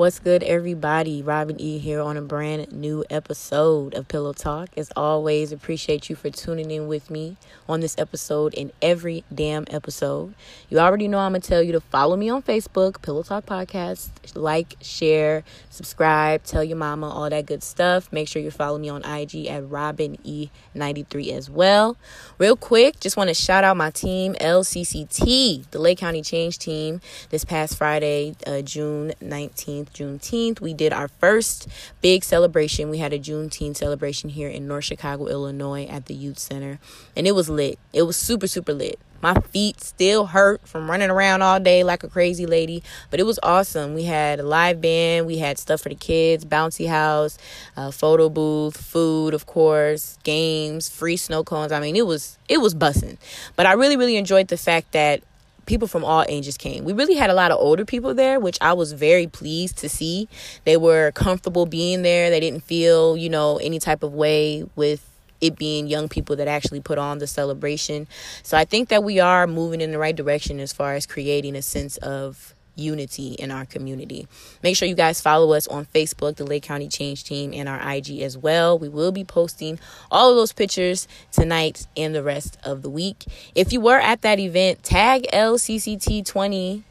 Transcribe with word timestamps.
What's 0.00 0.18
good, 0.18 0.42
everybody? 0.42 1.20
Robin 1.20 1.60
E 1.60 1.76
here 1.76 2.00
on 2.00 2.16
a 2.16 2.22
brand 2.22 2.72
new 2.72 3.04
episode 3.10 3.92
of 3.92 4.08
Pillow 4.08 4.32
Talk. 4.32 4.70
As 4.74 4.90
always, 4.96 5.52
appreciate 5.52 6.08
you 6.08 6.16
for 6.16 6.30
tuning 6.30 6.70
in 6.70 6.88
with 6.88 7.10
me 7.10 7.36
on 7.68 7.80
this 7.80 7.94
episode 7.98 8.54
and 8.56 8.72
every 8.80 9.24
damn 9.34 9.66
episode. 9.68 10.32
You 10.70 10.78
already 10.78 11.06
know 11.06 11.18
I'm 11.18 11.32
gonna 11.32 11.40
tell 11.40 11.62
you 11.62 11.72
to 11.72 11.82
follow 11.82 12.16
me 12.16 12.30
on 12.30 12.40
Facebook, 12.40 13.02
Pillow 13.02 13.22
Talk 13.22 13.44
Podcast, 13.44 14.08
like, 14.34 14.76
share, 14.80 15.44
subscribe, 15.68 16.44
tell 16.44 16.64
your 16.64 16.78
mama, 16.78 17.06
all 17.06 17.28
that 17.28 17.44
good 17.44 17.62
stuff. 17.62 18.10
Make 18.10 18.26
sure 18.26 18.40
you 18.40 18.50
follow 18.50 18.78
me 18.78 18.88
on 18.88 19.04
IG 19.04 19.48
at 19.48 19.68
Robin 19.68 20.16
E93 20.24 21.30
as 21.32 21.50
well. 21.50 21.98
Real 22.38 22.56
quick, 22.56 23.00
just 23.00 23.18
want 23.18 23.28
to 23.28 23.34
shout 23.34 23.64
out 23.64 23.76
my 23.76 23.90
team, 23.90 24.34
LCCT, 24.40 25.70
the 25.72 25.78
Lake 25.78 25.98
County 25.98 26.22
Change 26.22 26.58
Team. 26.58 27.02
This 27.28 27.44
past 27.44 27.76
Friday, 27.76 28.34
uh, 28.46 28.62
June 28.62 29.12
19th. 29.22 29.89
Juneteenth. 29.92 30.60
We 30.60 30.74
did 30.74 30.92
our 30.92 31.08
first 31.08 31.68
big 32.00 32.24
celebration. 32.24 32.90
We 32.90 32.98
had 32.98 33.12
a 33.12 33.18
Juneteenth 33.18 33.76
celebration 33.76 34.30
here 34.30 34.48
in 34.48 34.66
North 34.66 34.84
Chicago, 34.84 35.26
Illinois 35.26 35.86
at 35.86 36.06
the 36.06 36.14
Youth 36.14 36.38
Center. 36.38 36.78
And 37.16 37.26
it 37.26 37.32
was 37.32 37.48
lit. 37.48 37.78
It 37.92 38.02
was 38.02 38.16
super, 38.16 38.46
super 38.46 38.72
lit. 38.72 38.98
My 39.22 39.34
feet 39.34 39.82
still 39.82 40.26
hurt 40.26 40.66
from 40.66 40.90
running 40.90 41.10
around 41.10 41.42
all 41.42 41.60
day 41.60 41.84
like 41.84 42.02
a 42.02 42.08
crazy 42.08 42.46
lady, 42.46 42.82
but 43.10 43.20
it 43.20 43.24
was 43.24 43.38
awesome. 43.42 43.92
We 43.92 44.04
had 44.04 44.40
a 44.40 44.42
live 44.42 44.80
band, 44.80 45.26
we 45.26 45.38
had 45.38 45.58
stuff 45.58 45.82
for 45.82 45.90
the 45.90 45.94
kids, 45.94 46.44
bouncy 46.44 46.88
house, 46.88 47.36
a 47.76 47.92
photo 47.92 48.30
booth, 48.30 48.78
food, 48.78 49.34
of 49.34 49.44
course, 49.44 50.18
games, 50.22 50.88
free 50.88 51.18
snow 51.18 51.44
cones. 51.44 51.70
I 51.70 51.80
mean, 51.80 51.96
it 51.96 52.06
was 52.06 52.38
it 52.48 52.62
was 52.62 52.74
bussing. 52.74 53.18
But 53.56 53.66
I 53.66 53.72
really 53.72 53.98
really 53.98 54.16
enjoyed 54.16 54.48
the 54.48 54.56
fact 54.56 54.92
that 54.92 55.22
people 55.70 55.86
from 55.86 56.04
all 56.04 56.24
ages 56.28 56.58
came. 56.58 56.82
We 56.84 56.92
really 56.92 57.14
had 57.14 57.30
a 57.30 57.34
lot 57.34 57.52
of 57.52 57.58
older 57.58 57.84
people 57.84 58.12
there, 58.12 58.40
which 58.40 58.58
I 58.60 58.72
was 58.72 58.92
very 58.92 59.28
pleased 59.28 59.78
to 59.78 59.88
see. 59.88 60.28
They 60.64 60.76
were 60.76 61.12
comfortable 61.12 61.64
being 61.64 62.02
there. 62.02 62.28
They 62.28 62.40
didn't 62.40 62.64
feel, 62.64 63.16
you 63.16 63.30
know, 63.30 63.56
any 63.58 63.78
type 63.78 64.02
of 64.02 64.12
way 64.12 64.68
with 64.74 65.06
it 65.40 65.56
being 65.56 65.86
young 65.86 66.08
people 66.08 66.34
that 66.36 66.48
actually 66.48 66.80
put 66.80 66.98
on 66.98 67.18
the 67.18 67.28
celebration. 67.28 68.08
So 68.42 68.58
I 68.58 68.64
think 68.64 68.88
that 68.88 69.04
we 69.04 69.20
are 69.20 69.46
moving 69.46 69.80
in 69.80 69.92
the 69.92 69.98
right 69.98 70.14
direction 70.14 70.58
as 70.58 70.72
far 70.72 70.96
as 70.96 71.06
creating 71.06 71.54
a 71.54 71.62
sense 71.62 71.96
of 71.98 72.52
unity 72.80 73.34
in 73.34 73.50
our 73.50 73.66
community. 73.66 74.26
Make 74.62 74.76
sure 74.76 74.88
you 74.88 74.94
guys 74.94 75.20
follow 75.20 75.52
us 75.52 75.66
on 75.68 75.86
Facebook, 75.86 76.36
the 76.36 76.44
Lake 76.44 76.62
County 76.62 76.88
Change 76.88 77.24
Team, 77.24 77.52
and 77.54 77.68
our 77.68 77.94
IG 77.94 78.20
as 78.20 78.36
well. 78.36 78.78
We 78.78 78.88
will 78.88 79.12
be 79.12 79.24
posting 79.24 79.78
all 80.10 80.30
of 80.30 80.36
those 80.36 80.52
pictures 80.52 81.06
tonight 81.30 81.86
and 81.96 82.14
the 82.14 82.22
rest 82.22 82.58
of 82.64 82.82
the 82.82 82.90
week. 82.90 83.24
If 83.54 83.72
you 83.72 83.80
were 83.80 83.98
at 83.98 84.22
that 84.22 84.38
event, 84.38 84.82
tag 84.82 85.26
LCCT20 85.32 86.84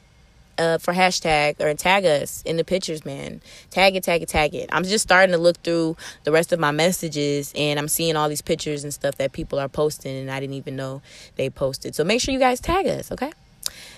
uh, 0.60 0.78
for 0.78 0.94
hashtag 0.94 1.60
or 1.62 1.74
tag 1.74 2.06
us 2.06 2.44
in 2.44 2.58
the 2.58 2.64
pictures, 2.64 3.06
man. 3.06 3.42
Tag 3.72 3.96
it, 3.96 4.04
tag 4.04 4.22
it, 4.22 4.30
tag 4.30 4.54
it. 4.54 4.70
I'm 4.72 4.84
just 4.84 5.04
starting 5.04 5.32
to 5.32 5.38
look 5.38 5.58
through 5.64 5.96
the 6.26 6.32
rest 6.32 6.52
of 6.52 6.60
my 6.60 6.72
messages 6.72 7.54
and 7.56 7.80
I'm 7.80 7.88
seeing 7.88 8.16
all 8.16 8.30
these 8.30 8.42
pictures 8.42 8.84
and 8.84 8.94
stuff 8.94 9.16
that 9.16 9.32
people 9.32 9.58
are 9.58 9.70
posting 9.70 10.16
and 10.16 10.30
I 10.30 10.40
didn't 10.40 10.56
even 10.56 10.76
know 10.76 11.02
they 11.38 11.50
posted. 11.50 11.96
So 11.96 12.04
make 12.04 12.22
sure 12.22 12.34
you 12.34 12.40
guys 12.40 12.60
tag 12.60 12.86
us, 12.88 13.12
okay? 13.12 13.32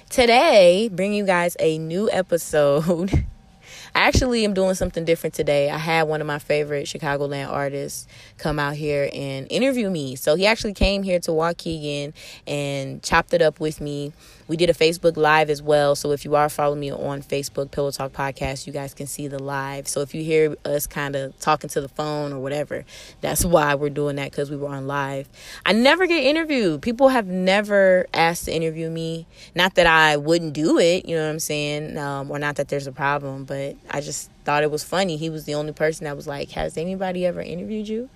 Today, 0.09 0.89
bring 0.91 1.13
you 1.13 1.25
guys 1.25 1.55
a 1.59 1.77
new 1.77 2.09
episode. 2.11 3.25
I 3.95 4.07
actually 4.07 4.45
am 4.45 4.53
doing 4.53 4.75
something 4.75 5.03
different 5.03 5.33
today. 5.33 5.69
I 5.69 5.77
had 5.77 6.03
one 6.03 6.21
of 6.21 6.27
my 6.27 6.39
favorite 6.39 6.85
Chicagoland 6.85 7.49
artists 7.49 8.07
come 8.37 8.57
out 8.57 8.75
here 8.75 9.09
and 9.13 9.47
interview 9.49 9.89
me. 9.89 10.15
So 10.15 10.35
he 10.35 10.45
actually 10.45 10.73
came 10.73 11.03
here 11.03 11.19
to 11.21 11.31
Waukegan 11.31 12.13
and 12.47 13.03
chopped 13.03 13.33
it 13.33 13.41
up 13.41 13.59
with 13.59 13.81
me 13.81 14.13
we 14.47 14.57
did 14.57 14.69
a 14.69 14.73
Facebook 14.73 15.17
Live 15.17 15.49
as 15.49 15.61
well. 15.61 15.95
So 15.95 16.11
if 16.11 16.25
you 16.25 16.35
are 16.35 16.49
following 16.49 16.79
me 16.79 16.91
on 16.91 17.21
Facebook, 17.21 17.71
Pillow 17.71 17.91
Talk 17.91 18.11
Podcast, 18.11 18.67
you 18.67 18.73
guys 18.73 18.93
can 18.93 19.07
see 19.07 19.27
the 19.27 19.41
live. 19.41 19.87
So 19.87 20.01
if 20.01 20.13
you 20.13 20.23
hear 20.23 20.55
us 20.65 20.87
kind 20.87 21.15
of 21.15 21.37
talking 21.39 21.69
to 21.71 21.81
the 21.81 21.89
phone 21.89 22.33
or 22.33 22.39
whatever, 22.39 22.85
that's 23.21 23.45
why 23.45 23.75
we're 23.75 23.89
doing 23.89 24.15
that 24.17 24.31
because 24.31 24.49
we 24.49 24.57
were 24.57 24.69
on 24.69 24.87
live. 24.87 25.29
I 25.65 25.73
never 25.73 26.07
get 26.07 26.23
interviewed. 26.23 26.81
People 26.81 27.09
have 27.09 27.27
never 27.27 28.07
asked 28.13 28.45
to 28.45 28.53
interview 28.53 28.89
me. 28.89 29.27
Not 29.55 29.75
that 29.75 29.87
I 29.87 30.17
wouldn't 30.17 30.53
do 30.53 30.77
it, 30.79 31.05
you 31.05 31.15
know 31.15 31.23
what 31.23 31.31
I'm 31.31 31.39
saying? 31.39 31.97
Um, 31.97 32.31
or 32.31 32.39
not 32.39 32.55
that 32.57 32.67
there's 32.67 32.87
a 32.87 32.91
problem, 32.91 33.45
but 33.45 33.75
I 33.89 34.01
just 34.01 34.29
thought 34.43 34.63
it 34.63 34.71
was 34.71 34.83
funny. 34.83 35.17
He 35.17 35.29
was 35.29 35.45
the 35.45 35.55
only 35.55 35.73
person 35.73 36.05
that 36.05 36.15
was 36.15 36.27
like, 36.27 36.51
Has 36.51 36.77
anybody 36.77 37.25
ever 37.25 37.41
interviewed 37.41 37.87
you? 37.87 38.09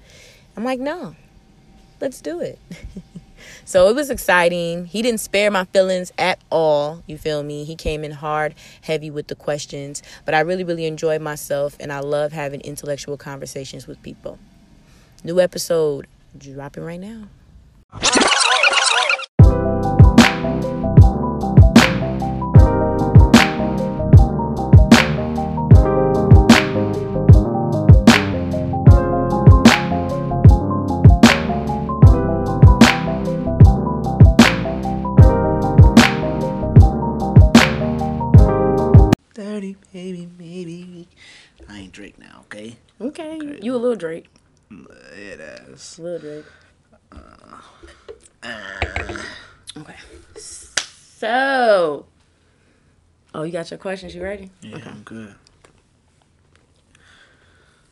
I'm 0.57 0.63
like, 0.63 0.80
No, 0.80 1.16
let's 2.02 2.22
do 2.22 2.40
it. 2.42 2.59
So 3.66 3.88
it 3.89 3.95
was 3.95 4.09
exciting. 4.09 4.85
He 4.85 5.01
didn't 5.01 5.19
spare 5.19 5.51
my 5.51 5.66
feelings 5.66 6.11
at 6.17 6.39
all. 6.50 7.03
You 7.07 7.17
feel 7.17 7.44
me? 7.44 7.63
He 7.63 7.75
came 7.75 8.03
in 8.03 8.11
hard, 8.11 8.56
heavy 8.81 9.09
with 9.09 9.28
the 9.28 9.35
questions. 9.35 10.03
But 10.25 10.33
I 10.33 10.41
really, 10.41 10.63
really 10.63 10.85
enjoyed 10.85 11.22
myself 11.22 11.75
and 11.79 11.91
I 11.91 12.00
love 12.00 12.31
having 12.31 12.61
intellectual 12.61 13.17
conversations 13.17 13.88
with 13.88 14.01
people. 14.03 14.39
New 15.23 15.39
episode 15.39 16.07
dropping 16.38 16.83
right 16.83 17.00
now. 17.00 17.28
30, 39.56 39.78
maybe, 39.94 40.30
maybe. 40.38 41.08
I 41.70 41.80
ain't 41.80 41.94
Drake 41.94 42.20
now, 42.20 42.42
okay? 42.42 42.76
Okay. 43.00 43.38
okay. 43.38 43.60
You 43.62 43.74
a 43.74 43.78
little 43.78 43.96
Drake. 43.96 44.28
It 44.70 45.40
is. 45.40 45.98
Little 45.98 46.20
Drake. 46.20 46.46
Uh, 47.10 47.62
uh. 48.44 49.18
Okay. 49.78 49.96
So. 50.36 52.06
Oh, 53.34 53.44
you 53.44 53.54
got 53.54 53.72
your 53.72 53.78
questions? 53.78 54.14
You 54.14 54.24
ready? 54.24 54.52
Yeah, 54.62 54.76
okay. 54.76 54.90
I'm 54.90 55.04
good. 55.04 55.36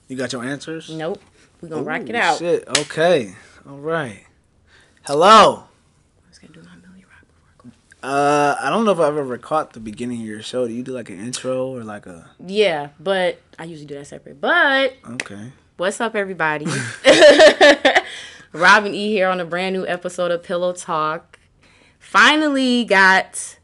You 0.10 0.18
got 0.18 0.34
your 0.34 0.44
answers? 0.44 0.90
Nope. 0.90 1.22
We're 1.62 1.70
going 1.70 1.86
to 1.86 1.90
rock 1.90 2.10
it 2.10 2.16
out. 2.16 2.40
Shit. 2.40 2.68
Okay. 2.78 3.36
All 3.66 3.78
right. 3.78 4.26
Hello. 5.04 5.64
Uh, 8.04 8.58
I 8.60 8.70
don't 8.70 8.84
know 8.84 8.92
if 8.92 9.00
I've 9.00 9.16
ever 9.16 9.38
caught 9.38 9.72
the 9.72 9.80
beginning 9.80 10.20
of 10.20 10.28
your 10.28 10.42
show. 10.42 10.68
Do 10.68 10.74
you 10.74 10.84
do 10.84 10.92
like 10.92 11.10
an 11.10 11.20
intro 11.20 11.68
or 11.68 11.86
like 11.86 12.06
a? 12.06 12.30
Yeah, 12.46 12.90
but 13.00 13.40
I 13.58 13.64
usually 13.64 13.86
do 13.88 13.96
that 13.96 14.08
separate. 14.08 14.42
But 14.42 14.98
okay. 15.10 15.54
What's 15.78 16.02
up, 16.02 16.14
everybody? 16.14 16.66
Robin 18.52 18.94
E 18.94 19.08
here 19.08 19.30
on 19.30 19.40
a 19.40 19.46
brand 19.46 19.74
new 19.74 19.88
episode 19.88 20.32
of 20.32 20.44
Pillow 20.44 20.74
Talk. 20.74 21.40
Finally 21.98 22.84
got 22.84 23.58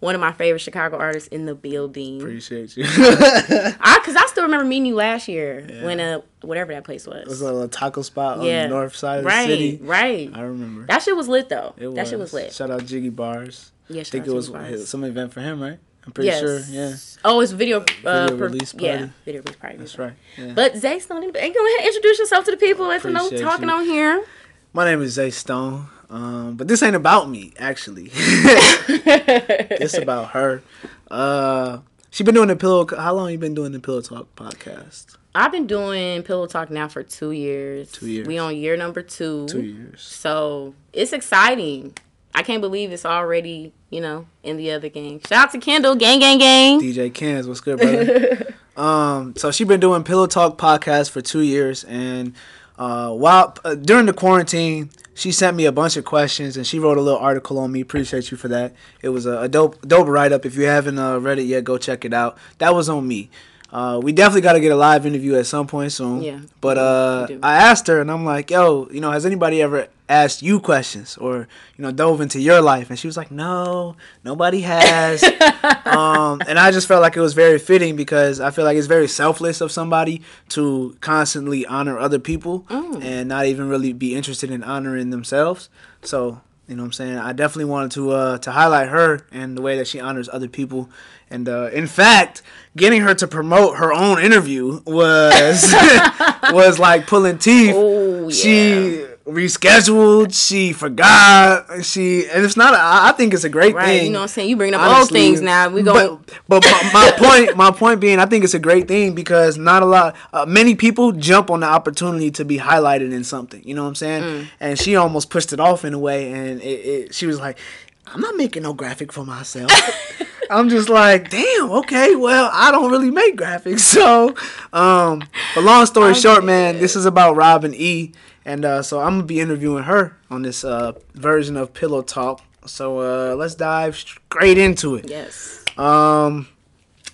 one 0.00 0.14
of 0.14 0.20
my 0.20 0.32
favorite 0.32 0.60
Chicago 0.60 0.96
artists 0.96 1.28
in 1.28 1.44
the 1.44 1.54
building. 1.54 2.20
Appreciate 2.20 2.76
you. 2.76 2.84
I, 2.88 4.00
cause 4.04 4.16
I 4.16 4.26
still 4.26 4.44
remember 4.44 4.64
meeting 4.64 4.86
you 4.86 4.94
last 4.94 5.28
year 5.28 5.66
yeah. 5.68 5.84
when 5.84 6.00
uh 6.00 6.20
whatever 6.40 6.72
that 6.72 6.84
place 6.84 7.06
was. 7.06 7.22
It 7.22 7.28
was 7.28 7.42
a 7.42 7.52
little 7.52 7.68
taco 7.68 8.02
spot 8.02 8.42
yeah. 8.42 8.64
on 8.64 8.70
the 8.70 8.74
north 8.74 8.96
side 8.96 9.20
of 9.20 9.26
right, 9.26 9.46
the 9.46 9.52
city. 9.52 9.78
Right, 9.82 10.30
I 10.34 10.40
remember. 10.40 10.86
That 10.86 11.02
shit 11.02 11.14
was 11.14 11.28
lit 11.28 11.48
though. 11.48 11.74
It 11.76 11.94
that 11.94 12.08
shit 12.08 12.18
was 12.18 12.32
lit. 12.32 12.52
Shout 12.52 12.70
out 12.70 12.84
Jiggy 12.86 13.10
Bars. 13.10 13.72
Yeah, 13.88 14.00
I 14.00 14.04
think 14.04 14.26
it 14.26 14.32
was 14.32 14.48
Bars. 14.48 14.88
some 14.88 15.04
event 15.04 15.32
for 15.32 15.40
him, 15.40 15.60
right? 15.60 15.78
I'm 16.06 16.12
pretty 16.12 16.28
yes. 16.28 16.40
sure. 16.40 16.60
Yeah. 16.60 16.94
Oh, 17.24 17.40
it's 17.40 17.52
video, 17.52 17.84
uh, 18.04 18.28
video 18.28 18.36
release 18.36 18.72
party. 18.72 18.86
Yeah, 18.86 19.08
video 19.24 19.42
release 19.42 19.56
party. 19.56 19.76
That's 19.76 19.98
right. 19.98 20.14
Yeah. 20.38 20.52
But 20.54 20.76
Zay 20.76 20.98
Stone, 20.98 21.30
go 21.30 21.38
ahead 21.38 21.86
introduce 21.86 22.18
yourself 22.18 22.46
to 22.46 22.52
the 22.52 22.56
people. 22.56 22.86
Let 22.86 23.02
them 23.02 23.12
know 23.12 23.28
talking 23.28 23.68
you. 23.68 23.74
on 23.74 23.84
here. 23.84 24.24
My 24.72 24.86
name 24.86 25.02
is 25.02 25.12
Zay 25.12 25.30
Stone. 25.30 25.88
Um, 26.10 26.56
but 26.56 26.66
this 26.66 26.82
ain't 26.82 26.96
about 26.96 27.30
me, 27.30 27.52
actually. 27.58 28.10
it's 28.12 29.94
about 30.02 30.30
her. 30.30 30.62
Uh, 31.10 31.78
she 32.10 32.24
been 32.24 32.34
doing 32.34 32.48
the 32.48 32.56
pillow. 32.56 32.86
How 32.96 33.14
long 33.14 33.30
you 33.30 33.38
been 33.38 33.54
doing 33.54 33.72
the 33.72 33.78
Pillow 33.78 34.00
Talk 34.00 34.34
podcast? 34.34 35.16
I've 35.32 35.52
been 35.52 35.68
doing 35.68 36.24
Pillow 36.24 36.48
Talk 36.48 36.70
now 36.70 36.88
for 36.88 37.04
two 37.04 37.30
years. 37.30 37.92
Two 37.92 38.08
years. 38.08 38.26
We 38.26 38.38
on 38.38 38.56
year 38.56 38.76
number 38.76 39.02
two. 39.02 39.46
Two 39.46 39.62
years. 39.62 40.02
So 40.02 40.74
it's 40.92 41.12
exciting. 41.12 41.96
I 42.34 42.42
can't 42.42 42.60
believe 42.60 42.90
it's 42.90 43.06
already, 43.06 43.72
you 43.90 44.00
know, 44.00 44.26
in 44.42 44.56
the 44.56 44.72
other 44.72 44.88
gang. 44.88 45.20
Shout 45.20 45.46
out 45.46 45.52
to 45.52 45.58
Kendall, 45.58 45.94
gang, 45.94 46.18
gang, 46.18 46.38
gang. 46.38 46.80
DJ 46.80 47.12
Kens, 47.12 47.46
what's 47.46 47.60
good, 47.60 47.78
brother? 47.78 48.54
um, 48.76 49.34
so 49.36 49.50
she 49.52 49.64
been 49.64 49.80
doing 49.80 50.02
Pillow 50.02 50.26
Talk 50.26 50.58
podcast 50.58 51.10
for 51.10 51.20
two 51.20 51.40
years, 51.40 51.84
and 51.84 52.34
uh, 52.80 53.12
while 53.12 53.54
uh, 53.62 53.74
during 53.74 54.06
the 54.06 54.12
quarantine, 54.14 54.88
she 55.12 55.32
sent 55.32 55.54
me 55.54 55.66
a 55.66 55.72
bunch 55.72 55.98
of 55.98 56.06
questions 56.06 56.56
and 56.56 56.66
she 56.66 56.78
wrote 56.78 56.96
a 56.96 57.02
little 57.02 57.20
article 57.20 57.58
on 57.58 57.70
me. 57.70 57.82
Appreciate 57.82 58.30
you 58.30 58.38
for 58.38 58.48
that. 58.48 58.72
It 59.02 59.10
was 59.10 59.26
a, 59.26 59.42
a 59.42 59.48
dope 59.48 59.86
dope 59.86 60.08
write 60.08 60.32
up. 60.32 60.46
If 60.46 60.56
you 60.56 60.64
haven't 60.64 60.98
uh, 60.98 61.18
read 61.18 61.38
it 61.38 61.42
yet, 61.42 61.62
go 61.62 61.76
check 61.76 62.06
it 62.06 62.14
out. 62.14 62.38
That 62.56 62.74
was 62.74 62.88
on 62.88 63.06
me. 63.06 63.28
Uh, 63.70 64.00
we 64.02 64.12
definitely 64.12 64.40
got 64.40 64.54
to 64.54 64.60
get 64.60 64.72
a 64.72 64.76
live 64.76 65.04
interview 65.04 65.36
at 65.36 65.44
some 65.44 65.66
point 65.66 65.92
soon. 65.92 66.22
Yeah. 66.22 66.40
But 66.62 66.78
uh, 66.78 67.28
I 67.42 67.56
asked 67.56 67.86
her 67.88 68.00
and 68.00 68.10
I'm 68.10 68.24
like, 68.24 68.50
yo, 68.50 68.88
you 68.90 69.00
know, 69.00 69.10
has 69.10 69.26
anybody 69.26 69.60
ever 69.60 69.88
asked 70.10 70.42
you 70.42 70.58
questions 70.60 71.16
or 71.16 71.46
you 71.76 71.82
know 71.82 71.92
dove 71.92 72.20
into 72.20 72.40
your 72.40 72.60
life?" 72.60 72.90
And 72.90 72.98
she 72.98 73.06
was 73.06 73.16
like, 73.16 73.30
"No, 73.30 73.96
nobody 74.24 74.60
has." 74.62 75.22
um, 75.86 76.42
and 76.46 76.58
I 76.58 76.70
just 76.70 76.86
felt 76.88 77.00
like 77.02 77.16
it 77.16 77.20
was 77.20 77.34
very 77.34 77.58
fitting 77.58 77.96
because 77.96 78.40
I 78.40 78.50
feel 78.50 78.64
like 78.64 78.76
it's 78.76 78.86
very 78.86 79.08
selfless 79.08 79.60
of 79.60 79.70
somebody 79.72 80.22
to 80.50 80.96
constantly 81.00 81.64
honor 81.66 81.98
other 81.98 82.18
people 82.18 82.66
Mm. 82.70 83.02
and 83.04 83.28
not 83.28 83.46
even 83.46 83.68
really 83.68 83.92
be 83.92 84.14
interested 84.14 84.50
in 84.50 84.62
honoring 84.62 85.10
themselves. 85.10 85.68
So 86.02 86.40
you 86.68 86.76
know 86.76 86.82
what 86.82 86.86
I'm 86.88 86.92
saying? 86.92 87.18
I 87.18 87.32
definitely 87.32 87.64
wanted 87.64 87.90
to 87.92 88.10
uh, 88.12 88.38
to 88.38 88.50
highlight 88.52 88.88
her 88.88 89.26
and 89.32 89.56
the 89.56 89.62
way 89.62 89.76
that 89.78 89.88
she 89.88 89.98
honors 90.00 90.28
other 90.32 90.48
people. 90.48 90.88
And 91.28 91.48
uh, 91.48 91.70
in 91.72 91.86
fact, 91.86 92.42
getting 92.76 93.02
her 93.02 93.14
to 93.14 93.26
promote 93.26 93.76
her 93.78 93.92
own 93.92 94.20
interview 94.22 94.80
was 94.86 95.74
was 96.52 96.78
like 96.78 97.06
pulling 97.06 97.38
teeth. 97.38 97.74
Oh, 97.76 98.30
She 98.30 99.04
rescheduled. 99.30 100.34
She 100.34 100.72
forgot. 100.72 101.84
She 101.84 102.28
and 102.28 102.44
it's 102.44 102.56
not. 102.56 102.74
I 102.74 103.08
I 103.08 103.12
think 103.12 103.34
it's 103.34 103.44
a 103.44 103.48
great 103.48 103.74
Right, 103.74 103.86
thing. 103.86 104.06
you 104.06 104.10
know 104.12 104.18
what 104.20 104.22
I'm 104.24 104.28
saying? 104.28 104.48
You 104.50 104.56
bringing 104.56 104.74
up 104.78 104.98
old 104.98 105.08
things 105.08 105.40
now. 105.40 105.68
We 105.68 105.82
go. 105.82 106.20
But, 106.48 106.62
but 106.62 106.64
my, 106.64 106.90
my 106.92 107.12
point, 107.16 107.56
my 107.56 107.70
point 107.70 108.00
being, 108.00 108.18
I 108.18 108.26
think 108.26 108.44
it's 108.44 108.54
a 108.54 108.58
great 108.58 108.88
thing 108.88 109.14
because 109.14 109.56
not 109.56 109.82
a 109.82 109.86
lot, 109.86 110.16
uh, 110.32 110.44
many 110.46 110.74
people 110.74 111.12
jump 111.12 111.50
on 111.50 111.60
the 111.60 111.66
opportunity 111.66 112.30
to 112.32 112.44
be 112.44 112.58
highlighted 112.58 113.12
in 113.12 113.24
something. 113.24 113.62
You 113.64 113.74
know 113.74 113.82
what 113.82 113.88
I'm 113.88 113.94
saying? 113.94 114.22
Mm. 114.22 114.46
And 114.60 114.78
she 114.78 114.96
almost 114.96 115.30
pushed 115.30 115.52
it 115.52 115.60
off 115.60 115.84
in 115.84 115.94
a 115.94 115.98
way, 115.98 116.32
and 116.32 116.60
it, 116.60 116.64
it, 116.66 117.14
she 117.14 117.26
was 117.26 117.38
like, 117.38 117.58
"I'm 118.06 118.20
not 118.20 118.36
making 118.36 118.62
no 118.62 118.72
graphic 118.74 119.12
for 119.12 119.24
myself." 119.24 119.70
I'm 120.50 120.68
just 120.68 120.88
like, 120.88 121.30
damn, 121.30 121.70
okay, 121.70 122.16
well, 122.16 122.50
I 122.52 122.72
don't 122.72 122.90
really 122.90 123.12
make 123.12 123.36
graphics. 123.36 123.78
So, 124.00 124.34
um, 124.72 125.22
but 125.54 125.62
long 125.62 125.86
story 125.86 126.14
short, 126.14 126.44
man, 126.44 126.78
this 126.80 126.96
is 126.96 127.06
about 127.06 127.36
Robin 127.36 127.72
E. 127.72 128.12
And 128.44 128.64
uh, 128.64 128.82
so 128.82 129.00
I'm 129.00 129.12
going 129.12 129.20
to 129.22 129.26
be 129.26 129.40
interviewing 129.40 129.84
her 129.84 130.16
on 130.30 130.42
this 130.42 130.64
uh, 130.64 130.92
version 131.14 131.56
of 131.56 131.74
Pillow 131.74 132.02
Talk. 132.02 132.42
So 132.66 132.98
uh, 133.00 133.34
let's 133.36 133.54
dive 133.54 133.96
straight 133.96 134.58
into 134.58 134.94
it. 134.96 135.08
yes. 135.08 135.64
Um, 135.76 136.48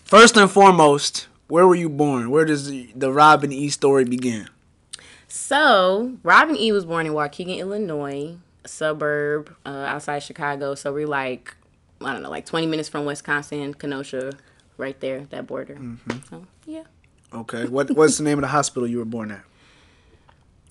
first 0.04 0.36
and 0.36 0.50
foremost, 0.50 1.28
where 1.48 1.66
were 1.66 1.74
you 1.74 1.88
born? 1.88 2.30
Where 2.30 2.44
does 2.44 2.68
the, 2.68 2.90
the 2.94 3.12
Robin 3.12 3.52
E. 3.52 3.68
story 3.68 4.04
begin? 4.04 4.48
So 5.28 6.14
Robin 6.22 6.56
E 6.56 6.72
was 6.72 6.84
born 6.84 7.06
in 7.06 7.12
Waukegan, 7.12 7.58
Illinois, 7.58 8.36
a 8.64 8.68
suburb 8.68 9.54
uh, 9.64 9.68
outside 9.68 10.20
Chicago. 10.20 10.74
So 10.74 10.92
we're 10.92 11.06
like, 11.06 11.54
I 12.00 12.12
don't 12.12 12.22
know, 12.22 12.30
like 12.30 12.46
20 12.46 12.66
minutes 12.66 12.88
from 12.88 13.04
Wisconsin, 13.04 13.74
Kenosha, 13.74 14.32
right 14.76 14.98
there, 15.00 15.26
that 15.26 15.46
border. 15.46 15.74
Mm-hmm. 15.74 16.18
So 16.28 16.46
yeah. 16.66 16.84
Okay, 17.32 17.66
what 17.66 17.90
what's 17.90 18.18
the 18.18 18.24
name 18.24 18.38
of 18.38 18.42
the 18.42 18.48
hospital 18.48 18.88
you 18.88 18.98
were 18.98 19.04
born 19.04 19.30
at? 19.30 19.42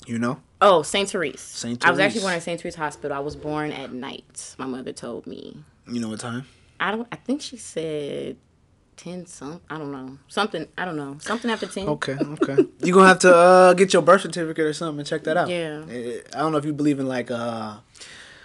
You 0.06 0.20
know? 0.20 0.40
Oh, 0.62 0.82
St. 0.84 1.10
Therese. 1.10 1.42
St. 1.42 1.80
Therese. 1.80 1.88
I 1.88 1.92
was 1.92 2.00
actually 2.00 2.22
born 2.22 2.34
at 2.34 2.44
St. 2.44 2.62
Therese 2.62 2.76
Hospital. 2.76 3.16
I 3.16 3.20
was 3.20 3.36
born 3.36 3.72
at 3.72 3.92
night. 3.92 4.56
My 4.58 4.66
mother 4.66 4.94
told 4.94 5.28
me. 5.28 5.64
You 5.88 6.00
know 6.00 6.10
what 6.10 6.20
time? 6.20 6.46
I 6.80 6.92
don't. 6.92 7.08
I 7.12 7.16
think 7.16 7.42
she 7.42 7.58
said 7.58 8.38
ten 8.98 9.26
some. 9.26 9.62
I 9.70 9.78
don't 9.78 9.92
know 9.92 10.18
something. 10.28 10.68
I 10.78 10.86
don't 10.86 10.96
know 10.98 11.18
something 11.20 11.50
after 11.52 11.68
ten. 11.68 11.88
Okay, 11.88 12.18
okay. 12.20 12.66
you 12.84 12.94
gonna 12.94 13.08
have 13.08 13.20
to 13.20 13.36
uh, 13.36 13.74
get 13.74 13.94
your 13.94 14.02
birth 14.02 14.22
certificate 14.22 14.66
or 14.66 14.74
something 14.74 15.00
and 15.00 15.08
check 15.08 15.24
that 15.26 15.38
out. 15.38 15.50
Yeah. 15.50 15.84
Eh, 15.90 16.20
I 16.34 16.40
don't 16.40 16.52
know 16.52 16.58
if 16.58 16.66
you 16.66 16.74
believe 16.74 17.00
in 17.00 17.08
like 17.08 17.32
uh, 17.32 17.76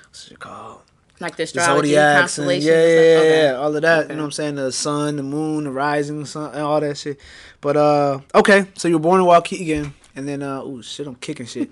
what's 0.08 0.30
it 0.30 0.38
called? 0.38 0.82
Like 1.18 1.36
the 1.36 1.42
astrology 1.42 1.94
constellations. 1.94 2.64
yeah, 2.64 2.72
and 2.72 2.82
yeah, 2.82 2.90
stuff. 2.92 3.04
yeah, 3.04 3.18
Okay. 3.20 3.42
yeah, 3.42 3.52
all 3.58 3.76
of 3.76 3.82
that. 3.82 3.98
Okay. 4.04 4.08
You 4.12 4.16
know 4.16 4.22
what 4.22 4.26
I'm 4.26 4.32
saying? 4.32 4.54
The 4.54 4.72
sun, 4.72 5.16
the 5.16 5.22
moon, 5.22 5.64
the 5.64 5.70
rising 5.70 6.24
sun, 6.24 6.52
and 6.54 6.62
all 6.62 6.80
that 6.80 6.96
shit. 6.96 7.20
But 7.60 7.76
uh, 7.76 8.20
okay, 8.34 8.66
so 8.74 8.88
you 8.88 8.94
were 8.94 9.00
born 9.00 9.20
in 9.20 9.26
Waukegan, 9.26 9.92
and 10.16 10.26
then 10.28 10.42
uh, 10.42 10.62
ooh, 10.62 10.82
shit, 10.82 11.06
I'm 11.06 11.14
kicking 11.16 11.46
shit. 11.46 11.70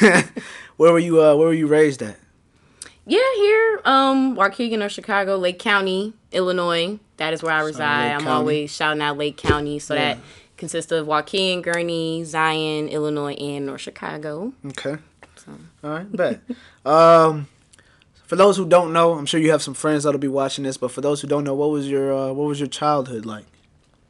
where 0.76 0.92
were 0.92 0.98
you? 0.98 1.22
Uh, 1.22 1.34
where 1.36 1.48
were 1.48 1.52
you 1.54 1.66
raised 1.66 2.02
at? 2.02 2.16
Yeah, 3.08 3.20
here, 3.36 3.80
um, 3.84 4.36
Waukegan 4.36 4.84
or 4.84 4.88
Chicago, 4.88 5.36
Lake 5.36 5.60
County, 5.60 6.12
Illinois. 6.32 6.98
That 7.18 7.32
is 7.32 7.42
where 7.42 7.52
I 7.52 7.60
reside. 7.62 8.10
I'm 8.12 8.20
County. 8.20 8.30
always 8.32 8.74
shouting 8.74 9.00
out 9.00 9.16
Lake 9.16 9.36
County. 9.36 9.78
So 9.78 9.94
Yeah. 9.94 10.14
that 10.14 10.18
consists 10.56 10.90
of 10.90 11.06
Waukegan, 11.06 11.62
Gurnee, 11.62 12.24
Zion, 12.24 12.88
Illinois, 12.88 13.34
and 13.34 13.66
North 13.66 13.80
Chicago. 13.80 14.52
Okay. 14.66 14.96
All 15.84 15.90
right, 15.90 16.10
bet. 16.10 16.40
um, 16.84 17.46
for 18.24 18.34
those 18.34 18.56
who 18.56 18.66
don't 18.66 18.92
know, 18.92 19.12
I'm 19.12 19.26
sure 19.26 19.38
you 19.38 19.52
have 19.52 19.62
some 19.62 19.74
friends 19.74 20.02
that'll 20.02 20.18
be 20.18 20.26
watching 20.26 20.64
this. 20.64 20.76
But 20.76 20.90
for 20.90 21.00
those 21.00 21.20
who 21.20 21.28
don't 21.28 21.44
know, 21.44 21.54
what 21.54 21.70
was 21.70 21.88
your 21.88 22.12
uh, 22.12 22.32
what 22.32 22.48
was 22.48 22.58
your 22.58 22.68
childhood 22.68 23.24
like? 23.24 23.44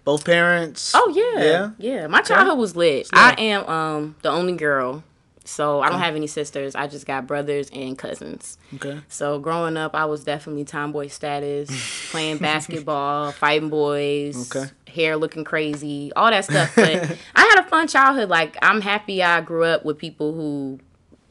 Both 0.06 0.25
parents? 0.25 0.93
Oh 0.94 1.12
yeah, 1.14 1.44
Yeah? 1.44 1.70
yeah. 1.79 2.06
My 2.06 2.23
childhood 2.23 2.56
was 2.58 2.75
lit. 2.76 3.08
I 3.12 3.32
am 3.38 3.69
um 3.69 4.17
the 4.23 4.31
only 4.31 4.55
girl, 4.55 5.03
so 5.44 5.81
I 5.81 5.91
don't 5.91 5.99
have 5.99 6.14
any 6.14 6.29
sisters. 6.29 6.75
I 6.76 6.87
just 6.87 7.06
got 7.06 7.26
brothers 7.26 7.69
and 7.73 7.99
cousins. 7.99 8.56
Okay. 8.76 9.00
So 9.08 9.38
growing 9.41 9.76
up, 9.76 9.94
I 9.97 10.05
was 10.05 10.23
definitely 10.23 10.64
tomboy 10.64 11.08
status, 11.08 11.69
playing 12.11 12.38
basketball, 12.38 13.32
fighting 13.32 13.69
boys, 13.69 14.49
Okay. 14.55 14.70
hair 14.87 15.17
looking 15.17 15.43
crazy, 15.43 16.12
all 16.14 16.31
that 16.31 16.44
stuff. 16.44 16.73
But 16.76 17.11
I 17.35 17.41
had 17.41 17.58
a 17.58 17.69
fun 17.69 17.88
childhood. 17.88 18.29
Like 18.29 18.56
I'm 18.62 18.81
happy 18.82 19.25
I 19.25 19.41
grew 19.41 19.64
up 19.64 19.85
with 19.85 19.99
people 19.99 20.32
who 20.35 20.79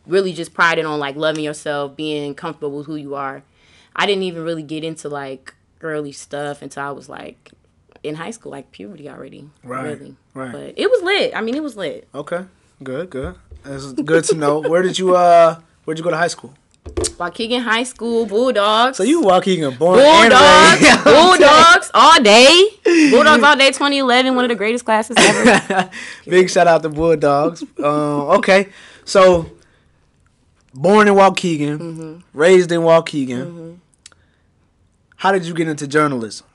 really 0.05 0.33
just 0.33 0.53
prided 0.53 0.83
on 0.83 0.99
like 0.99 1.15
loving 1.15 1.45
yourself, 1.45 1.95
being 1.95 2.35
comfortable 2.35 2.77
with 2.77 2.87
who 2.87 2.97
you 2.97 3.15
are. 3.15 3.41
I 3.95 4.05
didn't 4.05 4.23
even 4.23 4.43
really 4.43 4.63
get 4.63 4.83
into 4.83 5.07
like 5.07 5.53
girly 5.79 6.11
stuff 6.11 6.61
until 6.61 6.83
I 6.83 6.91
was 6.91 7.07
like 7.07 7.51
in 8.05 8.15
high 8.15 8.31
school, 8.31 8.51
like 8.51 8.71
puberty 8.71 9.09
already. 9.09 9.49
Right, 9.63 9.83
Really. 9.83 10.15
right. 10.33 10.51
But 10.51 10.73
it 10.77 10.89
was 10.89 11.01
lit. 11.03 11.35
I 11.35 11.41
mean, 11.41 11.55
it 11.55 11.63
was 11.63 11.75
lit. 11.75 12.07
Okay. 12.13 12.45
Good. 12.83 13.09
Good. 13.09 13.35
That's 13.63 13.93
good 13.93 14.23
to 14.25 14.35
know. 14.35 14.59
Where 14.59 14.81
did 14.81 14.97
you 14.99 15.15
uh 15.15 15.59
Where'd 15.85 15.97
you 15.97 16.03
go 16.03 16.09
to 16.11 16.17
high 16.17 16.27
school? 16.29 16.53
Waukegan 17.17 17.63
High 17.63 17.83
School, 17.83 18.25
Bulldogs. 18.27 18.97
So 18.97 19.03
you 19.03 19.21
Waukegan 19.21 19.77
born 19.79 19.97
Bulldogs, 19.97 20.81
raised. 20.81 21.03
Bulldogs 21.03 21.91
all 21.93 22.21
day. 22.21 22.67
Bulldogs 23.11 23.43
all 23.43 23.55
day. 23.55 23.67
2011, 23.71 24.35
one 24.35 24.45
of 24.45 24.49
the 24.49 24.55
greatest 24.55 24.85
classes 24.85 25.15
ever. 25.17 25.89
Big 26.27 26.49
shout 26.49 26.67
out 26.67 26.83
to 26.83 26.89
Bulldogs. 26.89 27.63
Um, 27.79 28.37
okay, 28.37 28.69
so 29.03 29.49
born 30.73 31.07
in 31.07 31.15
Waukegan, 31.15 31.77
Mm-hmm. 31.79 32.17
raised 32.37 32.71
in 32.71 32.81
Waukegan. 32.81 33.79
How 35.17 35.31
did 35.31 35.45
you 35.45 35.53
get 35.55 35.67
into 35.67 35.87
journalism? 35.87 36.45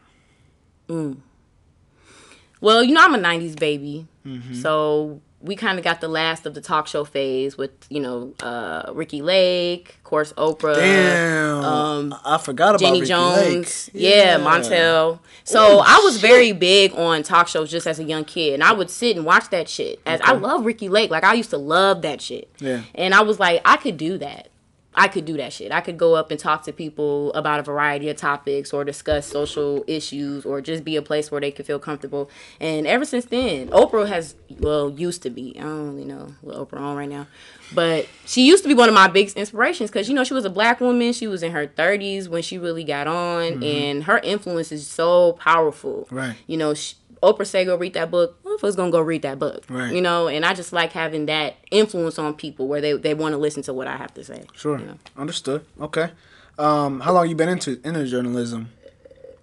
Well, 2.60 2.82
you 2.84 2.92
know 2.94 3.02
I'm 3.02 3.14
a 3.14 3.18
'90s 3.18 3.58
baby, 3.58 4.06
Mm-hmm. 4.26 4.54
so 4.54 5.20
we 5.42 5.56
kind 5.56 5.78
of 5.78 5.84
got 5.84 6.02
the 6.02 6.08
last 6.08 6.44
of 6.44 6.52
the 6.52 6.60
talk 6.60 6.86
show 6.86 7.04
phase 7.04 7.56
with 7.56 7.70
you 7.88 7.98
know 8.00 8.34
uh, 8.42 8.92
Ricki 8.92 9.22
Lake, 9.22 9.94
of 9.96 10.04
course 10.04 10.34
Oprah, 10.34 10.74
Damn, 10.74 11.64
um, 11.64 12.14
I 12.24 12.36
forgot 12.36 12.70
about 12.70 12.80
Jenny 12.80 13.00
Ricki 13.00 13.08
Jones, 13.08 13.90
Lake. 13.94 14.02
yeah, 14.02 14.36
Montel. 14.38 15.20
So 15.44 15.78
I 15.84 16.00
was 16.04 16.18
very 16.20 16.52
big 16.52 16.92
on 16.94 17.22
talk 17.22 17.48
shows 17.48 17.70
just 17.70 17.86
as 17.86 17.98
a 17.98 18.04
young 18.04 18.24
kid, 18.26 18.52
and 18.54 18.62
I 18.62 18.72
would 18.72 18.90
sit 18.90 19.16
and 19.16 19.24
watch 19.24 19.48
that 19.50 19.68
shit. 19.70 20.00
As 20.04 20.20
I 20.22 20.32
love 20.32 20.66
Ricki 20.66 20.90
Lake, 20.90 21.10
like 21.10 21.24
I 21.24 21.32
used 21.32 21.50
to 21.50 21.58
love 21.58 22.02
that 22.02 22.20
shit. 22.20 22.50
Yeah. 22.58 22.82
And 22.94 23.14
I 23.14 23.22
was 23.22 23.40
like, 23.40 23.62
I 23.64 23.78
could 23.78 23.96
do 23.96 24.18
that. 24.18 24.48
I 24.94 25.06
could 25.06 25.24
do 25.24 25.36
that 25.36 25.52
shit. 25.52 25.70
I 25.70 25.80
could 25.80 25.96
go 25.96 26.14
up 26.14 26.30
and 26.32 26.40
talk 26.40 26.64
to 26.64 26.72
people 26.72 27.32
about 27.34 27.60
a 27.60 27.62
variety 27.62 28.08
of 28.08 28.16
topics 28.16 28.72
or 28.72 28.84
discuss 28.84 29.26
social 29.26 29.84
issues 29.86 30.44
or 30.44 30.60
just 30.60 30.82
be 30.82 30.96
a 30.96 31.02
place 31.02 31.30
where 31.30 31.40
they 31.40 31.52
could 31.52 31.64
feel 31.64 31.78
comfortable. 31.78 32.28
And 32.58 32.88
ever 32.88 33.04
since 33.04 33.26
then, 33.26 33.68
Oprah 33.68 34.08
has, 34.08 34.34
well, 34.58 34.90
used 34.90 35.22
to 35.22 35.30
be. 35.30 35.54
I 35.56 35.62
don't 35.62 35.90
really 35.90 36.04
know 36.04 36.34
what 36.40 36.56
Oprah 36.56 36.80
on 36.80 36.96
right 36.96 37.08
now. 37.08 37.28
But 37.72 38.08
she 38.26 38.44
used 38.46 38.64
to 38.64 38.68
be 38.68 38.74
one 38.74 38.88
of 38.88 38.94
my 38.94 39.06
biggest 39.06 39.36
inspirations 39.36 39.90
because, 39.90 40.08
you 40.08 40.14
know, 40.14 40.24
she 40.24 40.34
was 40.34 40.44
a 40.44 40.50
black 40.50 40.80
woman. 40.80 41.12
She 41.12 41.28
was 41.28 41.44
in 41.44 41.52
her 41.52 41.68
30s 41.68 42.26
when 42.26 42.42
she 42.42 42.58
really 42.58 42.82
got 42.82 43.06
on. 43.06 43.42
Mm-hmm. 43.42 43.62
And 43.62 44.04
her 44.04 44.18
influence 44.18 44.72
is 44.72 44.88
so 44.88 45.34
powerful. 45.34 46.08
Right. 46.10 46.34
You 46.48 46.56
know, 46.56 46.74
she, 46.74 46.96
Oprah 47.22 47.46
say 47.46 47.64
go 47.64 47.76
read 47.76 47.94
that 47.94 48.10
book. 48.10 48.42
Motherfuckers 48.44 48.76
gonna 48.76 48.90
go 48.90 49.00
read 49.00 49.22
that 49.22 49.38
book. 49.38 49.64
Right. 49.68 49.92
You 49.92 50.00
know, 50.00 50.28
and 50.28 50.44
I 50.44 50.54
just 50.54 50.72
like 50.72 50.92
having 50.92 51.26
that 51.26 51.56
influence 51.70 52.18
on 52.18 52.34
people 52.34 52.66
where 52.68 52.80
they, 52.80 52.94
they 52.94 53.14
want 53.14 53.32
to 53.34 53.36
listen 53.38 53.62
to 53.64 53.74
what 53.74 53.86
I 53.86 53.96
have 53.96 54.14
to 54.14 54.24
say. 54.24 54.44
Sure, 54.54 54.78
you 54.78 54.86
know. 54.86 54.98
understood. 55.16 55.64
Okay, 55.80 56.10
um, 56.58 57.00
how 57.00 57.12
long 57.12 57.28
you 57.28 57.34
been 57.34 57.48
into 57.50 57.80
into 57.84 58.06
journalism? 58.06 58.70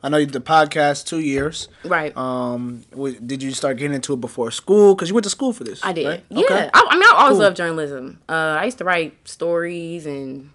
I 0.04 0.10
know 0.10 0.18
you 0.18 0.28
did 0.28 0.34
the 0.34 0.42
podcast 0.42 1.08
two 1.08 1.20
years. 1.20 1.68
Right. 1.84 2.16
Um, 2.16 2.84
w- 2.92 3.20
did 3.20 3.42
you 3.42 3.52
start 3.52 3.78
getting 3.78 3.96
into 3.96 4.14
it 4.14 4.22
before 4.22 4.52
school? 4.52 4.94
Because 4.94 5.10
you 5.10 5.16
went 5.16 5.24
to 5.24 5.30
school 5.30 5.54
for 5.54 5.64
this. 5.64 5.84
I 5.84 5.92
did. 5.92 6.06
right? 6.08 6.24
Yeah. 6.30 6.44
Okay. 6.46 6.70
I, 6.72 6.88
I 6.92 6.94
mean, 6.96 7.04
I 7.04 7.14
always 7.16 7.32
Cool. 7.34 7.40
loved 7.42 7.58
journalism. 7.58 8.20
Uh, 8.30 8.32
I 8.62 8.66
used 8.66 8.78
to 8.78 8.86
write 8.86 9.28
stories 9.28 10.06
and 10.06 10.52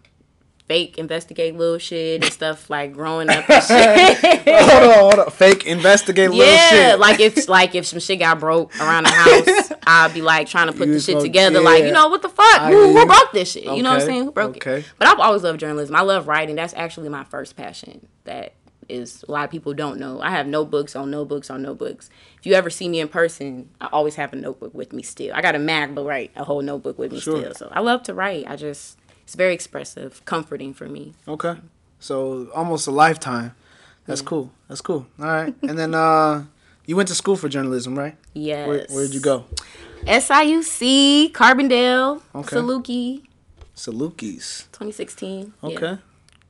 fake 0.69 0.97
investigate 0.99 1.57
little 1.57 1.79
shit 1.79 2.23
and 2.23 2.33
stuff 2.33 2.71
like 2.71 2.93
growing 2.93 3.29
up 3.29 3.49
and 3.51 3.65
shit. 3.65 4.49
hold 4.49 4.83
on, 4.83 4.99
hold 4.99 5.19
on. 5.19 5.31
Fake 5.31 5.67
investigate 5.67 6.31
little 6.31 6.45
yeah, 6.45 6.69
shit. 6.71 6.79
Yeah, 6.79 6.95
like 6.95 7.21
if 7.21 7.49
like 7.49 7.75
if 7.75 7.87
some 7.87 8.01
shit 8.01 8.21
got 8.21 8.41
broke 8.41 8.75
around 8.81 9.05
the 9.05 9.11
house, 9.11 9.73
I'd 9.87 10.15
be 10.15 10.23
like 10.23 10.49
trying 10.49 10.69
to 10.69 10.73
put 10.73 10.89
You 10.89 10.95
the 10.95 11.01
shit 11.01 11.21
together. 11.21 11.61
Like 11.61 11.85
you 11.85 11.93
know 11.93 12.09
what 12.09 12.23
the 12.23 12.29
fuck? 12.29 12.61
I 12.61 12.71
Who, 12.71 12.97
who 12.97 13.07
broke 13.07 13.33
this 13.33 13.53
shit? 13.53 13.65
You 13.65 13.83
know 13.83 13.91
what 13.91 14.01
I'm 14.01 14.07
saying? 14.07 14.25
Who 14.25 14.33
broke 14.33 14.57
okay. 14.57 14.81
it? 14.81 14.93
But 14.99 15.09
I've 15.09 15.21
always 15.21 15.43
loved 15.43 15.61
journalism. 15.61 15.95
I 15.97 16.03
love 16.03 16.29
writing. 16.29 16.57
That's 16.57 16.75
actually 16.75 17.09
my 17.09 17.25
first 17.25 17.57
passion. 17.57 18.07
That 18.25 18.55
is 18.89 19.25
a 19.29 19.33
lot 19.33 19.45
of 19.45 19.51
people 19.51 19.75
don't 19.75 19.99
know. 19.99 20.21
I 20.21 20.31
have 20.31 20.47
notebooks 20.47 20.95
on 20.97 21.11
notebooks 21.11 21.51
on 21.51 21.63
notebooks. 21.63 22.11
If 22.39 22.47
you 22.47 22.55
ever 22.55 22.71
see 22.71 22.89
me 22.89 23.01
in 23.01 23.09
person, 23.09 23.71
I 23.81 23.87
always 23.87 24.17
have 24.17 24.33
a 24.33 24.37
notebook 24.37 24.75
with 24.75 24.93
me 24.93 25.03
still. 25.03 25.35
I 25.35 25.41
got 25.41 25.55
a 25.55 25.59
Mac, 25.59 25.95
but 25.95 26.05
write 26.05 26.31
a 26.37 26.45
whole 26.45 26.63
notebook 26.63 26.99
with 26.99 27.13
me 27.13 27.21
Sure. 27.21 27.39
still. 27.39 27.55
So 27.55 27.69
I 27.73 27.81
love 27.81 28.03
to 28.05 28.15
write. 28.15 28.45
I 28.49 28.57
just 28.57 28.99
it's 29.25 29.35
very 29.35 29.55
expressive, 29.55 30.23
comforting 30.25 30.75
for 30.75 30.89
me. 30.89 31.15
Okay. 31.27 31.57
So 31.99 32.49
almost 32.55 32.87
a 32.87 32.91
lifetime. 32.91 33.55
That's 34.07 34.21
Yeah. 34.23 34.27
cool. 34.29 34.51
That's 34.69 34.81
cool. 34.81 35.07
All 35.21 35.27
right. 35.27 35.55
and 35.63 35.79
then 35.79 35.95
uh 35.95 36.45
you 36.87 36.97
went 36.97 37.09
to 37.09 37.15
school 37.15 37.37
for 37.37 37.49
journalism, 37.49 37.97
right? 37.99 38.17
Yes. 38.35 38.67
Where 38.69 38.87
where'd 38.91 39.15
you 39.15 39.21
go? 39.21 39.45
SIUC, 40.07 41.31
Carbondale, 41.33 42.21
Okay. 42.35 42.57
Saluki, 42.57 43.23
Salukis. 43.77 44.65
2016. 44.73 45.53
Okay. 45.63 45.75
Yeah. 45.83 45.97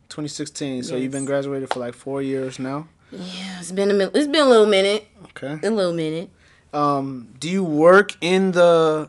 2016. 0.08 0.82
So 0.84 0.96
you've 0.96 1.12
been 1.12 1.24
graduated 1.26 1.72
for 1.72 1.80
like 1.80 1.94
4 1.94 2.22
years 2.22 2.58
now. 2.58 2.88
Yeah, 3.10 3.60
it's 3.60 3.72
been 3.72 3.90
a 3.90 4.04
it's 4.16 4.26
been 4.26 4.42
a 4.46 4.48
little 4.48 4.66
minute, 4.66 5.06
Okay. 5.30 5.58
a 5.66 5.70
little 5.70 5.92
minute. 5.92 6.30
Um 6.72 7.28
do 7.38 7.48
you 7.48 7.62
work 7.62 8.16
in 8.20 8.52
the 8.52 9.08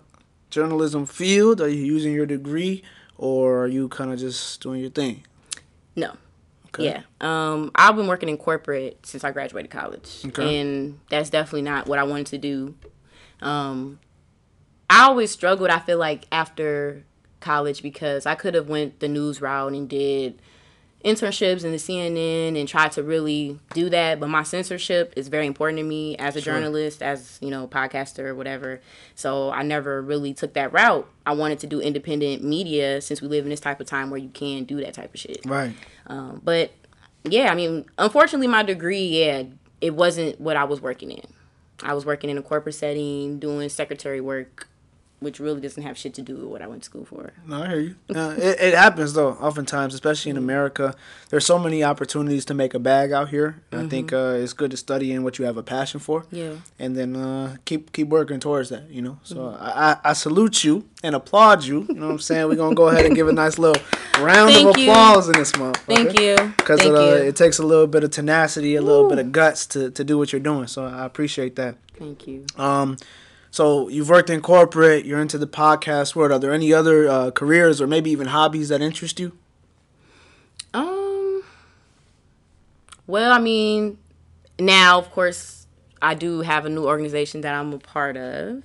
journalism 0.49 1.05
field? 1.05 1.61
Are 1.61 1.69
you 1.69 1.83
using 1.95 2.13
your 2.13 2.25
degree 2.25 2.83
or 3.23 3.63
are 3.63 3.67
you 3.67 3.87
kind 3.87 4.11
of 4.11 4.19
just 4.19 4.59
doing 4.59 4.81
your 4.81 4.89
thing? 4.89 5.23
No. 5.95 6.11
Okay. 6.67 6.85
Yeah. 6.85 7.03
Um, 7.21 7.71
I've 7.73 7.95
been 7.95 8.07
working 8.07 8.27
in 8.27 8.35
corporate 8.37 9.05
since 9.05 9.23
I 9.23 9.31
graduated 9.31 9.71
college, 9.71 10.23
Okay. 10.25 10.59
and 10.59 10.99
that's 11.09 11.29
definitely 11.29 11.61
not 11.61 11.87
what 11.87 11.99
I 11.99 12.03
wanted 12.03 12.25
to 12.27 12.37
do. 12.37 12.75
Um, 13.41 13.99
I 14.89 15.03
always 15.03 15.31
struggled. 15.31 15.69
I 15.69 15.79
feel 15.79 15.97
like 15.97 16.25
after 16.33 17.05
college 17.39 17.81
because 17.81 18.25
I 18.25 18.35
could 18.35 18.55
have 18.55 18.67
went 18.67 18.99
the 18.99 19.07
news 19.07 19.39
route 19.39 19.71
and 19.71 19.87
did 19.87 20.41
internships 21.03 21.63
in 21.65 21.71
the 21.71 21.77
CNN 21.77 22.57
and 22.59 22.67
tried 22.67 22.91
to 22.93 23.03
really 23.03 23.59
do 23.73 23.89
that. 23.89 24.19
But 24.19 24.29
my 24.29 24.43
censorship 24.43 25.13
is 25.15 25.27
very 25.27 25.45
important 25.45 25.77
to 25.79 25.83
me 25.83 26.15
as 26.17 26.35
a 26.35 26.41
Sure. 26.41 26.53
journalist, 26.53 27.03
as 27.03 27.37
you 27.41 27.49
know, 27.49 27.67
podcaster 27.67 28.19
or 28.25 28.35
whatever. 28.35 28.79
So 29.15 29.51
I 29.51 29.63
never 29.63 30.01
really 30.01 30.33
took 30.33 30.53
that 30.53 30.71
route. 30.71 31.09
I 31.25 31.33
wanted 31.33 31.59
to 31.59 31.67
do 31.67 31.81
independent 31.81 32.43
media 32.43 33.01
since 33.01 33.21
we 33.21 33.27
live 33.27 33.43
in 33.43 33.49
this 33.49 33.59
type 33.59 33.79
of 33.81 33.87
time 33.87 34.09
where 34.09 34.19
you 34.19 34.29
can 34.29 34.63
do 34.63 34.77
that 34.81 34.93
type 34.93 35.13
of 35.13 35.19
shit. 35.19 35.41
Right. 35.45 35.73
Um, 36.07 36.41
but 36.43 36.71
yeah, 37.23 37.51
I 37.51 37.55
mean, 37.55 37.85
unfortunately, 37.97 38.47
my 38.47 38.63
degree, 38.63 39.05
yeah, 39.05 39.43
it 39.81 39.95
wasn't 39.95 40.39
what 40.39 40.55
I 40.55 40.63
was 40.63 40.81
working 40.81 41.11
in. 41.11 41.25
I 41.81 41.93
was 41.93 42.05
working 42.05 42.29
in 42.29 42.37
a 42.37 42.41
corporate 42.41 42.75
setting, 42.75 43.39
doing 43.39 43.67
secretary 43.67 44.21
work, 44.21 44.69
which 45.23 45.39
really 45.39 45.61
doesn't 45.61 45.81
have 45.83 45.97
shit 45.97 46.13
to 46.15 46.21
do 46.21 46.35
with 46.35 46.45
what 46.45 46.61
I 46.61 46.67
went 46.67 46.83
to 46.83 46.85
school 46.85 47.05
for. 47.05 47.31
No, 47.47 47.63
I 47.63 47.67
hear 47.67 47.79
you. 47.79 47.95
Uh, 48.15 48.35
it, 48.37 48.59
it 48.59 48.73
happens 48.75 49.13
though, 49.13 49.29
oftentimes, 49.29 49.93
especially 49.93 50.29
in 50.29 50.37
America. 50.37 50.93
There's 51.29 51.45
so 51.45 51.57
many 51.57 51.83
opportunities 51.83 52.45
to 52.45 52.53
make 52.53 52.73
a 52.75 52.79
bag 52.79 53.11
out 53.11 53.29
here. 53.29 53.61
I 53.71 53.87
think 53.87 54.13
uh, 54.13 54.35
it's 54.37 54.53
good 54.53 54.69
to 54.71 54.77
study 54.77 55.11
in 55.11 55.23
what 55.23 55.39
you 55.39 55.45
have 55.45 55.57
a 55.57 55.63
passion 55.63 55.99
for, 55.99 56.25
Yeah. 56.31 56.53
and 56.77 56.95
then 56.95 57.15
uh, 57.15 57.55
keep 57.65 57.91
keep 57.91 58.09
working 58.09 58.39
towards 58.39 58.69
that. 58.69 58.89
You 58.91 59.01
know, 59.01 59.17
so 59.23 59.57
I, 59.59 59.91
I, 59.91 59.97
I 60.11 60.13
salute 60.13 60.63
you 60.63 60.85
and 61.03 61.15
applaud 61.15 61.63
you. 61.63 61.85
You 61.89 61.95
know 61.95 62.05
what 62.07 62.11
I'm 62.13 62.19
saying? 62.19 62.47
We're 62.47 62.55
gonna 62.55 62.75
go 62.75 62.89
ahead 62.89 63.05
and 63.05 63.15
give 63.15 63.27
a 63.27 63.33
nice 63.33 63.57
little 63.57 63.81
round 64.21 64.51
Thank 64.51 64.67
of 64.69 64.77
you. 64.77 64.91
applause 64.91 65.27
in 65.27 65.33
this 65.33 65.55
month. 65.57 65.77
Thank 65.87 66.19
you. 66.19 66.35
Because 66.57 66.81
it, 66.81 66.93
uh, 66.93 66.99
it 67.29 67.35
takes 67.35 67.57
a 67.57 67.63
little 67.65 67.87
bit 67.87 68.03
of 68.03 68.11
tenacity, 68.11 68.75
a 68.75 68.81
little 68.81 69.09
bit 69.09 69.17
of 69.17 69.31
guts 69.31 69.65
to, 69.67 69.89
to 69.91 70.03
do 70.03 70.17
what 70.19 70.31
you're 70.31 70.39
doing. 70.41 70.67
So 70.67 70.85
I 70.85 71.05
appreciate 71.05 71.55
that. 71.55 71.75
Thank 71.97 72.27
you. 72.27 72.45
Um, 72.57 72.97
so 73.53 73.87
you've 73.87 74.09
worked 74.09 74.31
in 74.31 74.41
corporate. 74.41 75.05
You're 75.05 75.21
into 75.21 75.37
the 75.37 75.45
podcast 75.45 76.15
world. 76.15 76.31
Are 76.31 76.39
there 76.39 76.51
any 76.53 76.73
other 76.73 77.07
uh, 77.07 77.29
careers 77.29 77.79
or 77.79 77.85
maybe 77.85 78.09
even 78.09 78.27
hobbies 78.27 78.69
that 78.69 78.81
interest 78.81 79.19
you? 79.19 79.31
Um. 80.73 81.43
Well, 83.05 83.31
I 83.31 83.37
mean, 83.39 83.99
now 84.59 84.97
of 84.97 85.11
course 85.11 85.67
I 86.01 86.15
do 86.15 86.41
have 86.41 86.65
a 86.65 86.69
new 86.69 86.85
organization 86.87 87.41
that 87.41 87.53
I'm 87.53 87.73
a 87.73 87.77
part 87.77 88.17
of. 88.17 88.63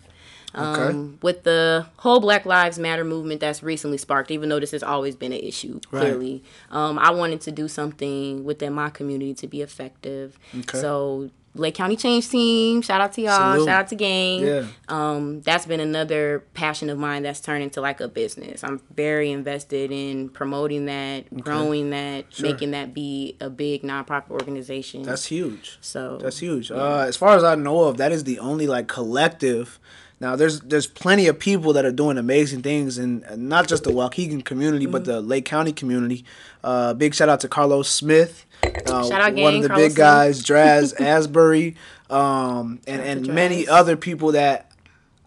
Um, 0.54 0.74
Okay. 0.80 1.18
With 1.20 1.42
the 1.42 1.86
whole 1.98 2.20
Black 2.20 2.46
Lives 2.46 2.78
Matter 2.78 3.04
movement 3.04 3.40
that's 3.42 3.62
recently 3.62 3.98
sparked, 3.98 4.30
even 4.30 4.48
though 4.48 4.58
this 4.58 4.70
has 4.70 4.82
always 4.82 5.14
been 5.14 5.32
an 5.32 5.40
issue, 5.40 5.80
Right. 5.90 6.00
clearly, 6.00 6.42
um, 6.70 6.98
I 6.98 7.10
wanted 7.10 7.42
to 7.42 7.52
do 7.52 7.68
something 7.68 8.42
within 8.44 8.72
my 8.72 8.88
community 8.88 9.34
to 9.34 9.46
be 9.46 9.60
effective. 9.60 10.38
Okay. 10.60 10.80
So, 10.80 11.28
Lake 11.54 11.74
County 11.74 11.96
Change 11.96 12.28
Team, 12.28 12.82
shout 12.82 13.00
out 13.00 13.12
to 13.14 13.22
y'all, 13.22 13.52
Salute. 13.54 13.66
shout 13.66 13.80
out 13.80 13.88
to 13.88 13.96
Gang. 13.96 14.40
Yeah. 14.46 14.66
Um, 14.88 15.40
that's 15.40 15.66
been 15.66 15.80
another 15.80 16.44
passion 16.54 16.88
of 16.88 16.98
mine 16.98 17.22
that's 17.24 17.40
turned 17.40 17.62
into 17.64 17.80
like 17.80 18.00
a 18.00 18.06
business. 18.06 18.62
I'm 18.62 18.80
very 18.94 19.30
invested 19.32 19.90
in 19.90 20.28
promoting 20.28 20.86
that, 20.86 21.24
growing 21.40 21.90
that, 21.90 22.26
Sure. 22.32 22.50
making 22.50 22.70
that 22.72 22.94
be 22.94 23.36
a 23.40 23.50
big 23.50 23.82
nonprofit 23.82 24.30
organization. 24.30 25.02
That's 25.02 25.26
huge. 25.26 25.78
so 25.80 26.18
That's 26.22 26.38
huge. 26.38 26.70
Uh, 26.70 27.04
as 27.08 27.16
far 27.16 27.34
as 27.36 27.42
I 27.42 27.54
know 27.56 27.84
of, 27.84 27.96
that 27.96 28.12
is 28.12 28.24
the 28.24 28.38
only 28.38 28.66
like 28.66 28.86
collective. 28.86 29.80
Now 30.20 30.34
there's 30.36 30.60
there's 30.60 30.86
plenty 30.86 31.26
of 31.28 31.38
people 31.38 31.72
that 31.74 31.84
are 31.84 31.92
doing 31.92 32.18
amazing 32.18 32.62
things, 32.62 32.98
and 32.98 33.24
not 33.48 33.68
just 33.68 33.84
the 33.84 33.90
Waukegan 33.90 34.44
community, 34.44 34.86
but 34.86 35.02
Mm-hmm. 35.02 35.12
the 35.12 35.20
Lake 35.20 35.44
County 35.44 35.72
community. 35.72 36.24
Uh, 36.64 36.92
big 36.94 37.14
shout 37.14 37.28
out 37.28 37.40
to 37.40 37.48
Carlos 37.48 37.88
Smith, 37.88 38.44
uh, 38.64 39.08
Shout 39.08 39.12
out, 39.12 39.32
one 39.34 39.34
gang, 39.34 39.56
of 39.56 39.62
the 39.62 39.68
Carlos 39.68 39.88
big 39.88 39.96
guys, 39.96 40.42
Draz 40.42 41.00
Asbury, 41.00 41.76
um, 42.10 42.80
and 42.86 43.00
and 43.00 43.26
many 43.28 43.68
other 43.68 43.96
people 43.96 44.32
that 44.32 44.72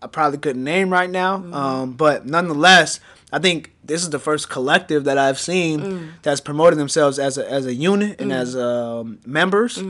I 0.01 0.07
probably 0.07 0.39
couldn't 0.39 0.63
name 0.63 0.89
right 0.91 1.09
now. 1.09 1.37
Mm-hmm. 1.37 1.53
Um, 1.53 1.91
but 1.93 2.25
nonetheless, 2.25 2.99
I 3.33 3.39
think 3.39 3.71
this 3.83 4.03
is 4.03 4.09
the 4.09 4.19
first 4.19 4.49
collective 4.49 5.05
that 5.05 5.17
I've 5.17 5.39
seen 5.39 5.79
Mm. 5.81 6.09
that's 6.21 6.41
promoting 6.41 6.77
themselves 6.79 7.17
as 7.17 7.37
a 7.37 7.49
as 7.49 7.65
a 7.65 7.73
unit 7.73 8.19
and 8.19 8.31
Mm-hmm. 8.31 8.41
as 8.41 8.55
um, 8.57 9.19
members 9.25 9.81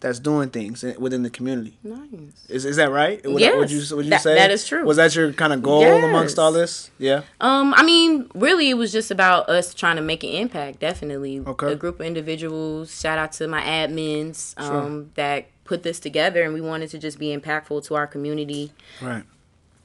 that's 0.00 0.18
doing 0.18 0.50
things 0.50 0.82
within 0.98 1.22
the 1.22 1.30
community. 1.30 1.78
nice. 1.84 2.46
Is 2.48 2.64
is 2.64 2.76
that 2.76 2.90
right? 2.90 3.24
Would, 3.24 3.40
Yes, 3.40 3.56
would 3.56 3.70
you 3.70 3.96
would 3.96 4.04
you 4.06 4.10
that- 4.10 4.22
say 4.22 4.34
that 4.34 4.50
is 4.50 4.66
true. 4.66 4.84
Was 4.84 4.96
that 4.96 5.14
your 5.14 5.32
kind 5.32 5.52
of 5.52 5.62
goal 5.62 5.80
Yes. 5.82 6.04
amongst 6.04 6.38
all 6.38 6.50
this? 6.52 6.90
Yeah. 6.98 7.22
Um, 7.40 7.72
I 7.76 7.82
mean, 7.84 8.28
really, 8.34 8.68
it 8.70 8.74
was 8.74 8.90
just 8.92 9.10
about 9.10 9.48
us 9.48 9.74
trying 9.74 9.96
to 9.96 10.02
make 10.02 10.22
an 10.24 10.30
impact. 10.30 10.80
Definitely, 10.80 11.40
Okay. 11.46 11.72
a 11.72 11.76
group 11.76 12.00
of 12.00 12.06
individuals. 12.06 13.00
Shout 13.00 13.18
out 13.18 13.32
to 13.32 13.46
my 13.48 13.60
admins 13.62 14.54
um, 14.58 14.66
Sure. 14.66 15.04
that 15.14 15.46
put 15.64 15.82
this 15.82 16.00
together, 16.00 16.42
and 16.42 16.52
we 16.54 16.60
wanted 16.60 16.90
to 16.90 16.98
just 16.98 17.18
be 17.18 17.36
impactful 17.36 17.84
to 17.86 17.94
our 17.94 18.06
community. 18.06 18.72
Right. 19.02 19.22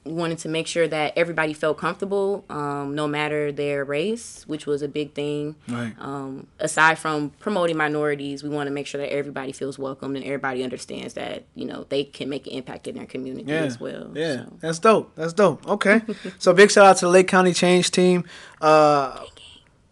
Wanted 0.04 0.38
to 0.40 0.50
make 0.50 0.66
sure 0.66 0.86
that 0.86 1.14
everybody 1.16 1.54
felt 1.54 1.78
comfortable, 1.78 2.44
um, 2.50 2.94
no 2.94 3.08
matter 3.08 3.50
their 3.50 3.84
race, 3.84 4.44
which 4.46 4.66
was 4.66 4.82
a 4.82 4.88
big 4.88 5.14
thing. 5.14 5.56
Right. 5.66 5.94
Um, 5.98 6.46
aside 6.60 6.98
from 6.98 7.30
promoting 7.38 7.78
minorities, 7.78 8.42
we 8.42 8.50
want 8.50 8.66
to 8.66 8.70
make 8.70 8.86
sure 8.86 9.00
that 9.00 9.10
everybody 9.10 9.52
feels 9.52 9.78
welcomed 9.78 10.16
and 10.16 10.24
everybody 10.26 10.62
understands 10.62 11.14
that 11.14 11.44
you 11.54 11.64
know 11.64 11.86
they 11.88 12.04
can 12.04 12.28
make 12.28 12.46
an 12.46 12.52
impact 12.52 12.86
in 12.86 12.96
their 12.96 13.06
community 13.06 13.50
Yeah. 13.50 13.62
as 13.62 13.80
well. 13.80 14.10
Yeah. 14.14 14.44
So. 14.44 14.52
That's 14.60 14.78
dope. 14.78 15.14
That's 15.14 15.32
dope. 15.32 15.66
Okay. 15.66 16.02
so 16.38 16.52
big 16.52 16.70
shout 16.70 16.84
out 16.84 16.96
to 16.98 17.06
the 17.06 17.10
Lake 17.10 17.28
County 17.28 17.54
Change 17.54 17.90
team. 17.90 18.24
Uh, 18.60 19.24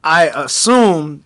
I 0.04 0.26
assume 0.34 1.24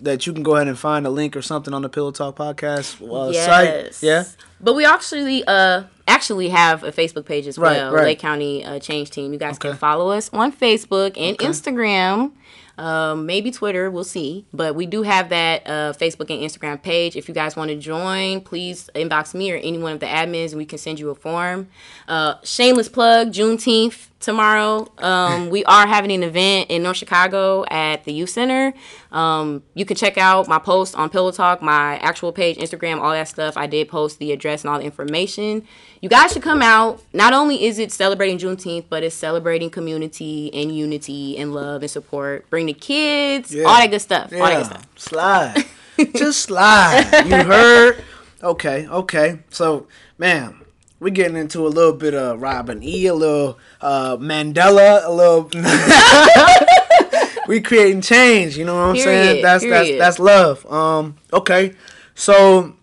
that 0.00 0.26
you 0.26 0.32
can 0.32 0.42
go 0.42 0.56
ahead 0.56 0.66
and 0.66 0.78
find 0.78 1.06
a 1.06 1.10
link 1.10 1.36
or 1.36 1.42
something 1.42 1.72
on 1.72 1.82
the 1.82 1.88
Pillow 1.88 2.10
Talk 2.10 2.36
podcast 2.36 3.00
uh, 3.00 3.32
site. 3.32 4.02
Yeah. 4.02 4.24
But 4.60 4.74
we 4.74 4.84
actually 4.84 5.44
uh 5.46 5.84
actually 6.06 6.50
have 6.50 6.84
a 6.84 6.92
Facebook 6.92 7.24
page 7.24 7.46
as 7.46 7.56
Right, 7.58 7.76
well, 7.78 7.92
right. 7.92 8.04
Lake 8.04 8.18
County 8.18 8.64
uh, 8.64 8.78
Change 8.78 9.10
Team. 9.10 9.32
You 9.32 9.38
guys 9.38 9.54
Okay. 9.56 9.70
can 9.70 9.78
follow 9.78 10.10
us 10.10 10.30
on 10.32 10.52
Facebook 10.52 11.16
and 11.16 11.34
Okay. 11.34 11.46
Instagram. 11.46 12.32
Um, 12.76 13.24
maybe 13.26 13.52
Twitter, 13.52 13.88
we'll 13.88 14.02
see. 14.02 14.46
But 14.52 14.74
we 14.74 14.84
do 14.86 15.02
have 15.02 15.28
that 15.28 15.62
uh, 15.66 15.92
Facebook 15.92 16.28
and 16.30 16.40
Instagram 16.42 16.82
page. 16.82 17.14
If 17.16 17.28
you 17.28 17.34
guys 17.34 17.54
want 17.54 17.70
to 17.70 17.76
join, 17.76 18.40
please 18.40 18.90
inbox 18.96 19.32
me 19.32 19.52
or 19.52 19.56
any 19.56 19.78
one 19.78 19.92
of 19.92 20.00
the 20.00 20.06
admins, 20.06 20.48
and 20.50 20.56
we 20.56 20.64
can 20.66 20.78
send 20.78 20.98
you 20.98 21.10
a 21.10 21.14
form. 21.14 21.68
Uh, 22.08 22.34
shameless 22.42 22.88
plug: 22.88 23.32
Juneteenth 23.32 24.08
tomorrow. 24.24 24.86
Um, 24.98 25.50
we 25.50 25.64
are 25.64 25.86
having 25.86 26.10
an 26.12 26.22
event 26.22 26.70
in 26.70 26.82
North 26.82 26.96
Chicago 26.96 27.64
at 27.70 28.04
the 28.04 28.12
Youth 28.12 28.30
Center. 28.30 28.72
Um, 29.12 29.62
you 29.74 29.84
can 29.84 29.96
check 29.96 30.18
out 30.18 30.48
my 30.48 30.58
post 30.58 30.94
on 30.96 31.10
Pillow 31.10 31.30
Talk, 31.30 31.62
my 31.62 31.96
actual 31.98 32.32
page, 32.32 32.56
Instagram, 32.56 33.00
all 33.00 33.12
that 33.12 33.28
stuff. 33.28 33.56
I 33.56 33.66
did 33.66 33.88
post 33.88 34.18
the 34.18 34.32
address 34.32 34.62
and 34.62 34.70
all 34.70 34.78
the 34.78 34.84
information. 34.84 35.66
You 36.00 36.08
guys 36.08 36.32
should 36.32 36.42
come 36.42 36.62
out. 36.62 37.02
Not 37.12 37.32
only 37.32 37.64
is 37.64 37.78
it 37.78 37.92
celebrating 37.92 38.38
Juneteenth, 38.38 38.86
but 38.88 39.02
it's 39.02 39.14
celebrating 39.14 39.70
community 39.70 40.52
and 40.52 40.74
unity 40.74 41.38
and 41.38 41.54
love 41.54 41.82
and 41.82 41.90
support. 41.90 42.48
Bring 42.50 42.66
the 42.66 42.74
kids, 42.74 43.54
Yeah. 43.54 43.64
all 43.64 43.76
that 43.76 43.90
good 43.90 44.00
stuff. 44.00 44.32
All 44.32 44.38
that 44.40 44.56
good 44.56 44.66
stuff. 44.66 44.86
Slide. 44.96 45.64
Just 46.16 46.40
slide. 46.42 47.24
You 47.26 47.44
heard? 47.44 48.02
Okay. 48.42 48.86
Okay. 48.88 49.38
So, 49.50 49.86
man. 50.18 50.60
We're 51.04 51.10
getting 51.10 51.36
into 51.36 51.66
a 51.66 51.68
little 51.68 51.92
bit 51.92 52.14
of 52.14 52.40
Robin 52.40 52.82
E, 52.82 53.04
a 53.08 53.12
little 53.14 53.58
uh, 53.82 54.16
Mandela, 54.16 55.04
a 55.04 55.12
little. 55.12 55.50
we 57.46 57.60
creating 57.60 58.00
change. 58.00 58.56
You 58.56 58.64
know 58.64 58.74
what 58.74 58.84
I'm 58.88 58.96
saying? 58.96 59.26
Period, 59.26 59.44
That's 59.44 59.62
that's 59.64 59.84
period. 59.84 60.00
that's 60.00 60.18
love. 60.18 60.64
Um. 60.72 61.16
Okay. 61.30 61.74
So, 62.14 62.74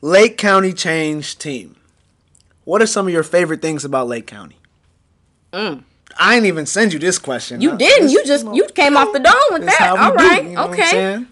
Lake 0.00 0.36
County 0.36 0.72
Change 0.72 1.38
Team. 1.38 1.76
What 2.64 2.82
are 2.82 2.86
some 2.86 3.06
of 3.06 3.12
your 3.12 3.22
favorite 3.22 3.62
things 3.62 3.84
about 3.84 4.08
Lake 4.08 4.26
County? 4.26 4.56
Mm. 5.52 5.84
I 6.18 6.34
ain't 6.34 6.46
even 6.46 6.66
send 6.66 6.92
you 6.92 6.98
this 6.98 7.20
question. 7.20 7.60
You 7.60 7.70
Uh, 7.70 7.76
didn't. 7.76 8.06
this- 8.06 8.12
You 8.14 8.24
just 8.26 8.46
you 8.52 8.66
came 8.74 8.96
off 8.96 9.12
the 9.12 9.20
dome 9.20 9.34
with 9.52 9.64
that. 9.66 9.94
All 9.96 10.12
right. 10.12 10.42
do, 10.42 10.48
you 10.48 10.54
know 10.56 10.68
okay. 10.70 11.24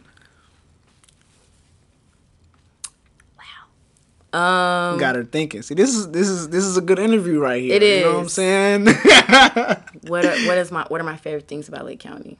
Um, 4.32 4.98
Got 4.98 5.16
her 5.16 5.24
thinking. 5.24 5.62
See, 5.62 5.74
this 5.74 5.94
is 5.94 6.10
this 6.10 6.28
is 6.28 6.48
this 6.50 6.64
is 6.64 6.76
a 6.76 6.80
good 6.82 6.98
interview 6.98 7.38
right 7.40 7.62
here. 7.62 7.76
It 7.76 7.82
You 7.82 8.02
know 8.02 8.14
what 8.14 8.20
I'm 8.22 8.28
saying? 8.28 8.86
what 10.06 10.24
are, 10.24 10.36
what 10.46 10.58
is 10.58 10.70
my 10.70 10.84
what 10.88 11.00
are 11.00 11.04
my 11.04 11.16
favorite 11.16 11.48
things 11.48 11.68
about 11.68 11.84
Lake 11.86 12.00
County? 12.00 12.36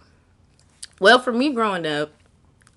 Well, 1.01 1.19
for 1.19 1.33
me 1.33 1.53
growing 1.53 1.87
up, 1.87 2.11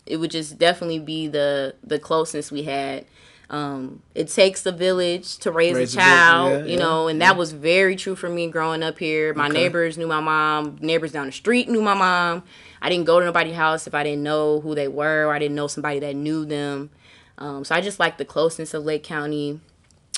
it 0.05 0.17
would 0.17 0.31
just 0.31 0.57
definitely 0.57 0.99
be 0.99 1.27
the 1.27 1.75
the 1.83 1.99
closeness 1.99 2.51
we 2.51 2.63
had. 2.63 3.05
Um, 3.49 4.03
it 4.13 4.27
takes 4.27 4.63
a 4.67 4.71
village 4.71 5.37
to 5.39 5.51
raise, 5.51 5.75
Raise 5.75 5.95
a 5.95 5.97
a 5.97 6.01
child, 6.01 6.51
yeah, 6.51 6.65
you 6.65 6.71
yeah, 6.73 6.77
know, 6.77 7.07
and 7.07 7.19
that 7.21 7.35
was 7.35 7.51
very 7.51 7.95
true 7.95 8.15
for 8.15 8.29
me 8.29 8.47
growing 8.47 8.83
up 8.83 8.99
here. 8.99 9.33
My 9.33 9.47
Okay. 9.47 9.53
neighbors 9.53 9.97
knew 9.97 10.05
my 10.05 10.19
mom. 10.19 10.77
Neighbors 10.81 11.11
down 11.13 11.25
the 11.25 11.31
street 11.31 11.67
knew 11.67 11.81
my 11.81 11.95
mom. 11.95 12.43
I 12.79 12.89
didn't 12.89 13.05
go 13.05 13.19
to 13.19 13.25
nobody's 13.25 13.55
house 13.55 13.87
if 13.87 13.95
I 13.95 14.03
didn't 14.03 14.21
know 14.23 14.61
who 14.61 14.75
they 14.75 14.87
were 14.87 15.25
or 15.25 15.33
I 15.33 15.39
didn't 15.39 15.55
know 15.55 15.65
somebody 15.67 15.99
that 15.99 16.15
knew 16.15 16.45
them. 16.45 16.91
Um, 17.39 17.63
so 17.63 17.73
I 17.73 17.81
just 17.81 17.99
like 17.99 18.17
the 18.17 18.25
closeness 18.25 18.73
of 18.73 18.83
Lake 18.83 19.03
County. 19.03 19.59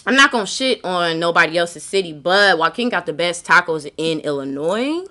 I'm 0.05 0.15
not 0.15 0.31
gonna 0.31 0.47
shit 0.47 0.83
on 0.83 1.19
nobody 1.19 1.57
else's 1.57 1.83
city, 1.83 2.11
but 2.11 2.57
Waukegan 2.57 2.89
got 2.89 3.05
the 3.05 3.13
best 3.13 3.45
tacos 3.45 3.89
in 3.97 4.19
Illinois. 4.21 5.05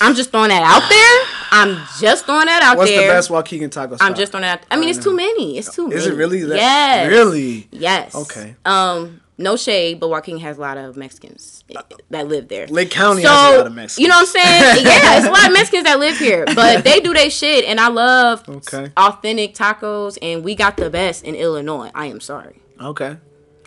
I'm 0.00 0.14
just 0.16 0.30
throwing 0.30 0.48
that 0.48 0.62
out 0.64 0.88
there. 0.88 1.26
I'm 1.52 1.86
just 2.00 2.24
throwing 2.24 2.46
that 2.46 2.62
out 2.62 2.78
What's 2.78 2.90
there. 2.90 3.14
What's 3.14 3.28
the 3.28 3.34
best 3.34 3.50
Waukegan 3.50 3.70
taco 3.70 3.96
spot? 3.96 4.08
I'm 4.08 4.16
just 4.16 4.32
throwing 4.32 4.42
that. 4.42 4.60
Out 4.60 4.66
I 4.70 4.76
mean, 4.76 4.88
it's 4.88 4.98
too 4.98 5.14
many. 5.14 5.58
It's 5.58 5.72
too 5.72 5.88
many. 5.88 6.00
Is 6.00 6.06
it 6.06 6.14
really? 6.14 6.42
That, 6.44 6.56
yes. 6.56 7.08
Really? 7.08 7.68
Yes. 7.70 8.14
Okay. 8.14 8.56
Um, 8.64 9.20
no 9.42 9.56
shade, 9.56 10.00
but 10.00 10.08
Waukegan 10.08 10.40
has 10.40 10.58
a 10.58 10.60
lot 10.60 10.78
of 10.78 10.96
Mexicans 10.96 11.64
uh, 11.74 11.82
that 12.10 12.28
live 12.28 12.48
there. 12.48 12.66
Lake 12.68 12.90
County 12.90 13.22
so, 13.22 13.28
has 13.28 13.54
a 13.54 13.58
lot 13.58 13.66
of 13.66 13.74
Mexicans. 13.74 13.98
You 14.02 14.08
know 14.08 14.16
what 14.16 14.36
I'm 14.36 14.42
saying? 14.42 14.86
yeah, 14.86 15.16
it's 15.18 15.26
a 15.26 15.30
lot 15.30 15.46
of 15.46 15.52
Mexicans 15.52 15.84
that 15.84 15.98
live 15.98 16.18
here, 16.18 16.44
but 16.54 16.84
they 16.84 17.00
do 17.00 17.12
their 17.12 17.30
shit, 17.30 17.64
and 17.64 17.78
I 17.80 17.88
love 17.88 18.48
Okay. 18.48 18.92
authentic 18.96 19.54
tacos, 19.54 20.18
and 20.22 20.44
we 20.44 20.54
got 20.54 20.76
the 20.76 20.90
best 20.90 21.24
in 21.24 21.34
Illinois. 21.34 21.90
I 21.94 22.06
am 22.06 22.20
sorry. 22.20 22.60
Okay. 22.80 23.16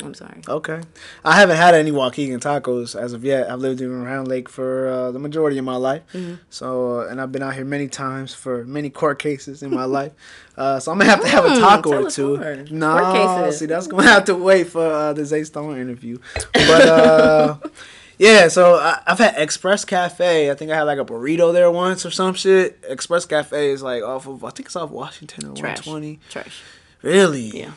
I'm 0.02 0.14
sorry. 0.14 0.42
Okay. 0.48 0.82
I 1.24 1.40
haven't 1.40 1.58
had 1.58 1.74
any 1.74 1.92
Waukegan 1.92 2.40
tacos 2.40 3.00
as 3.00 3.14
of 3.14 3.24
yet. 3.24 3.50
I've 3.50 3.60
lived 3.60 3.82
in 3.82 4.04
Round 4.04 4.28
Lake 4.28 4.50
for 4.50 4.88
uh, 4.90 5.12
the 5.12 5.20
majority 5.20 5.58
of 5.58 5.66
my 5.66 5.76
life. 5.78 6.04
Mm-hmm. 6.14 6.36
So, 6.50 7.00
uh, 7.02 7.08
and 7.08 7.22
I've 7.22 7.32
been 7.32 7.42
out 7.44 7.54
here 7.56 7.66
many 7.66 7.88
times 7.88 8.34
for 8.34 8.66
many 8.66 8.90
court 8.90 9.20
cases 9.20 9.64
in 9.64 9.74
my 9.74 9.86
life. 9.86 10.12
Uh, 10.58 10.80
so 10.80 10.92
I'm 10.92 10.98
gonna 10.98 11.10
have 11.10 11.22
to 11.22 11.28
have 11.28 11.46
a 11.46 11.50
Mm, 11.50 11.60
taco 11.60 12.04
or 12.06 12.10
two. 12.10 12.38
more. 12.38 12.66
No, 12.72 13.52
see, 13.52 13.66
that's 13.66 13.88
gonna 13.88 14.04
have 14.04 14.26
to 14.26 14.36
wait 14.36 14.68
for 14.68 14.86
uh, 14.86 15.14
the 15.14 15.26
Zay 15.26 15.44
Stone 15.44 15.80
interview. 15.80 16.18
But 16.54 16.88
uh, 16.88 17.58
yeah, 18.18 18.48
so 18.48 18.76
I, 18.76 19.02
I've 19.08 19.18
had 19.20 19.36
Express 19.38 19.84
Cafe. 19.86 20.50
I 20.50 20.54
think 20.56 20.72
I 20.72 20.76
had 20.76 20.84
like 20.84 21.00
a 21.00 21.06
burrito 21.06 21.52
there 21.52 21.70
once 21.72 22.06
or 22.06 22.12
some 22.12 22.34
shit. 22.36 22.84
Express 22.88 23.26
Cafe 23.26 23.70
is 23.72 23.82
like 23.84 24.02
off 24.04 24.28
of 24.28 24.44
I 24.46 24.50
think 24.52 24.68
it's 24.68 24.76
off 24.76 24.92
Washington 24.92 25.50
or 25.50 25.56
Trash. 25.56 25.86
120. 25.86 26.20
Trash. 26.30 26.62
Really? 27.02 27.60
Yeah. 27.60 27.72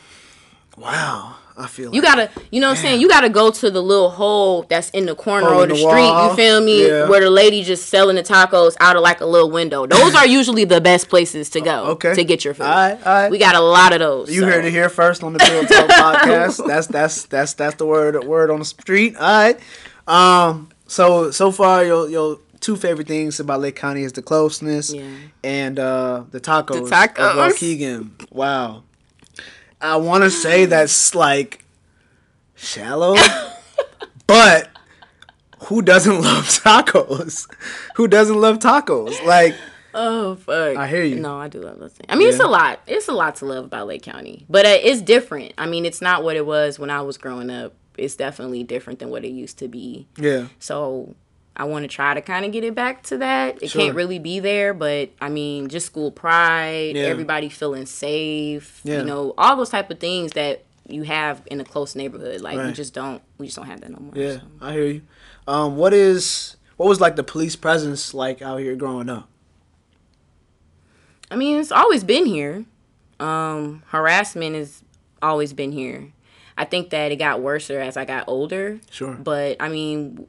Wow. 0.77 1.35
I 1.59 1.67
feel 1.67 1.93
You 1.93 2.01
like- 2.01 2.15
gotta, 2.15 2.29
you 2.51 2.61
know 2.61 2.69
what 2.69 2.77
I'm 2.77 2.81
saying? 2.83 3.01
You 3.01 3.09
gotta 3.09 3.29
go 3.29 3.51
to 3.51 3.69
the 3.69 3.81
little 3.81 4.09
hole 4.09 4.63
that's 4.69 4.89
in 4.91 5.05
the 5.05 5.13
corner 5.15 5.47
Hole 5.49 5.57
of 5.57 5.63
in 5.63 5.69
the, 5.69 5.75
the 5.75 5.79
street. 5.81 6.01
wall. 6.01 6.29
You 6.29 6.35
feel 6.35 6.61
me? 6.61 6.87
Yeah. 6.87 7.09
Where 7.09 7.19
the 7.21 7.29
lady 7.29 7.63
just 7.63 7.89
selling 7.89 8.15
the 8.15 8.23
tacos 8.23 8.75
out 8.79 8.95
of 8.95 9.01
like 9.01 9.19
a 9.21 9.25
little 9.25 9.51
window. 9.51 9.85
Those 9.85 10.15
are 10.15 10.25
usually 10.25 10.63
the 10.65 10.79
best 10.81 11.09
places 11.09 11.49
to 11.51 11.61
go. 11.61 11.83
Okay. 11.87 12.15
To 12.15 12.23
get 12.23 12.45
your 12.45 12.53
food. 12.53 12.63
All 12.63 12.69
right, 12.69 12.97
all 13.05 13.13
right. 13.13 13.29
We 13.31 13.37
got 13.37 13.55
a 13.55 13.59
lot 13.61 13.93
of 13.93 13.99
those. 13.99 14.31
You 14.33 14.41
so. 14.41 14.47
heard 14.47 14.63
it 14.65 14.71
here 14.71 14.89
first 14.89 15.23
on 15.23 15.33
the 15.33 15.39
Pillow 15.39 15.63
Talk 15.65 15.89
podcast. 16.21 16.65
That's 16.65 16.87
that's 16.87 17.25
that's 17.25 17.53
that's 17.53 17.75
the 17.75 17.85
word 17.85 18.23
word 18.23 18.49
on 18.51 18.59
the 18.59 18.65
street. 18.65 19.15
All 19.17 19.21
right. 19.21 19.59
Um. 20.07 20.69
So 20.87 21.31
so 21.31 21.51
far, 21.51 21.83
your 21.85 22.09
your 22.09 22.39
two 22.59 22.75
favorite 22.75 23.07
things 23.07 23.39
about 23.39 23.61
Lake 23.61 23.75
County 23.75 24.03
is 24.03 24.11
the 24.13 24.21
closeness 24.21 24.93
Yeah. 24.93 25.03
and 25.43 25.79
uh, 25.79 26.23
the 26.31 26.39
tacos. 26.41 26.89
The 26.89 26.95
tacos. 26.95 27.31
Of 27.31 27.53
Waukegan. 27.53 28.31
Wow. 28.31 28.83
I 29.81 29.95
want 29.97 30.23
to 30.23 30.29
say 30.29 30.65
that's 30.65 31.15
like 31.15 31.63
shallow, 32.55 33.15
but 34.27 34.69
who 35.63 35.81
doesn't 35.81 36.21
love 36.21 36.45
tacos? 36.45 37.47
Who 37.95 38.07
doesn't 38.07 38.39
love 38.39 38.59
tacos? 38.59 39.23
Like 39.25 39.55
Oh 39.93 40.35
fuck! 40.35 40.77
I 40.77 40.87
hear 40.87 41.03
you. 41.03 41.15
No, 41.15 41.39
I 41.39 41.47
do 41.47 41.61
love 41.61 41.79
listening. 41.79 42.05
I 42.09 42.15
mean, 42.15 42.29
it's 42.29 42.39
a 42.39 42.47
lot. 42.47 42.79
It's 42.85 43.07
a 43.07 43.11
lot 43.13 43.35
to 43.37 43.45
love 43.45 43.65
about 43.65 43.87
Lake 43.87 44.03
County, 44.03 44.45
but 44.49 44.65
uh, 44.65 44.77
it's 44.81 45.01
different. 45.01 45.53
I 45.57 45.65
mean, 45.65 45.85
it's 45.85 46.01
not 46.01 46.23
what 46.23 46.35
it 46.35 46.45
was 46.45 46.77
when 46.77 46.89
I 46.89 47.01
was 47.01 47.17
growing 47.17 47.49
up. 47.49 47.73
It's 47.97 48.15
definitely 48.15 48.63
different 48.63 48.99
than 48.99 49.09
what 49.09 49.25
it 49.25 49.29
used 49.31 49.57
to 49.59 49.67
be. 49.67 50.07
yeah, 50.17 50.47
So 50.59 51.15
I 51.59 51.65
want 51.65 51.83
to 51.83 51.89
try 51.89 52.13
to 52.13 52.21
kind 52.21 52.45
of 52.45 52.53
get 52.53 52.63
it 52.63 52.73
back 52.73 53.03
to 53.03 53.17
that. 53.17 53.61
It 53.61 53.69
Sure. 53.69 53.81
can't 53.83 53.95
really 53.95 54.17
be 54.17 54.39
there, 54.39 54.73
but 54.73 55.09
I 55.19 55.27
mean, 55.27 55.67
just 55.67 55.85
school 55.85 56.09
pride, 56.09 56.95
Yeah. 56.95 57.03
everybody 57.03 57.49
feeling 57.49 57.85
safe, 57.85 58.79
Yeah. 58.85 58.99
you 58.99 59.05
know, 59.05 59.33
all 59.37 59.57
those 59.57 59.69
type 59.69 59.91
of 59.91 59.99
things 59.99 60.31
that 60.31 60.63
you 60.87 61.03
have 61.03 61.41
in 61.47 61.59
a 61.59 61.65
close 61.65 61.95
neighborhood. 61.95 62.39
Like 62.41 62.57
we 62.57 62.71
just 62.71 62.93
don't, 62.93 63.21
we 63.37 63.47
just 63.47 63.57
don't 63.57 63.65
have 63.67 63.81
that 63.81 63.91
no 63.91 63.99
more. 63.99 64.13
yeah. 64.15 64.35
so. 64.37 64.41
I 64.61 64.71
hear 64.73 64.85
you. 64.87 65.01
Um. 65.47 65.75
What 65.75 65.93
is 65.93 66.55
what 66.77 66.87
was 66.87 67.01
like 67.01 67.17
the 67.17 67.23
police 67.23 67.55
presence 67.57 68.13
like 68.13 68.41
out 68.41 68.59
here 68.61 68.75
growing 68.75 69.09
up? 69.09 69.27
I 71.29 71.35
mean, 71.35 71.59
it's 71.59 71.71
always 71.71 72.03
been 72.03 72.25
here. 72.25 72.65
Um, 73.19 73.83
harassment 73.87 74.55
has 74.55 74.81
always 75.21 75.53
been 75.53 75.71
here. 75.73 76.11
I 76.57 76.65
think 76.65 76.89
that 76.89 77.11
it 77.11 77.17
got 77.17 77.41
worse 77.41 77.69
as 77.69 77.97
I 77.97 78.05
got 78.05 78.23
older. 78.27 78.79
Sure. 78.89 79.13
But 79.13 79.57
I 79.59 79.69
mean, 79.69 80.25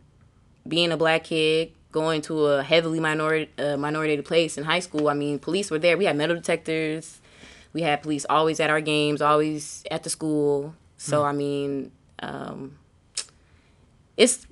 being 0.67 0.93
a 0.93 0.97
black 0.97 1.25
kid, 1.25 1.73
going 1.93 2.23
to 2.23 2.47
a 2.47 2.63
heavily 2.63 3.01
minority 3.01 3.51
uh, 3.59 3.77
minority 3.77 4.21
place 4.23 4.57
in 4.57 4.65
high 4.65 4.81
school, 4.81 5.09
I 5.09 5.15
mean, 5.15 5.39
police 5.39 5.71
were 5.71 5.79
there. 5.79 5.97
We 5.97 6.05
had 6.05 6.17
metal 6.17 6.37
detectors. 6.37 7.21
We 7.73 7.83
had 7.83 8.03
police 8.03 8.27
always 8.29 8.59
at 8.61 8.71
our 8.71 8.81
games, 8.81 9.23
always 9.23 9.85
at 9.91 10.03
the 10.03 10.11
school. 10.11 10.75
So 10.97 11.25
I 11.25 11.33
mean, 11.33 11.93
um, 12.21 12.77
it's 14.17 14.47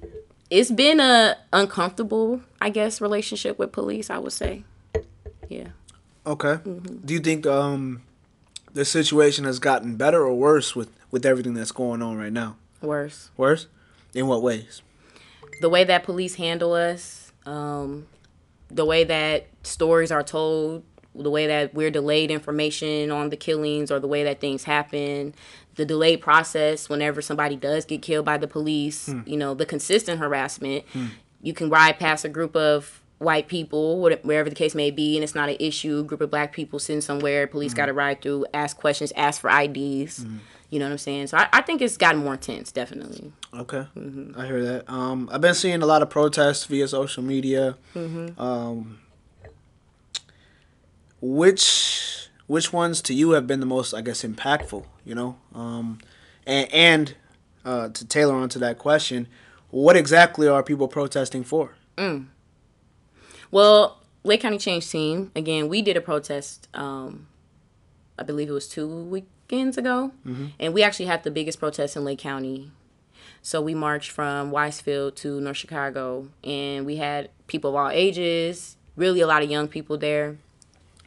it's 0.50 0.70
been 0.70 0.98
a 1.00 1.36
uncomfortable, 1.52 2.40
I 2.60 2.70
guess, 2.70 3.00
relationship 3.00 3.58
with 3.58 3.72
police. 3.72 4.08
I 4.08 4.18
would 4.18 4.32
say, 4.32 4.64
yeah. 5.48 5.68
Okay. 6.26 6.54
Mm-hmm. 6.54 7.06
Do 7.06 7.14
you 7.14 7.20
think 7.20 7.46
um 7.46 8.02
the 8.72 8.84
situation 8.84 9.44
has 9.44 9.58
gotten 9.58 9.96
better 9.96 10.22
or 10.22 10.34
worse 10.34 10.74
with 10.74 10.90
with 11.10 11.26
everything 11.26 11.54
that's 11.54 11.72
going 11.72 12.02
on 12.02 12.16
right 12.16 12.32
now? 12.32 12.56
Worse. 12.80 13.30
Worse? 13.36 13.66
In 14.14 14.26
what 14.26 14.42
ways? 14.42 14.82
The 15.60 15.68
way 15.68 15.84
that 15.84 16.04
police 16.04 16.34
handle 16.34 16.72
us, 16.72 17.32
um, 17.46 18.06
the 18.70 18.84
way 18.84 19.04
that 19.04 19.46
stories 19.62 20.10
are 20.10 20.22
told, 20.22 20.84
the 21.14 21.30
way 21.30 21.46
that 21.46 21.74
we're 21.74 21.90
delayed 21.90 22.30
information 22.30 23.10
on 23.10 23.30
the 23.30 23.36
killings 23.36 23.90
or 23.90 23.98
the 23.98 24.06
way 24.06 24.24
that 24.24 24.40
things 24.40 24.64
happen, 24.64 25.34
the 25.74 25.84
delayed 25.84 26.20
process 26.20 26.88
whenever 26.88 27.22
somebody 27.22 27.56
does 27.56 27.84
get 27.84 28.02
killed 28.02 28.24
by 28.24 28.36
the 28.36 28.48
police, 28.48 29.06
hmm. 29.06 29.20
you 29.26 29.36
know, 29.36 29.54
the 29.54 29.66
consistent 29.66 30.20
harassment. 30.20 30.84
Hmm. 30.92 31.06
You 31.42 31.52
can 31.52 31.70
ride 31.70 31.98
past 31.98 32.24
a 32.24 32.28
group 32.28 32.56
of 32.56 33.00
white 33.18 33.48
people, 33.48 34.00
wherever 34.00 34.48
the 34.48 34.54
case 34.54 34.74
may 34.74 34.90
be, 34.90 35.16
and 35.16 35.24
it's 35.24 35.34
not 35.34 35.48
an 35.48 35.56
issue. 35.58 36.00
A 36.00 36.02
group 36.02 36.20
of 36.20 36.30
black 36.30 36.52
people 36.52 36.78
sitting 36.78 37.00
somewhere, 37.00 37.46
police 37.46 37.72
hmm. 37.72 37.76
got 37.76 37.86
to 37.86 37.92
ride 37.92 38.22
through, 38.22 38.46
ask 38.54 38.76
questions, 38.76 39.12
ask 39.16 39.40
for 39.40 39.50
IDs. 39.50 40.24
You 40.70 40.78
know 40.78 40.84
what 40.84 40.92
I'm 40.92 40.98
saying? 40.98 41.28
So 41.28 41.38
I, 41.38 41.48
I 41.52 41.62
think 41.62 41.80
it's 41.80 41.96
gotten 41.96 42.22
more 42.22 42.34
intense, 42.34 42.70
definitely. 42.70 43.32
Okay. 43.54 43.86
Mm-hmm. 43.96 44.38
I 44.38 44.46
hear 44.46 44.62
that. 44.62 44.90
Um 44.90 45.28
I've 45.32 45.40
been 45.40 45.54
seeing 45.54 45.82
a 45.82 45.86
lot 45.86 46.02
of 46.02 46.10
protests 46.10 46.64
via 46.66 46.86
social 46.88 47.22
media. 47.22 47.76
Mm-hmm. 47.94 48.40
Um 48.40 48.98
which 51.20 52.28
which 52.46 52.72
ones 52.72 53.02
to 53.02 53.14
you 53.14 53.30
have 53.32 53.46
been 53.46 53.60
the 53.60 53.66
most 53.66 53.94
I 53.94 54.00
guess 54.02 54.22
impactful, 54.22 54.84
you 55.04 55.14
know? 55.14 55.36
Um 55.54 55.98
and 56.46 56.72
and 56.72 57.14
uh 57.64 57.88
to 57.88 58.06
tailor 58.06 58.34
onto 58.34 58.58
that 58.58 58.78
question, 58.78 59.26
what 59.70 59.96
exactly 59.96 60.46
are 60.48 60.62
people 60.62 60.88
protesting 60.88 61.44
for? 61.44 61.74
Well, 63.50 63.98
Lake 64.24 64.40
County 64.42 64.58
Change 64.58 64.88
Team, 64.90 65.32
again, 65.34 65.68
we 65.68 65.82
did 65.82 65.96
a 65.96 66.00
protest, 66.00 66.68
um, 66.74 67.26
I 68.18 68.22
believe 68.22 68.48
it 68.48 68.52
was 68.52 68.68
two 68.68 68.86
weekends 68.86 69.78
ago. 69.78 70.12
And 70.60 70.74
we 70.74 70.82
actually 70.82 71.06
had 71.06 71.24
the 71.24 71.30
biggest 71.30 71.58
protest 71.58 71.96
in 71.96 72.04
Lake 72.04 72.18
County. 72.18 72.70
So 73.48 73.62
we 73.62 73.74
marched 73.74 74.10
from 74.10 74.50
Weisfield 74.50 75.14
to 75.22 75.40
North 75.40 75.56
Chicago. 75.56 76.28
And 76.44 76.84
we 76.84 76.96
had 76.96 77.30
people 77.46 77.70
of 77.70 77.76
all 77.76 77.88
ages, 77.88 78.76
really 78.94 79.22
a 79.22 79.26
lot 79.26 79.42
of 79.42 79.50
young 79.50 79.68
people 79.68 79.96
there. 79.96 80.36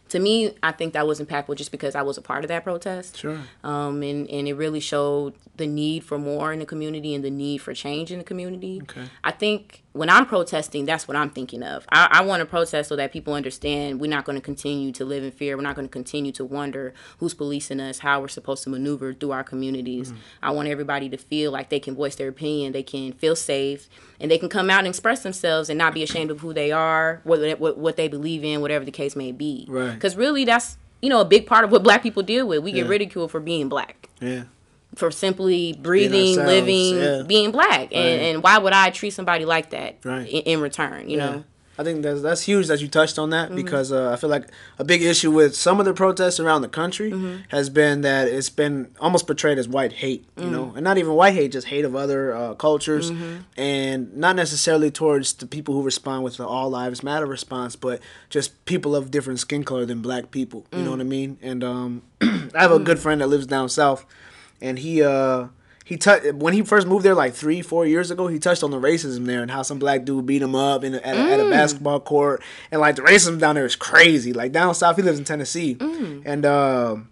To 0.09 0.19
me, 0.19 0.55
I 0.63 0.71
think 0.71 0.93
that 0.93 1.05
was 1.05 1.21
impactful 1.21 1.55
just 1.55 1.71
because 1.71 1.93
I 1.93 2.01
was 2.01 2.17
a 2.17 2.21
part 2.21 2.43
of 2.43 2.47
that 2.47 2.63
protest 2.63 3.19
Sure. 3.19 3.37
um, 3.63 4.01
and, 4.01 4.27
and 4.27 4.47
it 4.47 4.55
really 4.55 4.79
showed 4.79 5.35
the 5.57 5.67
need 5.67 6.03
for 6.03 6.17
more 6.17 6.51
in 6.51 6.57
the 6.57 6.65
community 6.65 7.13
and 7.13 7.23
the 7.23 7.29
need 7.29 7.59
for 7.59 7.75
change 7.75 8.11
in 8.11 8.17
the 8.17 8.25
community. 8.25 8.79
Okay. 8.81 9.03
I 9.23 9.31
think 9.31 9.83
when 9.93 10.09
I'm 10.09 10.25
protesting, 10.25 10.85
that's 10.85 11.05
what 11.07 11.17
I'm 11.17 11.29
thinking 11.29 11.63
of. 11.63 11.85
I, 11.89 12.07
I 12.11 12.21
want 12.21 12.39
to 12.39 12.45
protest 12.45 12.87
so 12.87 12.95
that 12.95 13.11
people 13.11 13.33
understand 13.33 13.99
we're 13.99 14.09
not 14.09 14.23
going 14.23 14.37
to 14.37 14.41
continue 14.41 14.91
to 14.93 15.03
live 15.03 15.23
in 15.23 15.31
fear. 15.31 15.57
We're 15.57 15.63
not 15.63 15.75
going 15.75 15.87
to 15.87 15.91
continue 15.91 16.31
to 16.33 16.45
wonder 16.45 16.93
who's 17.17 17.33
policing 17.33 17.81
us, 17.81 17.99
how 17.99 18.21
we're 18.21 18.29
supposed 18.29 18.63
to 18.63 18.69
maneuver 18.69 19.13
through 19.13 19.31
our 19.31 19.43
communities. 19.43 20.11
Mm-hmm. 20.11 20.21
I 20.43 20.51
want 20.51 20.69
everybody 20.69 21.09
to 21.09 21.17
feel 21.17 21.51
like 21.51 21.69
they 21.69 21.79
can 21.79 21.93
voice 21.95 22.15
their 22.15 22.29
opinion, 22.29 22.71
they 22.71 22.83
can 22.83 23.11
feel 23.13 23.35
safe, 23.35 23.89
and 24.19 24.31
they 24.31 24.37
can 24.37 24.47
come 24.47 24.69
out 24.69 24.79
and 24.79 24.87
express 24.87 25.23
themselves 25.23 25.69
and 25.69 25.77
not 25.77 25.93
be 25.93 26.03
ashamed 26.03 26.31
of 26.31 26.39
who 26.39 26.53
they 26.53 26.71
are, 26.71 27.19
what, 27.25 27.59
what, 27.59 27.77
what 27.77 27.97
they 27.97 28.07
believe 28.07 28.43
in, 28.45 28.61
whatever 28.61 28.85
the 28.85 28.91
case 28.91 29.15
may 29.15 29.33
be. 29.33 29.65
Right. 29.67 29.93
Because 29.93 30.15
really, 30.15 30.45
that's 30.45 30.77
you 31.01 31.09
know 31.09 31.19
a 31.19 31.25
big 31.25 31.47
part 31.47 31.65
of 31.65 31.71
what 31.71 31.83
black 31.83 32.01
people 32.03 32.23
deal 32.23 32.47
with. 32.47 32.63
We 32.63 32.71
get 32.71 32.85
Yeah. 32.85 32.91
ridiculed 32.91 33.31
for 33.31 33.39
being 33.39 33.67
black. 33.67 34.09
Yeah. 34.21 34.43
For 34.95 35.09
simply 35.11 35.73
breathing, 35.73 36.35
living, 36.35 36.95
yeah. 36.97 37.23
being 37.25 37.51
black. 37.51 37.89
And, 37.91 37.93
Right. 37.93 38.25
and 38.27 38.43
why 38.43 38.57
would 38.57 38.73
I 38.73 38.89
treat 38.89 39.11
somebody 39.11 39.45
like 39.45 39.69
that 39.71 39.97
Right. 40.03 40.27
in, 40.27 40.41
in 40.43 40.61
return? 40.61 41.09
You 41.09 41.17
know? 41.17 41.43
I 41.79 41.83
think 41.83 42.03
that's 42.03 42.21
that's 42.21 42.41
huge 42.41 42.67
that 42.67 42.79
you 42.81 42.87
touched 42.89 43.17
on 43.17 43.29
Mm-hmm. 43.31 43.55
that 43.55 43.55
because 43.55 43.91
uh, 43.91 44.11
I 44.11 44.15
feel 44.17 44.29
like 44.29 44.47
a 44.77 44.83
big 44.83 45.01
issue 45.01 45.31
with 45.31 45.55
some 45.55 45.79
of 45.79 45.85
the 45.85 45.93
protests 45.93 46.39
around 46.39 46.61
the 46.61 46.67
country 46.67 47.09
Mm-hmm. 47.11 47.43
has 47.47 47.69
been 47.71 48.01
that 48.01 48.27
it's 48.27 48.49
been 48.49 48.89
almost 48.99 49.25
portrayed 49.25 49.57
as 49.57 49.67
white 49.67 49.93
hate, 49.93 50.25
you 50.37 50.43
Mm. 50.43 50.51
know, 50.51 50.73
and 50.75 50.83
not 50.83 50.97
even 50.99 51.13
white 51.13 51.33
hate, 51.33 51.53
just 51.53 51.67
hate 51.67 51.85
of 51.85 51.95
other 51.95 52.35
uh, 52.35 52.53
cultures, 52.55 53.09
Mm-hmm. 53.09 53.35
and 53.57 54.15
not 54.15 54.35
necessarily 54.35 54.91
towards 54.91 55.33
the 55.33 55.47
people 55.47 55.73
who 55.73 55.81
respond 55.81 56.23
with 56.23 56.37
the 56.37 56.45
All 56.45 56.69
Lives 56.69 57.01
Matter 57.01 57.25
response, 57.25 57.75
but 57.77 57.99
just 58.29 58.63
people 58.65 58.95
of 58.95 59.09
different 59.09 59.39
skin 59.39 59.63
color 59.63 59.85
than 59.85 60.01
black 60.01 60.29
people. 60.29 60.65
You 60.73 60.79
Mm. 60.79 60.83
know 60.83 60.91
what 60.91 60.99
I 60.99 61.03
mean? 61.03 61.37
And 61.41 61.63
um, 61.63 62.01
I 62.21 62.61
have 62.61 62.71
a 62.73 62.79
good 62.79 62.99
friend 62.99 63.21
that 63.21 63.27
lives 63.27 63.47
down 63.47 63.69
south, 63.69 64.05
and 64.61 64.79
he 64.79 65.01
uh 65.01 65.47
he 65.85 65.97
tou- 65.97 66.33
when 66.33 66.53
he 66.53 66.61
first 66.61 66.87
moved 66.87 67.03
there 67.03 67.15
like 67.15 67.33
three 67.33 67.61
four 67.61 67.85
years 67.85 68.11
ago 68.11 68.27
he 68.27 68.39
touched 68.39 68.63
on 68.63 68.71
the 68.71 68.79
racism 68.79 69.25
there 69.25 69.41
and 69.41 69.51
how 69.51 69.61
some 69.61 69.79
black 69.79 70.05
dude 70.05 70.25
beat 70.25 70.41
him 70.41 70.55
up 70.55 70.83
in 70.83 70.93
a, 70.93 70.97
at, 70.99 71.17
a, 71.17 71.19
at 71.19 71.39
a 71.39 71.43
mm. 71.43 71.49
basketball 71.49 71.99
court. 71.99 72.41
And 72.71 72.79
like 72.79 72.95
the 72.95 73.01
racism 73.01 73.39
down 73.39 73.55
there 73.55 73.65
is 73.65 73.75
crazy. 73.75 74.31
Like 74.31 74.51
down 74.51 74.73
south 74.73 74.95
he 74.95 75.01
lives 75.01 75.19
in 75.19 75.25
tennessee. 75.25 75.75
Mm. 75.75 76.23
And 76.25 76.45
um 76.45 77.09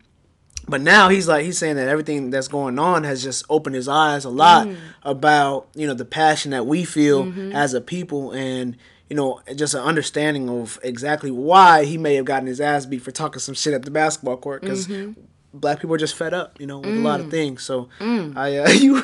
but 0.69 0.81
now 0.81 1.09
he's 1.09 1.27
like 1.27 1.43
he's 1.43 1.57
saying 1.57 1.75
that 1.75 1.87
everything 1.87 2.29
that's 2.29 2.47
going 2.47 2.77
on 2.79 3.03
has 3.03 3.23
just 3.23 3.43
opened 3.49 3.75
his 3.75 3.87
eyes 3.87 4.23
a 4.23 4.29
lot 4.29 4.67
mm. 4.67 4.77
about 5.03 5.67
you 5.75 5.87
know 5.87 5.93
the 5.93 6.05
passion 6.05 6.51
that 6.51 6.65
we 6.65 6.85
feel 6.85 7.25
mm-hmm. 7.25 7.51
as 7.51 7.73
a 7.73 7.81
people 7.81 8.31
and 8.31 8.77
you 9.09 9.15
know 9.15 9.41
just 9.55 9.73
an 9.73 9.81
understanding 9.81 10.49
of 10.49 10.79
exactly 10.83 11.31
why 11.31 11.85
he 11.85 11.97
may 11.97 12.15
have 12.15 12.25
gotten 12.25 12.47
his 12.47 12.61
ass 12.61 12.85
beat 12.85 13.01
for 13.01 13.11
talking 13.11 13.39
some 13.39 13.55
shit 13.55 13.73
at 13.73 13.83
the 13.83 13.91
basketball 13.91 14.37
court 14.37 14.61
because 14.61 14.87
mm-hmm. 14.87 15.19
Black 15.53 15.79
people 15.79 15.95
are 15.95 15.97
just 15.99 16.15
fed 16.15 16.33
up 16.33 16.59
you 16.59 16.67
know 16.67 16.79
with 16.79 16.95
a 16.95 16.99
lot 16.99 17.19
of 17.19 17.29
things 17.31 17.63
so 17.63 17.89
i 17.99 18.57
uh 18.57 18.69
you 18.83 19.01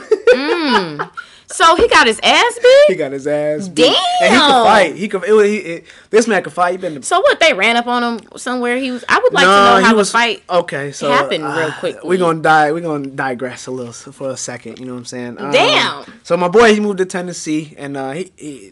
So 1.47 1.75
he 1.75 1.87
got 1.87 2.07
his 2.07 2.19
ass 2.23 2.59
beat? 2.61 2.83
he 2.87 2.95
got 2.95 3.11
his 3.11 3.27
ass 3.27 3.67
beat. 3.67 3.85
and 3.85 3.95
he 4.33 4.39
Damn. 4.39 4.51
could 4.51 4.63
fight 4.63 4.95
he 4.95 5.07
could 5.07 5.23
it, 5.25 5.31
was- 5.31 5.47
he, 5.47 5.57
it, 5.57 5.85
this 6.09 6.27
man 6.27 6.41
could 6.43 6.53
fight 6.53 6.71
he 6.71 6.77
been 6.77 6.95
to 6.95 7.03
So 7.03 7.19
what? 7.21 7.39
They 7.39 7.53
ran 7.53 7.77
up 7.77 7.85
on 7.87 8.03
him 8.03 8.27
somewhere. 8.37 8.77
He 8.77 8.89
was. 8.91 9.03
I 9.07 9.19
would 9.19 9.31
like 9.33 9.43
to 9.45 9.49
know 9.49 9.81
how 9.83 9.93
the 9.95 10.05
fight. 10.05 10.43
okay. 10.49 10.91
So 10.91 11.11
happened 11.11 11.43
real 11.43 11.71
quick. 11.73 11.97
We're 12.03 12.17
gonna 12.17 12.41
die. 12.41 12.71
We're 12.71 12.81
gonna 12.81 13.07
digress 13.07 13.67
a 13.67 13.71
little 13.71 13.93
for 13.93 14.31
a 14.31 14.37
second. 14.37 14.79
You 14.79 14.85
know 14.87 14.93
what 14.93 14.99
I'm 14.99 15.05
saying? 15.05 15.37
Um, 15.39 15.51
Damn. 15.51 16.05
So 16.23 16.35
my 16.35 16.47
boy, 16.47 16.73
he 16.73 16.79
moved 16.79 16.97
to 16.97 17.05
Tennessee, 17.05 17.75
and 17.77 17.95
uh, 17.95 18.11
he, 18.11 18.31
he 18.37 18.71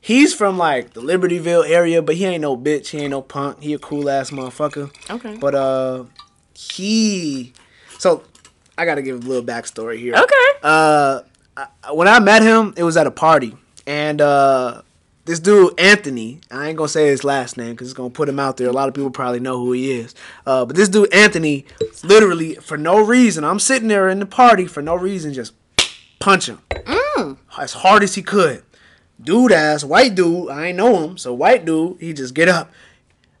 he's 0.00 0.32
from 0.32 0.56
like 0.58 0.92
the 0.92 1.00
Libertyville 1.02 1.68
area, 1.68 2.00
but 2.02 2.14
he 2.14 2.24
ain't 2.24 2.42
no 2.42 2.56
bitch. 2.56 2.88
He 2.88 2.98
ain't 2.98 3.10
no 3.10 3.20
punk. 3.22 3.62
He 3.62 3.74
a 3.74 3.78
cool 3.78 4.08
ass 4.08 4.30
motherfucker. 4.30 4.90
Okay. 5.10 5.36
But 5.38 5.54
uh, 5.56 6.04
he. 6.60 7.52
So 7.98 8.22
I 8.76 8.84
gotta 8.84 9.02
give 9.02 9.24
a 9.24 9.28
little 9.28 9.44
backstory 9.44 9.98
here. 9.98 10.14
Okay. 10.14 10.58
Uh, 10.62 11.20
I, 11.56 11.92
when 11.92 12.08
I 12.08 12.18
met 12.20 12.42
him, 12.42 12.74
it 12.76 12.84
was 12.84 12.96
at 12.96 13.06
a 13.06 13.10
party, 13.10 13.56
and 13.86 14.20
uh, 14.20 14.82
this 15.24 15.40
dude 15.40 15.78
Anthony, 15.78 16.40
I 16.50 16.68
ain't 16.68 16.76
gonna 16.76 16.88
say 16.88 17.08
his 17.08 17.24
last 17.24 17.56
name 17.56 17.72
because 17.72 17.88
it's 17.88 17.96
gonna 17.96 18.10
put 18.10 18.28
him 18.28 18.38
out 18.38 18.56
there. 18.56 18.68
A 18.68 18.72
lot 18.72 18.88
of 18.88 18.94
people 18.94 19.10
probably 19.10 19.40
know 19.40 19.58
who 19.58 19.72
he 19.72 19.92
is. 19.92 20.14
Uh, 20.46 20.64
but 20.64 20.76
this 20.76 20.88
dude 20.88 21.12
Anthony, 21.12 21.66
literally 22.02 22.54
for 22.56 22.76
no 22.76 23.04
reason, 23.04 23.44
I'm 23.44 23.58
sitting 23.58 23.88
there 23.88 24.08
in 24.08 24.18
the 24.18 24.26
party 24.26 24.66
for 24.66 24.82
no 24.82 24.94
reason, 24.94 25.32
just 25.32 25.52
punch 26.18 26.48
him 26.48 26.60
as 27.58 27.72
hard 27.74 28.02
as 28.02 28.14
he 28.14 28.22
could. 28.22 28.62
Dude 29.22 29.52
ass 29.52 29.84
white 29.84 30.14
dude, 30.14 30.48
I 30.48 30.68
ain't 30.68 30.78
know 30.78 31.04
him, 31.04 31.18
so 31.18 31.34
white 31.34 31.64
dude, 31.64 32.00
he 32.00 32.12
just 32.12 32.34
get 32.34 32.48
up. 32.48 32.70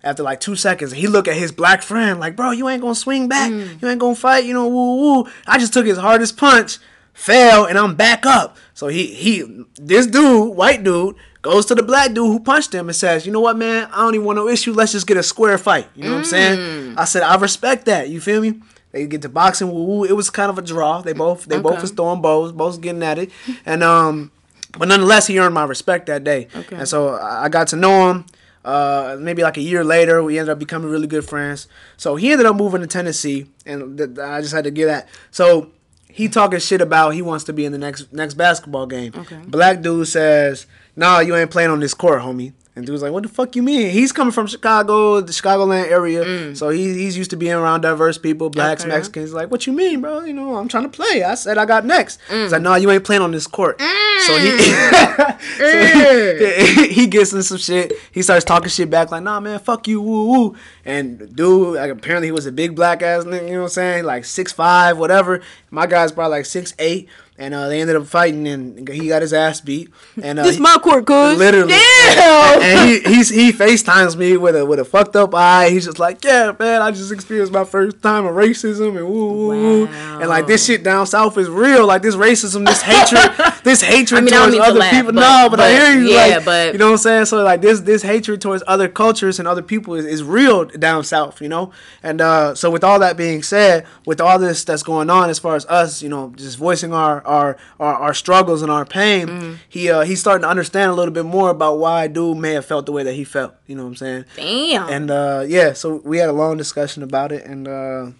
After 0.02 0.22
like 0.22 0.40
two 0.40 0.56
seconds, 0.56 0.92
he 0.92 1.06
look 1.06 1.28
at 1.28 1.36
his 1.36 1.52
black 1.52 1.82
friend 1.82 2.18
like, 2.20 2.34
"Bro, 2.34 2.52
you 2.52 2.68
ain't 2.68 2.80
gonna 2.80 2.94
swing 2.94 3.28
back. 3.28 3.50
You 3.50 3.88
ain't 3.88 4.00
gonna 4.00 4.14
fight. 4.14 4.44
You 4.44 4.54
know, 4.54 4.66
woo 4.66 4.96
woo." 4.96 5.28
I 5.46 5.58
just 5.58 5.72
took 5.74 5.84
his 5.84 5.98
hardest 5.98 6.36
punch, 6.38 6.78
fell, 7.12 7.66
and 7.66 7.78
I'm 7.78 7.94
back 7.94 8.24
up. 8.24 8.56
So 8.72 8.88
he 8.88 9.06
he 9.08 9.64
this 9.76 10.06
dude, 10.06 10.56
white 10.56 10.82
dude, 10.84 11.16
goes 11.42 11.66
to 11.66 11.74
the 11.74 11.82
black 11.82 12.08
dude 12.14 12.26
who 12.28 12.40
punched 12.40 12.74
him 12.74 12.88
and 12.88 12.96
says, 12.96 13.26
"You 13.26 13.32
know 13.32 13.40
what, 13.40 13.58
man? 13.58 13.88
I 13.92 13.98
don't 13.98 14.14
even 14.14 14.26
want 14.26 14.36
no 14.36 14.48
issue. 14.48 14.72
Let's 14.72 14.92
just 14.92 15.06
get 15.06 15.18
a 15.18 15.22
square 15.22 15.58
fight." 15.58 15.86
You 15.94 16.04
know 16.04 16.12
what 16.12 16.18
I'm 16.18 16.24
saying? 16.24 16.94
I 16.96 17.04
said, 17.04 17.22
"I 17.22 17.36
respect 17.36 17.84
that." 17.84 18.08
You 18.08 18.20
feel 18.22 18.40
me? 18.40 18.60
They 18.92 19.06
get 19.06 19.20
to 19.22 19.28
boxing. 19.28 19.70
Woo 19.70 19.84
woo. 19.84 20.04
It 20.04 20.16
was 20.16 20.30
kind 20.30 20.50
of 20.50 20.58
a 20.58 20.62
draw. 20.62 21.02
They 21.02 21.12
both 21.12 21.44
they 21.44 21.58
both 21.60 21.80
was 21.82 21.90
throwing 21.90 22.22
bows, 22.22 22.52
both 22.52 22.80
getting 22.80 23.02
at 23.02 23.18
it, 23.18 23.30
and 23.66 23.82
um, 23.84 24.30
but 24.78 24.88
nonetheless, 24.88 25.26
he 25.26 25.38
earned 25.38 25.54
my 25.54 25.64
respect 25.64 26.06
that 26.06 26.24
day. 26.24 26.48
Okay. 26.54 26.76
And 26.76 26.88
so 26.88 27.18
I 27.20 27.48
got 27.48 27.68
to 27.68 27.76
know 27.76 28.10
him. 28.10 28.24
Uh, 28.64 29.16
maybe 29.18 29.42
like 29.42 29.56
a 29.56 29.62
year 29.62 29.82
later, 29.82 30.22
we 30.22 30.38
ended 30.38 30.50
up 30.52 30.58
becoming 30.58 30.90
really 30.90 31.06
good 31.06 31.24
friends. 31.24 31.66
So 31.96 32.16
he 32.16 32.30
ended 32.32 32.46
up 32.46 32.56
moving 32.56 32.82
to 32.82 32.86
Tennessee, 32.86 33.46
and 33.64 33.96
th- 33.96 34.18
I 34.18 34.40
just 34.40 34.52
had 34.52 34.64
to 34.64 34.70
get 34.70 34.86
that. 34.86 35.08
So 35.30 35.70
he 36.08 36.28
talking 36.28 36.58
shit 36.58 36.80
about 36.80 37.10
he 37.10 37.22
wants 37.22 37.44
to 37.44 37.52
be 37.52 37.64
in 37.64 37.72
the 37.72 37.78
next 37.78 38.12
next 38.12 38.34
basketball 38.34 38.86
game. 38.86 39.12
Okay. 39.16 39.38
Black 39.46 39.80
dude 39.80 40.08
says, 40.08 40.66
"Nah, 40.96 41.20
you 41.20 41.34
ain't 41.36 41.50
playing 41.50 41.70
on 41.70 41.80
this 41.80 41.94
court, 41.94 42.20
homie." 42.20 42.52
And 42.76 42.86
dude's 42.86 43.02
like, 43.02 43.12
"What 43.12 43.24
the 43.24 43.28
fuck 43.28 43.56
you 43.56 43.62
mean?" 43.64 43.90
He's 43.90 44.12
coming 44.12 44.30
from 44.32 44.46
Chicago, 44.46 45.20
the 45.20 45.32
Chicagoland 45.32 45.90
area, 45.90 46.54
so 46.54 46.68
he, 46.70 46.94
he's 46.94 47.16
used 47.18 47.30
to 47.30 47.36
being 47.36 47.52
around 47.52 47.80
diverse 47.80 48.16
people, 48.16 48.48
blacks, 48.48 48.82
Mm. 48.82 48.86
Okay. 48.86 48.94
Mexicans. 48.96 49.32
Like, 49.34 49.50
what 49.50 49.66
you 49.66 49.72
mean, 49.72 50.00
bro? 50.00 50.20
You 50.24 50.32
know, 50.32 50.54
I'm 50.54 50.68
trying 50.68 50.84
to 50.84 50.88
play. 50.88 51.24
I 51.24 51.34
said 51.34 51.58
I 51.58 51.64
got 51.66 51.84
next. 51.84 52.20
Mm. 52.28 52.44
He's 52.44 52.52
like, 52.52 52.62
"No, 52.62 52.76
you 52.76 52.88
ain't 52.92 53.02
playing 53.04 53.22
on 53.22 53.32
this 53.32 53.48
court." 53.48 53.80
So 53.80 54.36
he, 54.38 54.50
so 55.58 55.66
he, 55.66 56.88
he 56.92 57.06
gets 57.06 57.32
in 57.32 57.42
some 57.42 57.58
shit. 57.58 57.92
He 58.12 58.22
starts 58.22 58.44
talking 58.44 58.68
shit 58.68 58.88
back 58.88 59.10
like, 59.10 59.22
"Nah, 59.22 59.40
man, 59.40 59.58
fuck 59.58 59.88
you, 59.88 60.00
woo 60.00 60.26
woo." 60.26 60.56
And 60.84 61.34
dude, 61.34 61.74
like 61.76 61.90
apparently 61.90 62.28
he 62.28 62.32
was 62.32 62.46
a 62.46 62.52
big 62.52 62.76
black 62.76 63.02
ass 63.02 63.24
nigga. 63.24 63.42
You 63.46 63.52
know 63.54 63.58
what 63.58 63.62
I'm 63.64 63.68
saying? 63.70 64.04
Like 64.04 64.24
six 64.24 64.52
five, 64.52 64.96
whatever. 64.96 65.42
My 65.70 65.86
guy's 65.86 66.12
probably 66.12 66.38
like 66.38 66.46
six 66.46 66.74
eight. 66.78 67.08
And 67.40 67.54
uh, 67.54 67.68
they 67.68 67.80
ended 67.80 67.96
up 67.96 68.06
fighting, 68.06 68.46
and 68.46 68.86
he 68.86 69.08
got 69.08 69.22
his 69.22 69.32
ass 69.32 69.62
beat. 69.62 69.88
And 70.22 70.38
uh, 70.38 70.42
This 70.42 70.56
he- 70.56 70.60
my 70.62 70.76
court, 70.76 71.06
cuz. 71.06 71.38
literally. 71.38 71.72
Damn. 71.72 72.60
And 72.62 72.88
he 72.90 73.00
he's, 73.14 73.30
he 73.30 73.50
FaceTimes 73.50 74.14
me 74.14 74.36
with 74.36 74.54
a 74.54 74.66
with 74.66 74.78
a 74.78 74.84
fucked 74.84 75.16
up 75.16 75.34
eye. 75.34 75.70
He's 75.70 75.86
just 75.86 75.98
like, 75.98 76.22
yeah, 76.22 76.54
man, 76.58 76.82
I 76.82 76.90
just 76.90 77.10
experienced 77.10 77.50
my 77.52 77.64
first 77.64 78.02
time 78.02 78.26
of 78.26 78.34
racism 78.34 78.96
and 78.98 79.08
woo 79.08 79.32
woo 79.32 79.48
woo. 79.48 79.86
And 79.86 80.28
like 80.28 80.46
this 80.46 80.66
shit 80.66 80.82
down 80.84 81.06
south 81.06 81.38
is 81.38 81.48
real. 81.48 81.86
Like 81.86 82.02
this 82.02 82.14
racism, 82.14 82.66
this 82.66 82.82
hatred, 82.82 83.54
this 83.64 83.80
hatred 83.80 84.18
I 84.18 84.20
mean, 84.20 84.34
towards 84.34 84.56
other 84.68 84.78
laugh, 84.78 84.90
people. 84.92 85.12
but- 85.12 85.20
no, 85.20 85.48
but, 85.50 85.60
I 85.60 85.70
hear 85.72 85.98
you. 86.00 86.08
yeah, 86.10 86.26
like, 86.36 86.44
but- 86.44 86.72
you 86.74 86.78
know 86.78 86.86
what 86.88 86.92
I'm 86.92 86.98
saying. 86.98 87.24
So 87.24 87.42
like 87.42 87.62
this 87.62 87.80
this 87.80 88.02
hatred 88.02 88.42
towards 88.42 88.62
other 88.66 88.86
cultures 88.88 89.38
and 89.38 89.48
other 89.48 89.62
people 89.62 89.94
is, 89.94 90.04
is 90.04 90.22
real 90.22 90.66
down 90.66 91.04
south. 91.04 91.40
You 91.40 91.48
know. 91.48 91.72
And 92.02 92.20
uh, 92.20 92.54
so 92.54 92.70
with 92.70 92.84
all 92.84 92.98
that 92.98 93.16
being 93.16 93.42
said, 93.42 93.86
with 94.04 94.20
all 94.20 94.38
this 94.38 94.62
that's 94.64 94.82
going 94.82 95.08
on 95.08 95.30
as 95.30 95.38
far 95.38 95.56
as 95.56 95.64
us, 95.66 96.02
you 96.02 96.10
know, 96.10 96.32
just 96.36 96.58
voicing 96.58 96.92
our 96.92 97.26
our 97.30 97.56
our, 97.78 97.94
our 97.94 98.14
struggles 98.14 98.62
and 98.62 98.70
our 98.70 98.84
pain, 98.84 99.26
Mm-hmm. 99.28 99.52
he 99.68 99.90
uh, 99.90 100.02
he's 100.02 100.20
starting 100.20 100.42
to 100.42 100.48
understand 100.48 100.90
a 100.90 100.94
little 100.94 101.14
bit 101.14 101.24
more 101.24 101.50
about 101.50 101.78
why 101.78 102.06
dude 102.08 102.38
may 102.38 102.52
have 102.52 102.64
felt 102.66 102.86
the 102.86 102.92
way 102.92 103.02
that 103.04 103.14
he 103.14 103.24
felt. 103.24 103.54
You 103.66 103.76
know 103.76 103.82
what 103.84 103.88
I'm 103.90 103.96
saying? 103.96 104.24
Damn. 104.36 104.88
And 104.88 105.10
uh, 105.10 105.44
yeah, 105.46 105.72
so 105.72 106.00
we 106.04 106.18
had 106.18 106.28
a 106.28 106.32
long 106.32 106.56
discussion 106.56 107.02
about 107.02 107.32
it, 107.32 107.44
and 107.46 107.66
uh, 107.68 108.10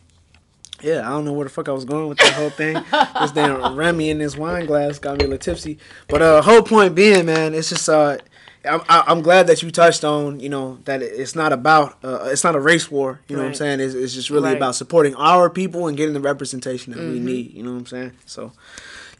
yeah, 0.82 1.00
I 1.06 1.10
don't 1.10 1.24
know 1.26 1.32
where 1.34 1.44
the 1.44 1.50
fuck 1.50 1.68
I 1.68 1.72
was 1.72 1.84
going 1.84 2.08
with 2.08 2.18
that 2.18 2.32
whole 2.32 2.50
thing. 2.50 2.74
this 3.20 3.32
damn 3.32 3.76
Remy 3.76 4.08
in 4.10 4.18
this 4.18 4.36
wine 4.36 4.64
glass 4.66 4.98
got 4.98 5.18
me 5.18 5.24
a 5.24 5.28
little 5.28 5.38
tipsy. 5.38 5.78
But 6.08 6.22
uh, 6.22 6.40
whole 6.42 6.62
point 6.62 6.94
being, 6.94 7.26
man, 7.26 7.52
it's 7.54 7.68
just 7.68 7.86
uh, 7.88 8.16
I'm, 8.64 8.80
I'm 8.88 9.20
glad 9.22 9.46
that 9.48 9.62
you 9.62 9.70
touched 9.70 10.04
on, 10.04 10.40
you 10.40 10.48
know, 10.48 10.78
that 10.86 11.02
it's 11.02 11.34
not 11.34 11.52
about, 11.52 11.98
uh, 12.04 12.28
it's 12.32 12.44
not 12.44 12.54
a 12.56 12.60
race 12.60 12.90
war. 12.90 13.20
You 13.28 13.36
know 13.36 13.42
what 13.42 13.48
I'm 13.48 13.54
saying? 13.54 13.80
It's, 13.80 13.94
it's 13.94 14.14
just 14.14 14.30
really 14.30 14.48
Right. 14.48 14.56
about 14.56 14.74
supporting 14.74 15.14
our 15.16 15.48
people 15.50 15.86
and 15.86 15.96
getting 15.96 16.14
the 16.14 16.20
representation 16.20 16.92
that 16.94 17.00
we 17.02 17.18
need. 17.20 17.52
You 17.54 17.62
know 17.62 17.72
what 17.72 17.78
I'm 17.80 17.86
saying? 17.86 18.12
So. 18.26 18.52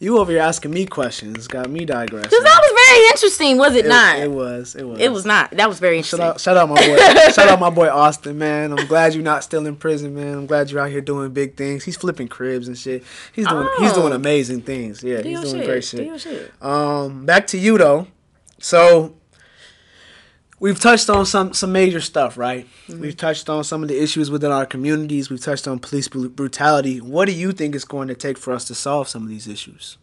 You 0.02 0.16
over 0.16 0.32
here 0.32 0.40
asking 0.40 0.70
me 0.70 0.86
questions 0.86 1.46
got 1.46 1.68
me 1.68 1.84
digressing. 1.84 2.30
Cause 2.30 2.42
that 2.42 2.60
was 2.62 2.86
very 2.88 3.06
interesting, 3.08 3.58
was 3.58 3.74
it, 3.76 3.84
It- 3.84 3.88
not? 3.90 4.18
It 4.18 4.30
was. 4.30 4.74
It 4.74 4.84
was. 4.88 4.98
It 4.98 5.12
was 5.12 5.26
not. 5.26 5.50
That 5.50 5.68
was 5.68 5.78
very 5.78 5.98
interesting. 5.98 6.20
Shout 6.20 6.28
out, 6.36 6.40
shout 6.40 6.56
out 6.56 6.68
my 6.70 6.76
boy, 6.86 6.96
shout 7.32 7.48
out 7.48 7.60
my 7.60 7.68
boy 7.68 7.88
Austin, 7.90 8.38
man. 8.38 8.72
I'm 8.72 8.86
glad 8.86 9.12
you're 9.12 9.22
not 9.22 9.44
still 9.44 9.66
in 9.66 9.76
prison, 9.76 10.14
man. 10.14 10.38
I'm 10.38 10.46
glad 10.46 10.70
you're 10.70 10.80
out 10.80 10.88
here 10.90 11.02
doing 11.02 11.30
big 11.32 11.54
things. 11.54 11.84
He's 11.84 11.98
flipping 11.98 12.28
cribs 12.28 12.66
and 12.66 12.78
shit. 12.78 13.04
He's 13.34 13.46
doing, 13.46 13.68
he's 13.78 13.92
Oh. 13.92 14.00
doing 14.00 14.14
amazing 14.14 14.62
things. 14.62 15.02
Yeah, 15.04 15.20
Do 15.20 15.28
he's 15.28 15.40
doing 15.42 15.56
shit. 15.56 15.66
great 15.66 15.82
Do 15.82 15.82
shit. 15.98 16.06
your 16.06 16.18
shit. 16.18 16.52
Um, 16.62 17.26
back 17.26 17.46
to 17.48 17.58
you 17.58 17.76
though. 17.76 18.06
So 18.58 19.14
we've 20.60 20.78
touched 20.78 21.10
on 21.10 21.26
some 21.26 21.52
some 21.52 21.72
major 21.72 22.00
stuff, 22.00 22.38
right? 22.38 22.68
Mm-hmm. 22.86 23.00
We've 23.00 23.16
touched 23.16 23.48
on 23.48 23.64
some 23.64 23.82
of 23.82 23.88
the 23.88 24.00
issues 24.00 24.30
within 24.30 24.52
our 24.52 24.66
communities. 24.66 25.28
We've 25.28 25.40
touched 25.40 25.66
on 25.66 25.80
police 25.80 26.06
brutality. 26.06 27.00
What 27.00 27.24
do 27.24 27.32
you 27.32 27.50
think 27.50 27.74
it's 27.74 27.84
going 27.84 28.06
to 28.08 28.14
take 28.14 28.38
for 28.38 28.52
us 28.52 28.66
to 28.66 28.74
solve 28.74 29.08
some 29.08 29.24
of 29.24 29.28
these 29.28 29.48
issues? 29.48 29.98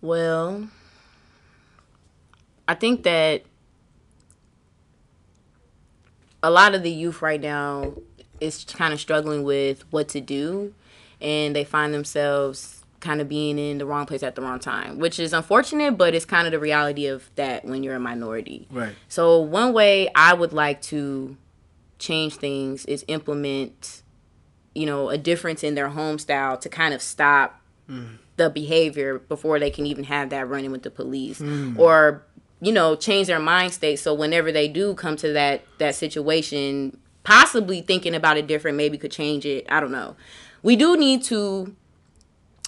Well, 0.00 0.68
I 2.68 2.74
think 2.74 3.02
that 3.02 3.44
a 6.42 6.50
lot 6.50 6.74
of 6.74 6.82
the 6.82 6.90
youth 6.90 7.22
right 7.22 7.40
now 7.40 7.94
is 8.40 8.64
kind 8.64 8.92
of 8.92 9.00
struggling 9.00 9.44
with 9.44 9.84
what 9.92 10.08
to 10.08 10.20
do, 10.20 10.74
and 11.20 11.54
they 11.54 11.64
find 11.64 11.94
themselves 11.94 12.81
kind 13.02 13.20
of 13.20 13.28
being 13.28 13.58
in 13.58 13.76
the 13.76 13.84
wrong 13.84 14.06
place 14.06 14.22
at 14.22 14.34
the 14.34 14.40
wrong 14.40 14.58
time, 14.58 14.98
which 14.98 15.18
is 15.20 15.34
unfortunate, 15.34 15.98
but 15.98 16.14
it's 16.14 16.24
kind 16.24 16.46
of 16.46 16.52
the 16.52 16.58
reality 16.58 17.06
of 17.06 17.28
that 17.34 17.66
when 17.66 17.82
you're 17.82 17.96
a 17.96 18.00
minority. 18.00 18.66
Right. 18.70 18.94
So, 19.08 19.38
one 19.40 19.74
way 19.74 20.08
I 20.14 20.32
would 20.32 20.54
like 20.54 20.80
to 20.82 21.36
change 21.98 22.36
things 22.36 22.86
is 22.86 23.04
implement 23.08 24.02
you 24.74 24.86
know, 24.86 25.10
a 25.10 25.18
difference 25.18 25.62
in 25.62 25.74
their 25.74 25.88
home 25.88 26.18
style 26.18 26.56
to 26.58 26.68
kind 26.68 26.94
of 26.94 27.02
stop 27.02 27.60
mm. 27.88 28.16
the 28.36 28.50
behavior 28.50 29.18
before 29.18 29.58
they 29.58 29.70
can 29.70 29.86
even 29.86 30.04
have 30.04 30.30
that 30.30 30.48
running 30.48 30.70
with 30.72 30.82
the 30.82 30.90
police 30.90 31.40
mm. 31.40 31.78
or 31.78 32.24
you 32.60 32.72
know 32.72 32.96
change 32.96 33.26
their 33.26 33.38
mind 33.38 33.72
state. 33.72 33.96
So 33.98 34.14
whenever 34.14 34.52
they 34.52 34.68
do 34.68 34.94
come 34.94 35.16
to 35.16 35.32
that 35.32 35.64
that 35.78 35.94
situation 35.94 36.98
possibly 37.24 37.80
thinking 37.82 38.14
about 38.14 38.36
it 38.36 38.46
different 38.46 38.76
maybe 38.76 38.98
could 38.98 39.12
change 39.12 39.44
it. 39.44 39.66
I 39.68 39.80
don't 39.80 39.92
know. 39.92 40.16
We 40.62 40.76
do 40.76 40.96
need 40.96 41.22
to 41.24 41.74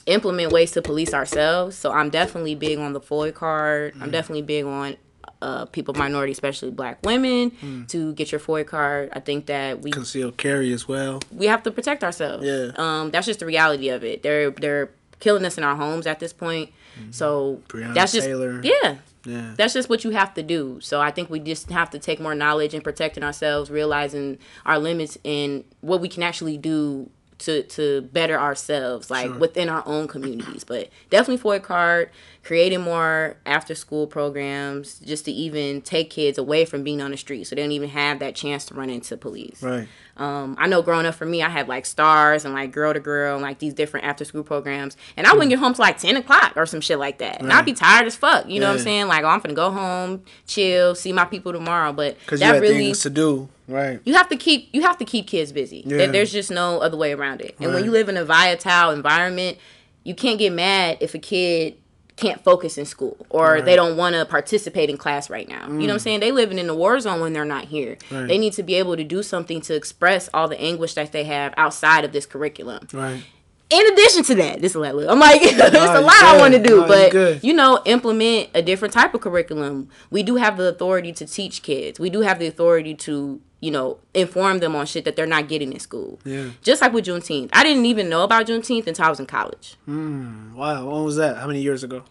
implement 0.07 0.53
ways 0.53 0.71
to 0.73 0.83
police 0.83 1.15
ourselves 1.15 1.77
so 1.77 1.91
i'm 1.93 2.11
definitely 2.11 2.55
big 2.55 2.79
on 2.79 2.93
the 2.93 3.01
FOID 3.01 3.35
card 3.35 3.95
i'm 4.01 4.11
definitely 4.11 4.43
big 4.43 4.65
on 4.65 4.97
uh, 5.43 5.65
people 5.67 5.93
minority 5.95 6.33
especially 6.33 6.71
black 6.71 6.99
women 7.05 7.87
to 7.89 8.13
get 8.15 8.33
your 8.33 8.41
FOID 8.41 8.67
card 8.67 9.11
i 9.13 9.21
think 9.21 9.47
that 9.47 9.81
we 9.83 9.91
Concealed 9.91 10.37
carry 10.37 10.73
as 10.73 10.87
well. 10.89 11.21
we 11.33 11.47
have 11.47 11.63
to 11.63 11.71
protect 11.71 12.03
ourselves. 12.05 12.45
Yeah. 12.45 12.71
Um, 12.77 13.11
that's 13.11 13.27
just 13.27 13.41
the 13.41 13.47
reality 13.47 13.89
of 13.91 14.05
it. 14.05 14.23
They're 14.23 14.51
they're 14.51 14.91
killing 15.21 15.45
us 15.45 15.57
in 15.59 15.65
our 15.65 15.77
homes 15.77 16.07
at 16.07 16.19
this 16.21 16.33
point. 16.33 16.71
So 17.11 17.61
Breonna 17.69 17.95
that's 17.95 18.13
just 18.13 18.27
Taylor. 18.27 18.61
yeah. 18.63 18.97
Yeah. 19.27 19.55
That's 19.57 19.73
just 19.73 19.89
what 19.89 20.05
you 20.05 20.11
have 20.11 20.35
to 20.35 20.43
do. 20.43 20.79
So 20.81 21.01
I 21.01 21.11
think 21.11 21.31
we 21.31 21.41
just 21.41 21.71
have 21.71 21.89
to 21.91 21.99
take 21.99 22.21
more 22.21 22.35
knowledge 22.35 22.75
in 22.75 22.83
protecting 22.83 23.25
ourselves, 23.25 23.71
realizing 23.71 24.39
our 24.67 24.79
limits 24.79 25.17
and 25.25 25.65
what 25.81 26.01
we 26.03 26.09
can 26.09 26.23
actually 26.23 26.59
do 26.59 27.09
to 27.41 27.63
to 27.65 28.03
better 28.13 28.39
ourselves, 28.39 29.11
like 29.11 29.27
Sure. 29.27 29.39
within 29.39 29.69
our 29.69 29.83
own 29.87 30.09
communities. 30.09 30.65
But 30.65 30.89
definitely 31.11 31.39
FOID 31.43 31.63
card, 31.63 32.11
creating 32.45 32.83
more 32.83 33.37
after 33.47 33.75
school 33.75 34.07
programs, 34.07 34.99
just 35.01 35.25
to 35.25 35.33
even 35.33 35.81
take 35.81 36.11
kids 36.11 36.37
away 36.39 36.65
from 36.67 36.83
being 36.85 37.01
on 37.01 37.11
the 37.11 37.17
street, 37.17 37.45
so 37.45 37.57
they 37.57 37.63
don't 37.63 37.73
even 37.73 37.89
have 37.89 38.19
that 38.19 38.35
chance 38.35 38.67
to 38.67 38.75
run 38.75 38.91
into 38.91 39.17
police. 39.17 39.63
Right. 39.63 39.89
Um, 40.17 40.55
I 40.61 40.69
know 40.69 40.83
growing 40.83 41.07
up 41.07 41.15
for 41.15 41.25
me, 41.25 41.43
I 41.43 41.49
had 41.49 41.67
like 41.67 41.87
stars 41.87 42.45
and 42.45 42.55
like 42.55 42.71
girl 42.71 42.93
to 42.93 43.01
girl 43.01 43.35
and 43.35 43.43
like 43.43 43.59
these 43.59 43.75
different 43.75 44.07
after 44.07 44.25
school 44.25 44.45
programs. 44.45 44.97
And 45.17 45.27
I 45.27 45.33
wouldn't 45.33 45.51
get 45.51 45.59
home 45.59 45.75
till 45.75 45.83
like 45.83 45.99
10 45.99 46.17
o'clock 46.19 46.53
or 46.55 46.67
some 46.67 46.81
shit 46.81 46.99
like 46.99 47.19
that. 47.19 47.41
And 47.41 47.53
I'd 47.53 47.65
be 47.65 47.73
tired 47.73 48.07
as 48.07 48.15
fuck. 48.15 48.49
You 48.49 48.61
know 48.61 48.69
what 48.69 48.75
I'm 48.77 48.83
saying? 48.83 49.09
Like, 49.09 49.25
oh, 49.25 49.29
I'm 49.29 49.41
gonna 49.41 49.55
go 49.55 49.71
home, 49.73 50.23
chill, 50.47 50.95
see 50.95 51.13
my 51.13 51.25
people 51.25 51.53
tomorrow. 51.53 51.93
But 51.93 52.19
Because 52.21 52.41
you 52.41 52.47
that 52.47 52.55
had 52.55 52.63
really. 52.63 52.75
things 52.77 53.01
to 53.01 53.11
do. 53.11 53.49
Right. 53.67 54.01
You 54.05 54.15
have 54.15 54.29
to 54.29 54.37
keep 54.37 54.69
you 54.73 54.83
have 54.83 54.99
to 54.99 55.05
keep 55.05 55.27
kids 55.27 55.51
busy. 55.51 55.83
Yeah. 55.87 56.07
There's 56.07 56.31
just 56.31 56.51
no 56.51 56.81
other 56.81 56.97
way 56.97 57.13
around 57.13 57.41
it. 57.41 57.57
And 57.59 57.73
when 57.75 57.85
you 57.85 57.91
live 57.91 58.09
in 58.09 58.17
a 58.17 58.25
volatile 58.25 58.91
environment, 58.91 59.59
you 60.05 60.15
can't 60.15 60.39
get 60.39 60.53
mad 60.53 60.99
if 61.01 61.15
a 61.15 61.19
kid 61.19 61.77
can't 62.17 62.43
focus 62.45 62.79
in 62.79 62.85
school 62.85 63.17
or 63.29 63.61
they 63.61 63.75
don't 63.75 63.97
want 63.97 64.15
to 64.15 64.25
participate 64.25 64.89
in 64.89 64.97
class 64.97 65.29
right 65.29 65.49
now. 65.49 65.67
You 65.67 65.73
know 65.73 65.87
what 65.87 65.93
I'm 65.95 65.99
saying? 65.99 66.21
They 66.21 66.31
living 66.31 66.59
in 66.59 66.69
the 66.69 66.75
war 66.75 66.99
zone 67.01 67.21
when 67.21 67.33
they're 67.33 67.45
not 67.45 67.65
here. 67.65 67.97
Mm. 68.11 68.21
Right. 68.21 68.29
They 68.29 68.39
need 68.39 68.53
to 68.55 68.63
be 68.63 68.75
able 68.75 68.97
to 68.97 69.05
do 69.05 69.23
something 69.23 69.61
to 69.63 69.75
express 69.75 70.29
all 70.33 70.47
the 70.47 70.61
anguish 70.61 70.95
that 70.95 71.11
they 71.13 71.25
have 71.25 71.55
outside 71.57 72.05
of 72.05 72.13
this 72.13 72.25
curriculum. 72.27 72.87
Right. 72.93 73.23
In 73.71 73.93
addition 73.93 74.23
to 74.25 74.35
that, 74.37 74.61
this 74.61 74.73
is 74.73 74.77
like 74.77 74.93
I'm 74.93 75.19
like 75.19 75.43
there's 75.57 75.73
No, 75.73 76.01
a 76.01 76.03
lot 76.03 76.23
I 76.23 76.39
want 76.39 76.55
to 76.55 76.63
do, 76.63 76.83
No, 76.83 76.87
but 76.87 77.43
you 77.43 77.53
know, 77.53 77.83
implement 77.85 78.51
a 78.55 78.63
different 78.63 78.95
type 78.95 79.15
of 79.15 79.21
curriculum. 79.21 79.89
We 80.11 80.23
do 80.23 80.37
have 80.37 80.57
the 80.57 80.69
authority 80.69 81.13
to 81.15 81.27
teach 81.27 81.63
kids. 81.63 81.99
We 81.99 82.11
do 82.11 82.21
have 82.21 82.39
the 82.39 82.47
authority 82.47 82.95
to, 82.95 83.41
you 83.65 83.71
know, 83.71 83.97
inform 84.13 84.59
them 84.59 84.77
on 84.77 84.85
shit 84.85 85.05
that 85.07 85.17
they're 85.17 85.27
not 85.27 85.49
getting 85.49 85.73
in 85.73 85.81
school. 85.81 86.21
Yeah. 86.25 86.51
Just 86.61 86.83
like 86.83 86.93
with 86.93 87.07
Juneteenth. 87.07 87.49
I 87.55 87.63
didn't 87.65 87.87
even 87.87 88.11
know 88.11 88.23
about 88.23 88.47
Juneteenth 88.47 88.87
until 88.87 89.07
I 89.07 89.09
was 89.09 89.19
in 89.19 89.27
college. 89.27 89.77
Hmm. 89.87 90.55
Wow. 90.55 90.91
When 90.91 91.05
was 91.05 91.17
that? 91.17 91.39
How 91.39 91.47
many 91.47 91.63
years 91.63 91.83
ago? 91.83 92.03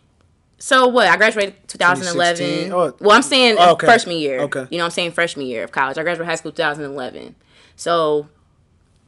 So 0.58 0.88
what? 0.88 1.08
I 1.08 1.16
graduated 1.18 1.56
2011. 1.68 2.72
Oh. 2.72 2.96
Well, 3.00 3.12
I'm 3.16 3.22
saying 3.22 3.58
Oh, 3.60 3.74
okay. 3.74 3.86
freshman 3.86 4.18
year. 4.18 4.40
Okay. 4.42 4.66
You 4.72 4.80
know, 4.80 4.86
I'm 4.86 4.92
saying 4.92 5.12
freshman 5.12 5.46
year 5.46 5.64
of 5.64 5.72
college. 5.72 5.98
I 6.00 6.04
graduated 6.04 6.26
high 6.28 6.36
school 6.36 6.52
2011. 6.52 7.36
So, 7.76 8.30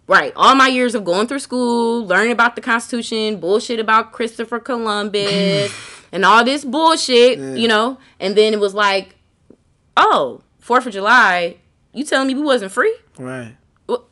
right, 0.07 0.31
all 0.35 0.53
my 0.53 0.67
years 0.67 0.93
of 0.93 1.03
going 1.03 1.25
through 1.27 1.39
school, 1.39 2.05
learning 2.05 2.31
about 2.31 2.55
the 2.55 2.61
Constitution, 2.61 3.39
bullshit 3.39 3.79
about 3.79 4.11
Christopher 4.11 4.59
Columbus, 4.59 5.73
and 6.11 6.23
all 6.25 6.43
this 6.43 6.63
bullshit, 6.63 7.39
you 7.57 7.67
know, 7.67 7.97
and 8.19 8.35
then 8.35 8.53
it 8.53 8.59
was 8.59 8.73
like, 8.75 9.15
oh, 9.97 10.41
Fourth 10.59 10.85
of 10.87 10.93
July. 10.93 11.57
You 11.95 12.03
telling 12.03 12.27
me 12.27 12.35
we 12.35 12.41
wasn't 12.41 12.71
free? 12.71 12.95
Right. 13.17 13.55
Well, 13.87 14.05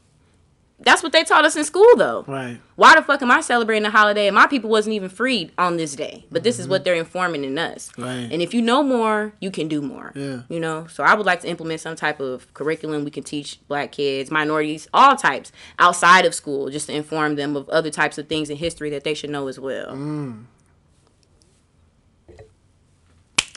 That's 0.79 1.03
what 1.03 1.11
they 1.11 1.23
taught 1.23 1.45
us 1.45 1.55
in 1.55 1.63
school, 1.63 1.87
though. 1.97 2.25
Right. 2.27 2.59
Why 2.75 2.95
the 2.95 3.01
fuck 3.01 3.21
am 3.21 3.31
I 3.31 3.41
celebrating 3.41 3.85
a 3.85 3.89
holiday 3.91 4.27
and 4.27 4.35
my 4.35 4.47
people 4.47 4.69
wasn't 4.69 4.95
even 4.95 5.09
freed 5.09 5.51
on 5.57 5.77
this 5.77 5.95
day? 5.95 6.25
But 6.31 6.43
this 6.43 6.59
is 6.59 6.67
what 6.67 6.83
they're 6.83 6.95
informing 6.95 7.43
in 7.43 7.57
us. 7.57 7.89
Mm-hmm. 7.91 8.03
Right. 8.03 8.29
And 8.31 8.41
if 8.41 8.53
you 8.53 8.61
know 8.61 8.83
more, 8.83 9.33
you 9.39 9.51
can 9.51 9.67
do 9.67 9.81
more. 9.81 10.11
Yeah. 10.15 10.41
You 10.49 10.59
know? 10.59 10.87
So 10.87 11.03
I 11.03 11.13
would 11.13 11.25
like 11.25 11.41
to 11.41 11.47
implement 11.49 11.79
some 11.81 11.95
type 11.95 12.19
of 12.19 12.51
curriculum 12.53 13.05
we 13.05 13.11
can 13.11 13.23
teach 13.23 13.59
black 13.67 13.91
kids, 13.91 14.31
minorities, 14.31 14.87
all 14.93 15.15
types, 15.15 15.51
outside 15.79 16.25
of 16.25 16.33
school, 16.33 16.69
just 16.69 16.87
to 16.87 16.93
inform 16.93 17.35
them 17.35 17.55
of 17.55 17.69
other 17.69 17.89
types 17.91 18.17
of 18.17 18.27
things 18.27 18.49
in 18.49 18.57
history 18.57 18.89
that 18.89 19.03
they 19.03 19.13
should 19.13 19.29
know 19.29 19.47
as 19.47 19.59
well. 19.59 19.93
Mm. 19.93 20.45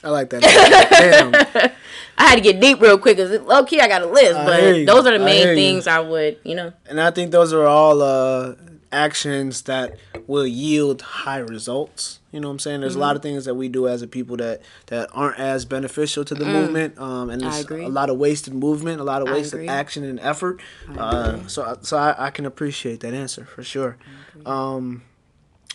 I 0.06 0.10
like 0.10 0.30
that. 0.30 0.42
Damn. 0.42 1.34
I 2.18 2.28
had 2.28 2.36
to 2.36 2.40
get 2.40 2.60
deep 2.60 2.80
real 2.80 2.96
quick 2.98 3.16
because 3.18 3.40
low 3.42 3.64
key 3.64 3.80
I 3.80 3.88
got 3.88 4.00
a 4.02 4.06
list, 4.06 4.36
I 4.36 4.44
but 4.46 4.86
those 4.86 5.06
are 5.06 5.18
the 5.18 5.22
I 5.22 5.26
main 5.26 5.48
you. 5.48 5.54
things 5.54 5.86
I 5.86 6.00
would, 6.00 6.38
you 6.44 6.54
know. 6.54 6.72
And 6.88 7.00
I 7.00 7.10
think 7.10 7.30
those 7.30 7.52
are 7.52 7.66
all 7.66 8.00
uh, 8.00 8.54
actions 8.90 9.62
that 9.62 9.98
will 10.26 10.46
yield 10.46 11.02
high 11.02 11.38
results. 11.38 12.20
You 12.32 12.40
know 12.40 12.48
what 12.48 12.52
I'm 12.52 12.58
saying? 12.60 12.80
There's 12.80 12.94
a 12.96 12.98
lot 12.98 13.16
of 13.16 13.22
Mm-hmm. 13.22 13.28
things 13.34 13.44
that 13.46 13.54
we 13.54 13.68
do 13.68 13.86
as 13.88 14.00
a 14.02 14.06
people 14.06 14.36
that, 14.38 14.62
that 14.86 15.08
aren't 15.12 15.38
as 15.38 15.64
beneficial 15.64 16.24
to 16.24 16.34
the 16.34 16.44
movement. 16.46 16.98
Um, 16.98 17.28
and 17.30 17.42
Mm. 17.42 17.66
There's 17.68 17.84
a 17.84 17.88
lot 17.88 18.08
of 18.10 18.16
wasted 18.18 18.54
movement, 18.54 19.00
a 19.00 19.04
lot 19.04 19.22
of 19.22 19.28
wasted 19.28 19.68
action 19.68 20.04
and 20.04 20.18
effort. 20.20 20.60
Uh, 20.96 21.46
so 21.48 21.78
so 21.82 21.96
I, 21.98 22.26
I 22.26 22.30
can 22.30 22.46
appreciate 22.46 23.00
that 23.00 23.12
answer 23.14 23.44
for 23.44 23.62
sure. 23.62 23.96
Um, 24.46 25.02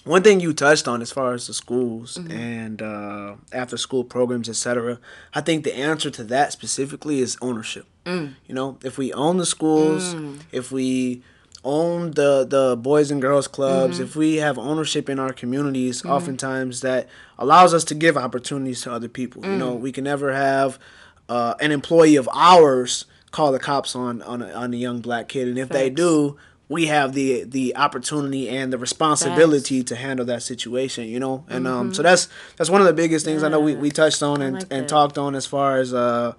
one 0.04 0.24
thing 0.24 0.40
you 0.40 0.54
touched 0.54 0.88
on 0.88 1.02
as 1.02 1.12
far 1.12 1.34
as 1.34 1.48
the 1.48 1.54
schools 1.54 2.18
Mm-hmm. 2.18 2.32
and 2.32 2.82
uh, 2.82 3.36
after 3.54 3.78
school 3.78 4.04
programs, 4.04 4.50
etc. 4.50 5.00
I 5.34 5.42
think 5.42 5.64
the 5.64 5.76
answer 5.76 6.10
to 6.12 6.24
that 6.26 6.52
specifically 6.52 7.20
is 7.20 7.38
ownership. 7.42 7.86
Mm. 8.06 8.34
You 8.48 8.56
know, 8.56 8.78
if 8.84 8.98
we 8.98 9.14
own 9.14 9.38
the 9.38 9.46
schools, 9.46 10.16
if 10.52 10.72
we 10.72 11.22
own 11.64 12.12
the 12.12 12.44
the 12.50 12.76
boys 12.76 13.12
and 13.12 13.22
girls 13.22 13.48
clubs, 13.48 13.96
Mm-hmm. 13.96 14.04
if 14.06 14.16
we 14.16 14.38
have 14.38 14.58
ownership 14.58 15.08
in 15.10 15.20
our 15.20 15.34
communities, 15.34 16.04
oftentimes 16.04 16.82
that 16.82 17.08
allows 17.38 17.74
us 17.74 17.84
to 17.86 17.96
give 17.96 18.18
opportunities 18.18 18.82
to 18.82 18.92
other 18.92 19.08
people. 19.08 19.46
You 19.46 19.52
Mm. 19.52 19.58
know, 19.60 19.74
we 19.76 19.92
can 19.92 20.04
never 20.06 20.34
have 20.34 20.80
uh, 21.30 21.54
an 21.60 21.72
employee 21.72 22.16
of 22.16 22.28
ours 22.34 23.06
call 23.30 23.52
the 23.52 23.60
cops 23.60 23.96
on 23.96 24.22
on 24.24 24.42
a, 24.42 24.52
on 24.52 24.74
a 24.74 24.78
young 24.78 25.00
black 25.02 25.28
kid, 25.30 25.48
and 25.48 25.60
if 25.60 25.70
they 25.70 25.90
do, 25.92 26.36
we 26.72 26.88
have 26.88 27.14
the 27.14 27.44
the 27.44 27.76
opportunity 27.76 28.44
and 28.58 28.72
the 28.74 28.78
responsibility 28.78 29.84
to 29.84 29.96
handle 29.96 30.26
that 30.28 30.42
situation. 30.44 31.08
You 31.08 31.20
know, 31.20 31.44
and 31.50 31.68
um, 31.68 31.94
so 31.94 32.02
that's 32.02 32.30
that's 32.58 32.70
one 32.70 32.82
of 32.82 32.88
the 32.88 32.94
biggest 32.94 33.26
things 33.26 33.44
I 33.44 33.50
know 33.50 33.60
we, 33.60 33.76
we 33.76 33.90
touched 33.92 34.24
on 34.24 34.42
and, 34.42 34.56
Mm-hmm. 34.56 34.56
like 34.56 34.68
and 34.74 34.84
that. 34.84 34.90
talked 34.90 35.18
on 35.18 35.36
as 35.36 35.46
far 35.46 35.78
as 35.78 35.94
uh 35.94 36.34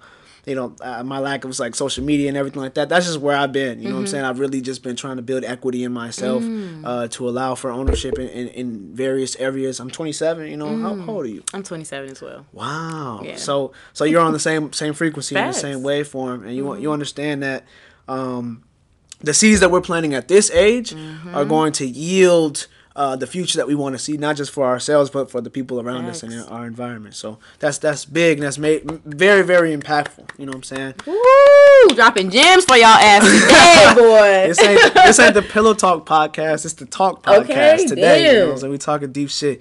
you 0.45 0.55
know, 0.55 0.75
uh, 0.81 1.01
my 1.05 1.19
lack 1.19 1.45
of 1.45 1.57
like 1.57 1.73
social 1.73 2.03
media 2.03 2.27
and 2.27 2.35
everything 2.35 2.61
like 2.61 2.73
that. 2.73 2.89
That's 2.89 3.05
just 3.05 3.19
where 3.19 3.37
I've 3.37 3.53
been. 3.53 3.79
You 3.79 3.85
know 3.85 3.91
Mm-hmm. 3.91 3.93
what 3.95 3.99
I'm 4.01 4.07
saying? 4.07 4.25
I've 4.25 4.39
really 4.39 4.59
just 4.59 4.83
been 4.83 4.97
trying 4.97 5.15
to 5.15 5.21
build 5.21 5.45
equity 5.45 5.85
in 5.85 5.93
myself 5.93 6.43
Mm. 6.43 6.81
uh, 6.83 7.07
to 7.15 7.29
allow 7.29 7.55
for 7.55 7.71
ownership 7.71 8.19
in, 8.19 8.27
in, 8.27 8.47
in 8.49 8.67
various 8.93 9.37
areas. 9.37 9.79
I'm 9.79 9.89
27. 9.89 10.47
You 10.51 10.57
know, 10.57 10.75
how, 10.83 10.95
how 10.95 11.13
old 11.13 11.25
are 11.27 11.29
you? 11.29 11.43
I'm 11.53 11.63
27 11.63 12.09
as 12.09 12.21
well. 12.21 12.45
Wow. 12.51 13.19
Mm. 13.21 13.25
Yeah. 13.27 13.35
So 13.37 13.71
so 13.93 14.03
you're 14.03 14.19
on 14.29 14.33
the 14.33 14.39
same 14.49 14.73
same 14.73 14.93
frequency 14.93 15.33
and 15.37 15.47
the 15.53 15.57
same 15.57 15.79
waveform, 15.79 16.43
and 16.45 16.53
you 16.57 16.75
you 16.75 16.91
understand 16.91 17.41
that 17.43 17.63
um, 18.09 18.63
the 19.23 19.33
seeds 19.33 19.59
that 19.61 19.71
we're 19.71 19.81
planting 19.81 20.13
at 20.13 20.27
this 20.27 20.51
age 20.51 20.91
Mm-hmm. 20.91 21.35
are 21.35 21.45
going 21.45 21.71
to 21.73 21.85
yield. 21.87 22.67
Uh, 22.95 23.15
the 23.15 23.25
future 23.25 23.57
that 23.57 23.65
we 23.67 23.73
want 23.73 23.95
to 23.95 23.97
see, 23.97 24.17
not 24.17 24.35
just 24.35 24.51
for 24.51 24.67
ourselves, 24.67 25.09
but 25.09 25.31
for 25.31 25.41
the 25.41 25.49
people 25.49 25.81
around 25.81 26.05
us 26.05 26.21
and 26.21 26.31
our 26.47 26.67
environment. 26.67 27.15
So 27.15 27.39
that's 27.57 27.79
that's 27.79 28.05
big. 28.05 28.37
And 28.37 28.45
that's 28.45 28.59
made 28.59 28.83
very 29.03 29.41
very 29.41 29.75
impactful. 29.75 30.29
You 30.37 30.45
know 30.45 30.51
what 30.51 30.57
I'm 30.57 30.63
saying? 30.63 30.93
Woo! 31.07 31.95
Dropping 31.95 32.29
gems 32.29 32.65
for 32.65 32.75
y'all 32.75 32.85
asses 32.89 33.41
today, 33.41 33.93
boy. 33.95 34.47
This 34.47 34.59
ain't 34.61 34.93
this 34.93 35.19
ain't 35.19 35.33
the 35.33 35.41
pillow 35.41 35.73
talk 35.73 36.05
podcast. 36.05 36.65
It's 36.65 36.75
the 36.75 36.85
talk 36.85 37.23
podcast 37.23 37.39
Okay, 37.79 37.85
today. 37.87 38.25
You 38.27 38.39
damn. 38.41 38.49
know, 38.49 38.55
so 38.57 38.69
we 38.69 38.77
talking 38.77 39.11
deep 39.11 39.31
shit. 39.31 39.59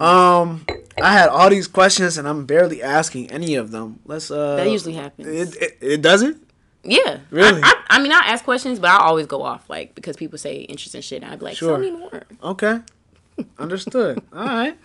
Um, 0.00 0.66
I 1.00 1.12
had 1.12 1.28
all 1.28 1.48
these 1.50 1.68
questions 1.68 2.18
and 2.18 2.26
I'm 2.26 2.44
barely 2.44 2.82
asking 2.82 3.30
any 3.30 3.54
of 3.54 3.70
them. 3.70 4.00
Let's 4.04 4.32
uh. 4.32 4.56
That 4.56 4.68
usually 4.68 4.94
happens. 4.94 5.28
It, 5.54 5.62
it, 5.62 5.78
it 5.80 6.02
doesn't. 6.02 6.43
Yeah. 6.84 7.18
Really? 7.30 7.60
I, 7.62 7.66
I, 7.68 7.96
I 7.96 8.02
mean, 8.02 8.12
I 8.12 8.20
ask 8.26 8.44
questions, 8.44 8.78
but 8.78 8.90
I 8.90 8.98
always 8.98 9.26
go 9.26 9.42
off 9.42 9.68
like 9.70 9.94
because 9.94 10.16
people 10.16 10.38
say 10.38 10.56
interesting 10.62 11.00
shit, 11.00 11.22
and 11.22 11.32
I'd 11.32 11.38
be 11.38 11.46
like, 11.46 11.56
Sure. 11.56 11.72
"Tell 11.72 11.80
me 11.80 11.90
more." 11.90 12.22
Okay, 12.42 12.80
understood. 13.58 14.22
all 14.32 14.44
right. 14.44 14.76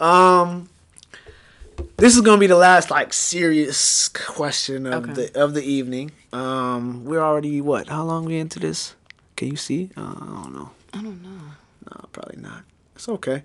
Um, 0.00 0.68
this 1.96 2.14
is 2.16 2.20
gonna 2.22 2.40
be 2.40 2.46
the 2.46 2.56
last 2.56 2.90
like 2.90 3.12
serious 3.12 4.08
question 4.08 4.86
of 4.86 5.04
Okay. 5.04 5.12
the 5.30 5.40
of 5.42 5.54
the 5.54 5.62
evening. 5.62 6.10
Um, 6.32 7.04
we're 7.04 7.22
already 7.22 7.60
what? 7.60 7.88
How 7.88 8.04
long 8.04 8.24
we 8.24 8.38
into 8.38 8.58
this? 8.58 8.94
Can 9.36 9.48
you 9.48 9.56
see? 9.56 9.90
Uh, 9.96 10.00
I 10.20 10.40
don't 10.42 10.54
know. 10.54 10.70
I 10.92 11.02
don't 11.02 11.22
know. 11.22 11.40
No, 11.90 12.08
probably 12.12 12.40
not. 12.40 12.62
It's 12.94 13.08
okay. 13.08 13.42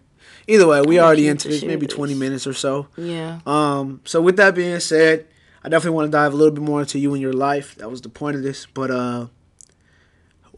Either 0.47 0.67
way, 0.67 0.81
we 0.81 0.99
already 0.99 1.27
into 1.27 1.47
this, 1.47 1.63
maybe 1.63 1.85
twenty 1.87 2.13
minutes 2.15 2.45
or 2.47 2.53
so. 2.53 2.87
Yeah. 2.97 3.39
Um, 3.45 4.01
so 4.05 4.21
with 4.21 4.37
that 4.37 4.55
being 4.55 4.79
said, 4.79 5.25
I 5.63 5.69
definitely 5.69 5.95
want 5.95 6.07
to 6.07 6.11
dive 6.11 6.33
a 6.33 6.35
little 6.35 6.53
bit 6.53 6.63
more 6.63 6.81
into 6.81 6.99
you 6.99 7.13
and 7.13 7.21
your 7.21 7.33
life. 7.33 7.75
That 7.75 7.89
was 7.89 8.01
the 8.01 8.09
point 8.09 8.37
of 8.37 8.43
this. 8.43 8.65
But 8.65 8.91
uh, 8.91 9.27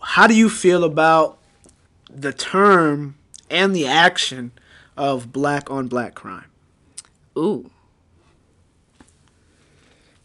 how 0.02 0.28
do 0.28 0.36
you 0.36 0.50
feel 0.50 0.84
about 0.84 1.40
the 2.14 2.34
term 2.34 3.16
and 3.50 3.76
the 3.76 3.88
action 3.88 4.52
of 4.98 5.32
black 5.32 5.70
on 5.70 5.88
black 5.88 6.16
crime. 6.16 6.46
Ooh. 7.38 7.70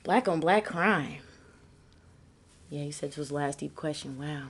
Black 0.02 0.28
on 0.28 0.40
black 0.40 0.64
crime. 0.64 1.18
Yeah, 2.70 2.84
you 2.84 2.92
said 2.92 3.10
this 3.10 3.16
was 3.16 3.28
the 3.28 3.34
last 3.34 3.60
deep 3.60 3.74
question. 3.74 4.18
Wow. 4.18 4.48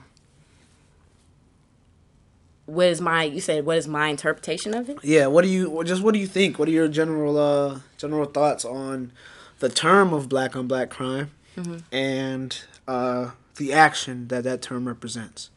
What 2.65 2.87
is 2.87 2.99
my 2.99 3.23
you 3.23 3.39
said 3.39 3.65
what 3.65 3.77
is 3.77 3.87
my 3.87 4.09
interpretation 4.09 4.73
of 4.73 4.89
it? 4.89 4.97
Yeah, 5.03 5.27
what 5.27 5.43
do 5.43 5.49
you 5.49 5.83
just 5.85 6.01
what 6.01 6.13
do 6.13 6.19
you 6.19 6.27
think? 6.27 6.59
What 6.59 6.67
are 6.67 6.71
your 6.71 6.87
general 6.87 7.37
uh 7.37 7.79
general 7.97 8.25
thoughts 8.25 8.65
on 8.65 9.11
the 9.59 9.69
term 9.69 10.13
of 10.13 10.29
black 10.29 10.55
on 10.55 10.67
black 10.67 10.89
crime 10.89 11.31
mm-hmm. 11.55 11.77
and 11.91 12.61
uh 12.87 13.31
the 13.55 13.73
action 13.73 14.27
that 14.27 14.43
that 14.43 14.61
term 14.61 14.87
represents? 14.87 15.49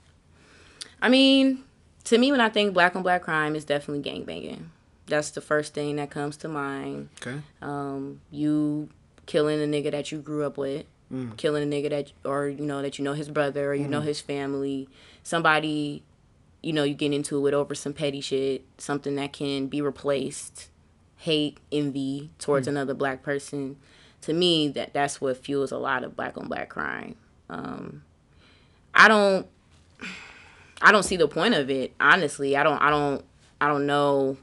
I 1.03 1.09
mean, 1.09 1.65
to 2.05 2.19
me 2.19 2.31
when 2.31 2.41
I 2.41 2.49
think 2.49 2.75
black 2.75 2.97
on 2.97 3.03
black 3.03 3.23
crime 3.23 3.55
is 3.55 3.65
definitely 3.65 4.11
gangbanging. 4.11 4.67
That's 5.07 5.31
the 5.31 5.41
first 5.41 5.75
thing 5.75 5.97
that 5.97 6.11
comes 6.11 6.37
to 6.39 6.49
mind. 6.49 7.09
Okay. 7.21 7.41
Um 7.63 8.21
you 8.31 8.89
killing 9.27 9.63
a 9.63 9.67
nigga 9.67 9.91
that 9.93 10.11
you 10.11 10.19
grew 10.19 10.45
up 10.45 10.57
with 10.57 10.87
mm. 11.13 11.37
killing 11.37 11.63
a 11.63 11.67
nigga 11.67 11.91
that 11.91 12.13
or 12.25 12.49
you 12.49 12.65
know 12.65 12.83
that 12.83 12.99
you 12.99 13.05
know 13.05 13.13
his 13.13 13.29
brother 13.29 13.71
or 13.71 13.75
you 13.75 13.87
mm. 13.87 13.91
know 13.91 14.01
his 14.01 14.21
family 14.21 14.89
somebody 15.23 16.03
you 16.63 16.73
know 16.73 16.85
you 16.85 16.95
get 16.95 17.13
into 17.13 17.37
it 17.37 17.41
with 17.41 17.55
over 17.55 17.75
some 17.75 17.93
petty 17.93 18.21
shit 18.21 18.65
something 18.79 19.17
that 19.17 19.33
can 19.33 19.67
be 19.67 19.81
replaced 19.81 20.69
hate 21.21 21.59
envy 21.71 22.31
towards 22.39 22.67
mm. 22.67 22.71
another 22.71 22.95
black 22.95 23.23
person 23.23 23.77
to 24.23 24.33
me 24.33 24.69
that 24.69 24.93
that's 24.93 25.21
what 25.21 25.37
fuels 25.37 25.71
a 25.71 25.79
lot 25.79 26.03
of 26.05 26.17
black 26.17 26.37
on 26.37 26.49
black 26.49 26.69
crime 26.69 27.15
um, 27.49 28.03
i 28.95 29.07
don't 29.07 29.47
i 30.83 30.91
don't 30.91 31.03
see 31.03 31.17
the 31.17 31.29
point 31.29 31.55
of 31.55 31.71
it 31.71 31.93
honestly 32.01 32.57
i 32.57 32.63
don't 32.63 32.81
i 32.81 32.91
don't 32.91 33.25
i 33.61 33.69
don't 33.69 33.87
know 33.87 34.37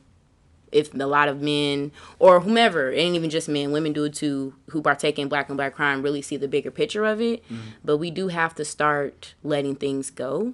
if 0.71 0.93
a 0.93 0.97
lot 0.97 1.29
of 1.29 1.41
men 1.41 1.91
or 2.19 2.41
whomever, 2.41 2.91
it 2.91 2.97
ain't 2.97 3.15
even 3.15 3.29
just 3.29 3.47
men, 3.47 3.71
women 3.71 3.93
do 3.93 4.03
it 4.03 4.13
too, 4.13 4.53
who 4.71 4.81
partake 4.81 5.17
in 5.17 5.27
black 5.27 5.49
and 5.49 5.57
black 5.57 5.73
crime 5.73 6.01
really 6.01 6.21
see 6.21 6.37
the 6.37 6.47
bigger 6.47 6.71
picture 6.71 7.05
of 7.05 7.21
it. 7.21 7.43
Mm-hmm. 7.45 7.69
But 7.83 7.97
we 7.97 8.11
do 8.11 8.27
have 8.27 8.53
to 8.55 8.65
start 8.65 9.33
letting 9.43 9.75
things 9.75 10.09
go. 10.09 10.53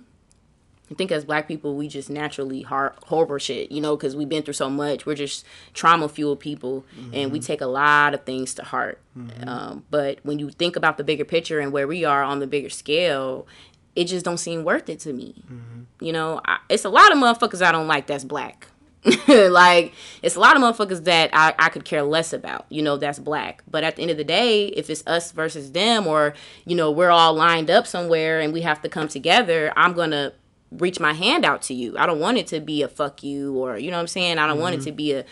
I 0.93 0.95
think 0.95 1.11
as 1.11 1.25
black 1.25 1.47
people, 1.47 1.75
we 1.75 1.87
just 1.87 2.11
naturally 2.11 2.61
har- 2.61 2.93
horrible 3.07 3.39
shit, 3.39 3.71
you 3.71 3.81
know, 3.81 3.97
because 3.97 4.15
we've 4.15 4.29
been 4.29 4.43
through 4.43 4.53
so 4.53 4.69
much. 4.69 5.07
We're 5.07 5.15
just 5.15 5.43
trauma 5.73 6.07
fueled 6.07 6.39
people, 6.39 6.85
mm-hmm. 6.95 7.15
and 7.15 7.31
we 7.31 7.39
take 7.39 7.61
a 7.61 7.65
lot 7.65 8.13
of 8.13 8.25
things 8.25 8.53
to 8.55 8.63
heart. 8.63 9.01
Mm-hmm. 9.17 9.49
Um, 9.49 9.85
but 9.89 10.19
when 10.21 10.37
you 10.37 10.51
think 10.51 10.75
about 10.75 10.97
the 10.97 11.03
bigger 11.03 11.25
picture 11.25 11.59
and 11.59 11.71
where 11.71 11.87
we 11.87 12.05
are 12.05 12.21
on 12.21 12.39
the 12.39 12.45
bigger 12.45 12.69
scale, 12.69 13.47
it 13.95 14.05
just 14.05 14.23
don't 14.23 14.37
seem 14.37 14.63
worth 14.63 14.87
it 14.87 14.99
to 14.99 15.13
me. 15.13 15.43
Mm-hmm. 15.51 16.05
You 16.05 16.13
know, 16.13 16.41
I, 16.45 16.59
it's 16.69 16.85
a 16.85 16.89
lot 16.89 17.11
of 17.11 17.17
motherfuckers 17.17 17.65
I 17.65 17.71
don't 17.71 17.87
like 17.87 18.05
that's 18.05 18.23
black. 18.23 18.67
like 19.27 19.93
it's 20.21 20.35
a 20.35 20.39
lot 20.39 20.55
of 20.55 20.61
motherfuckers 20.61 21.03
that 21.05 21.29
I, 21.33 21.55
I 21.59 21.67
could 21.67 21.83
care 21.83 22.03
less 22.03 22.31
about 22.31 22.65
you 22.69 22.81
know 22.81 22.95
that's 22.95 23.19
black 23.19 23.61
but 23.69 23.83
at 23.83 23.97
the 23.97 24.01
end 24.01 24.11
of 24.11 24.17
the 24.17 24.23
day 24.23 24.67
if 24.67 24.89
it's 24.89 25.05
us 25.05 25.33
versus 25.33 25.73
them 25.73 26.07
or 26.07 26.33
you 26.63 26.73
know 26.73 26.89
we're 26.89 27.09
all 27.09 27.33
lined 27.33 27.69
up 27.69 27.85
somewhere 27.85 28.39
and 28.39 28.53
we 28.53 28.61
have 28.61 28.81
to 28.81 28.87
come 28.87 29.09
together 29.09 29.73
i'm 29.75 29.91
gonna 29.91 30.31
reach 30.77 30.99
my 30.99 31.13
hand 31.13 31.45
out 31.45 31.61
to 31.61 31.73
you 31.73 31.97
i 31.97 32.05
don't 32.05 32.19
want 32.19 32.37
it 32.37 32.47
to 32.47 32.59
be 32.59 32.81
a 32.81 32.87
fuck 32.87 33.23
you 33.23 33.57
or 33.57 33.77
you 33.77 33.89
know 33.89 33.97
what 33.97 34.01
i'm 34.01 34.07
saying 34.07 34.37
i 34.37 34.45
don't 34.45 34.55
mm-hmm. 34.55 34.61
want 34.61 34.75
it 34.75 34.79
mm-hmm. 34.79 34.85
to 34.85 34.91
be 34.91 35.13
a, 35.13 35.25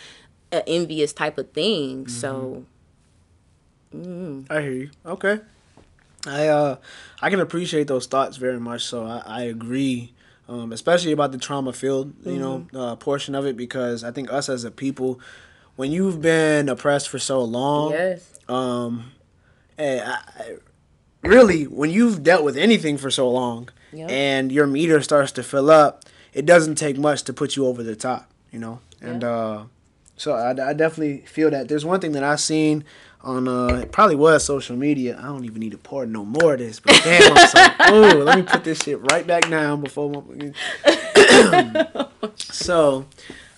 a, 0.51 0.67
envious 0.67 1.13
type 1.13 1.37
of 1.37 1.51
thing 1.51 2.05
mm-hmm. 2.05 2.09
so 2.09 2.65
mm. 3.95 4.45
i 4.49 4.61
hear 4.61 4.71
you 4.71 4.89
okay 5.05 5.39
i 6.27 6.47
uh 6.47 6.75
i 7.21 7.29
can 7.29 7.39
appreciate 7.39 7.87
those 7.87 8.07
thoughts 8.07 8.37
very 8.37 8.59
much 8.59 8.85
so 8.85 9.05
i, 9.05 9.23
I 9.25 9.41
agree 9.43 10.13
um, 10.51 10.73
especially 10.73 11.13
about 11.13 11.31
the 11.31 11.37
trauma 11.37 11.71
field, 11.71 12.13
you 12.25 12.33
mm-hmm. 12.33 12.75
know, 12.75 12.81
uh, 12.91 12.95
portion 12.97 13.35
of 13.35 13.45
it, 13.45 13.55
because 13.55 14.03
I 14.03 14.11
think 14.11 14.31
us 14.33 14.49
as 14.49 14.65
a 14.65 14.71
people, 14.71 15.19
when 15.77 15.93
you've 15.93 16.21
been 16.21 16.67
oppressed 16.67 17.07
for 17.07 17.19
so 17.19 17.41
long, 17.41 17.91
yes. 17.91 18.37
um, 18.49 19.13
I, 19.79 19.99
I, 19.99 20.57
really, 21.23 21.63
when 21.63 21.89
you've 21.89 22.21
dealt 22.21 22.43
with 22.43 22.57
anything 22.57 22.97
for 22.97 23.09
so 23.09 23.29
long, 23.29 23.69
yep. 23.93 24.09
and 24.09 24.51
your 24.51 24.67
meter 24.67 25.01
starts 25.01 25.31
to 25.33 25.43
fill 25.43 25.69
up, 25.69 26.05
it 26.33 26.45
doesn't 26.45 26.75
take 26.75 26.97
much 26.97 27.23
to 27.23 27.33
put 27.33 27.55
you 27.55 27.65
over 27.67 27.83
the 27.83 27.95
top, 27.95 28.29
you 28.51 28.59
know, 28.59 28.79
and 29.01 29.21
yep. 29.21 29.31
uh, 29.31 29.63
so 30.21 30.33
I, 30.33 30.51
I 30.51 30.73
definitely 30.73 31.19
feel 31.25 31.49
that. 31.49 31.67
There's 31.67 31.83
one 31.83 31.99
thing 31.99 32.11
that 32.11 32.23
I've 32.23 32.39
seen 32.39 32.83
on 33.23 33.47
uh 33.47 33.81
it 33.81 33.91
probably 33.91 34.15
was 34.15 34.43
social 34.43 34.75
media. 34.75 35.17
I 35.17 35.23
don't 35.23 35.45
even 35.45 35.59
need 35.59 35.71
to 35.71 35.77
pour 35.77 36.05
no 36.05 36.25
more 36.25 36.53
of 36.53 36.59
this, 36.59 36.79
but 36.79 36.99
damn, 37.03 37.37
I'm 37.37 37.47
so 37.47 37.67
oh, 37.79 38.23
let 38.23 38.37
me 38.37 38.43
put 38.43 38.63
this 38.63 38.81
shit 38.81 38.99
right 39.11 39.25
back 39.25 39.49
down 39.49 39.81
before 39.81 40.11
my 40.11 40.53
So 42.35 43.05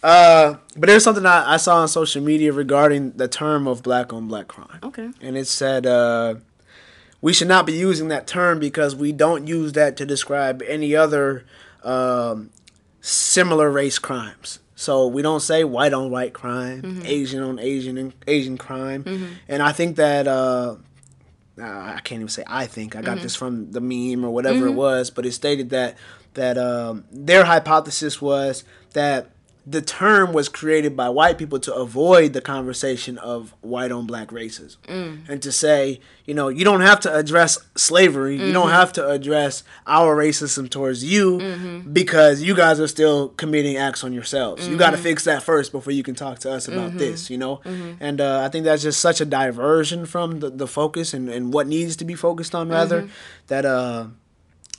uh 0.01 0.55
but 0.75 0.87
there's 0.87 1.03
something 1.03 1.25
I, 1.25 1.53
I 1.53 1.57
saw 1.57 1.77
on 1.77 1.87
social 1.87 2.21
media 2.21 2.51
regarding 2.51 3.11
the 3.11 3.27
term 3.27 3.67
of 3.67 3.83
black 3.83 4.13
on 4.13 4.27
black 4.27 4.47
crime. 4.47 4.79
Okay. 4.83 5.09
And 5.21 5.37
it 5.37 5.47
said 5.47 5.85
uh 5.85 6.35
we 7.23 7.31
should 7.31 7.47
not 7.47 7.65
be 7.65 7.71
using 7.71 8.09
that 8.09 8.27
term 8.27 8.59
because 8.59 8.97
we 8.97 9.13
don't 9.13 9.47
use 9.47 9.71
that 9.71 9.95
to 9.95 10.05
describe 10.05 10.61
any 10.67 10.93
other 10.93 11.45
um, 11.81 12.49
similar 12.99 13.71
race 13.71 13.97
crimes. 13.97 14.59
So 14.75 15.07
we 15.07 15.21
don't 15.21 15.39
say 15.39 15.63
white 15.63 15.93
on 15.93 16.11
white 16.11 16.33
crime, 16.33 16.81
mm-hmm. 16.81 17.05
Asian 17.05 17.41
on 17.41 17.59
Asian 17.59 17.97
and 17.97 18.13
Asian 18.27 18.57
crime, 18.57 19.05
mm-hmm. 19.05 19.33
and 19.47 19.63
I 19.63 19.71
think 19.71 19.95
that 19.95 20.27
uh, 20.27 20.75
I 21.57 22.01
can't 22.03 22.19
even 22.19 22.27
say 22.27 22.43
I 22.45 22.65
think 22.65 22.97
I 22.97 23.01
got 23.01 23.15
mm-hmm. 23.15 23.23
this 23.23 23.37
from 23.37 23.71
the 23.71 23.79
meme 23.79 24.25
or 24.25 24.31
whatever 24.31 24.65
it 24.65 24.71
mm-hmm. 24.71 24.75
was, 24.75 25.09
but 25.09 25.25
it 25.25 25.31
stated 25.31 25.69
that 25.69 25.97
that 26.33 26.57
um, 26.57 27.05
their 27.09 27.45
hypothesis 27.45 28.21
was 28.21 28.65
that 28.91 29.29
the 29.65 29.81
term 29.81 30.33
was 30.33 30.49
created 30.49 30.95
by 30.95 31.07
white 31.07 31.37
people 31.37 31.57
to 31.57 31.73
avoid 31.73 32.33
the 32.33 32.41
conversation 32.41 33.17
of 33.19 33.53
white 33.61 33.91
on 33.91 34.05
black 34.05 34.29
racism 34.29 34.77
mm. 34.87 35.17
and 35.29 35.41
to 35.41 35.51
say 35.51 36.01
you 36.25 36.33
know 36.33 36.49
you 36.49 36.65
don't 36.65 36.81
have 36.81 36.99
to 36.99 37.13
address 37.13 37.57
slavery 37.75 38.37
mm-hmm. 38.37 38.47
you 38.47 38.53
don't 38.53 38.67
mm-hmm. 38.67 38.75
have 38.75 38.91
to 38.91 39.09
address 39.09 39.63
our 39.87 40.17
racism 40.17 40.69
towards 40.69 41.03
you 41.03 41.37
mm-hmm. 41.37 41.93
because 41.93 42.41
you 42.41 42.53
guys 42.53 42.79
are 42.79 42.87
still 42.87 43.29
committing 43.29 43.77
acts 43.77 44.03
on 44.03 44.11
yourselves 44.11 44.63
mm-hmm. 44.63 44.73
you 44.73 44.77
got 44.77 44.91
to 44.91 44.97
fix 44.97 45.23
that 45.23 45.41
first 45.41 45.71
before 45.71 45.93
you 45.93 46.03
can 46.03 46.15
talk 46.15 46.39
to 46.39 46.51
us 46.51 46.67
about 46.67 46.89
mm-hmm. 46.89 46.97
this 46.97 47.29
you 47.29 47.37
know 47.37 47.57
mm-hmm. 47.57 47.93
and 48.01 48.19
uh, 48.19 48.41
i 48.43 48.49
think 48.49 48.65
that's 48.65 48.83
just 48.83 48.99
such 48.99 49.21
a 49.21 49.25
diversion 49.25 50.05
from 50.05 50.41
the, 50.41 50.49
the 50.49 50.67
focus 50.67 51.13
and, 51.13 51.29
and 51.29 51.53
what 51.53 51.67
needs 51.67 51.95
to 51.95 52.03
be 52.03 52.15
focused 52.15 52.53
on 52.53 52.67
rather 52.67 53.07
that 53.47 53.65
uh 53.65 54.07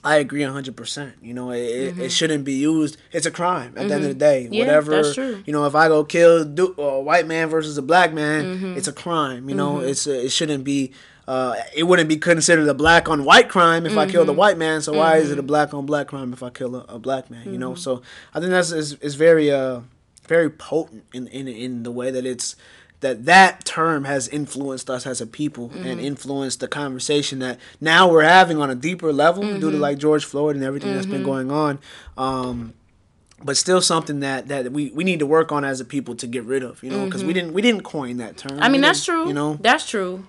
I 0.05 0.17
agree 0.17 0.43
hundred 0.43 0.77
percent. 0.77 1.15
You 1.23 1.33
know, 1.33 1.51
it, 1.51 1.59
mm-hmm. 1.59 2.01
it 2.03 2.13
shouldn't 2.13 2.45
be 2.45 2.53
used. 2.53 2.99
It's 3.11 3.25
a 3.25 3.31
crime 3.31 3.73
at 3.77 3.87
mm-hmm. 3.87 3.89
the 3.89 3.95
end 3.95 4.05
of 4.05 4.19
the 4.19 4.25
mm-hmm. 4.25 4.51
day. 4.51 4.57
Yeah, 4.59 4.67
Whatever. 4.67 5.43
You 5.47 5.53
know, 5.53 5.65
if 5.67 5.75
I 5.75 5.89
go 5.89 6.05
kill 6.05 6.43
a 6.79 7.01
white 7.01 7.27
man 7.27 7.49
versus 7.49 7.79
a 7.79 7.83
black 7.83 8.13
man, 8.13 8.45
mm-hmm. 8.45 8.77
it's 8.77 8.87
a 8.87 8.93
crime. 8.93 9.49
You 9.49 9.55
know, 9.55 9.77
mm-hmm. 9.77 9.89
it's 9.89 10.07
a, 10.07 10.27
it 10.27 10.31
shouldn't 10.31 10.65
be. 10.65 10.93
Uh, 11.27 11.55
it 11.75 11.85
wouldn't 11.85 12.07
be 12.11 12.19
considered 12.19 12.69
a 12.69 12.75
black 12.75 13.09
on 13.09 13.25
white 13.25 13.49
crime 13.49 13.87
if 13.87 13.97
I 13.97 14.07
killed 14.07 14.29
a 14.29 14.33
mm-hmm. 14.33 14.41
white 14.41 14.59
man. 14.59 14.83
So 14.83 14.93
why 14.93 15.17
is 15.17 15.31
it 15.31 15.39
a 15.39 15.43
black 15.43 15.73
on 15.73 15.87
black 15.87 16.09
crime 16.09 16.35
if 16.35 16.43
I 16.43 16.51
kill 16.51 16.77
a, 16.77 16.81
a 16.81 16.99
black 16.99 17.31
man? 17.31 17.51
You 17.51 17.57
know, 17.57 17.75
so 17.75 18.03
I 18.35 18.41
think 18.41 18.51
that's 18.51 18.73
is, 18.73 18.93
is 18.95 19.15
very 19.15 19.51
uh 19.51 19.81
very 20.27 20.51
potent 20.51 21.05
in 21.15 21.27
in 21.29 21.49
in 21.49 21.83
the 21.83 21.91
way 21.91 22.11
that 22.11 22.27
it's 22.27 22.57
that 23.05 23.27
that 23.27 23.65
term 23.67 24.05
has 24.05 24.27
influenced 24.29 24.89
us 24.89 25.07
as 25.07 25.21
a 25.21 25.27
people 25.27 25.69
mm-hmm. 25.69 25.87
and 25.87 26.01
influenced 26.01 26.61
the 26.61 26.67
conversation 26.67 27.39
that 27.39 27.61
now 27.81 28.11
we're 28.11 28.23
having 28.23 28.59
on 28.59 28.71
a 28.71 28.75
deeper 28.75 29.13
level 29.13 29.43
mm-hmm. 29.43 29.61
due 29.61 29.61
to 29.61 29.67
mm-hmm. 29.73 29.83
like 29.83 29.99
George 29.99 30.25
Floyd 30.25 30.57
and 30.57 30.65
everything 30.65 30.89
mm-hmm. 30.89 30.97
that's 30.97 31.07
been 31.07 31.17
mm-hmm. 31.17 31.27
going 31.27 31.51
on. 31.51 31.79
Um, 32.17 32.73
but 33.43 33.59
still 33.59 33.83
something 33.83 34.21
that, 34.21 34.49
that 34.49 34.73
we, 34.73 34.91
we 34.93 35.05
need 35.05 35.19
to 35.19 35.27
work 35.27 35.53
on 35.53 35.65
as 35.65 35.81
a 35.81 35.85
people 35.85 36.15
to 36.17 36.27
get 36.27 36.45
rid 36.45 36.63
of, 36.63 36.83
you 36.83 36.91
know, 36.91 37.05
because 37.05 37.23
we 37.23 37.35
mm-hmm. 37.35 37.41
didn't 37.41 37.53
we 37.53 37.61
didn't 37.61 37.83
coin 37.83 38.17
that 38.17 38.39
term. 38.39 38.59
I 38.59 38.71
mean, 38.71 38.81
that's 38.81 39.05
true. 39.05 39.29
You 39.29 39.35
know, 39.35 39.59
that's 39.61 39.89
true. 39.89 40.27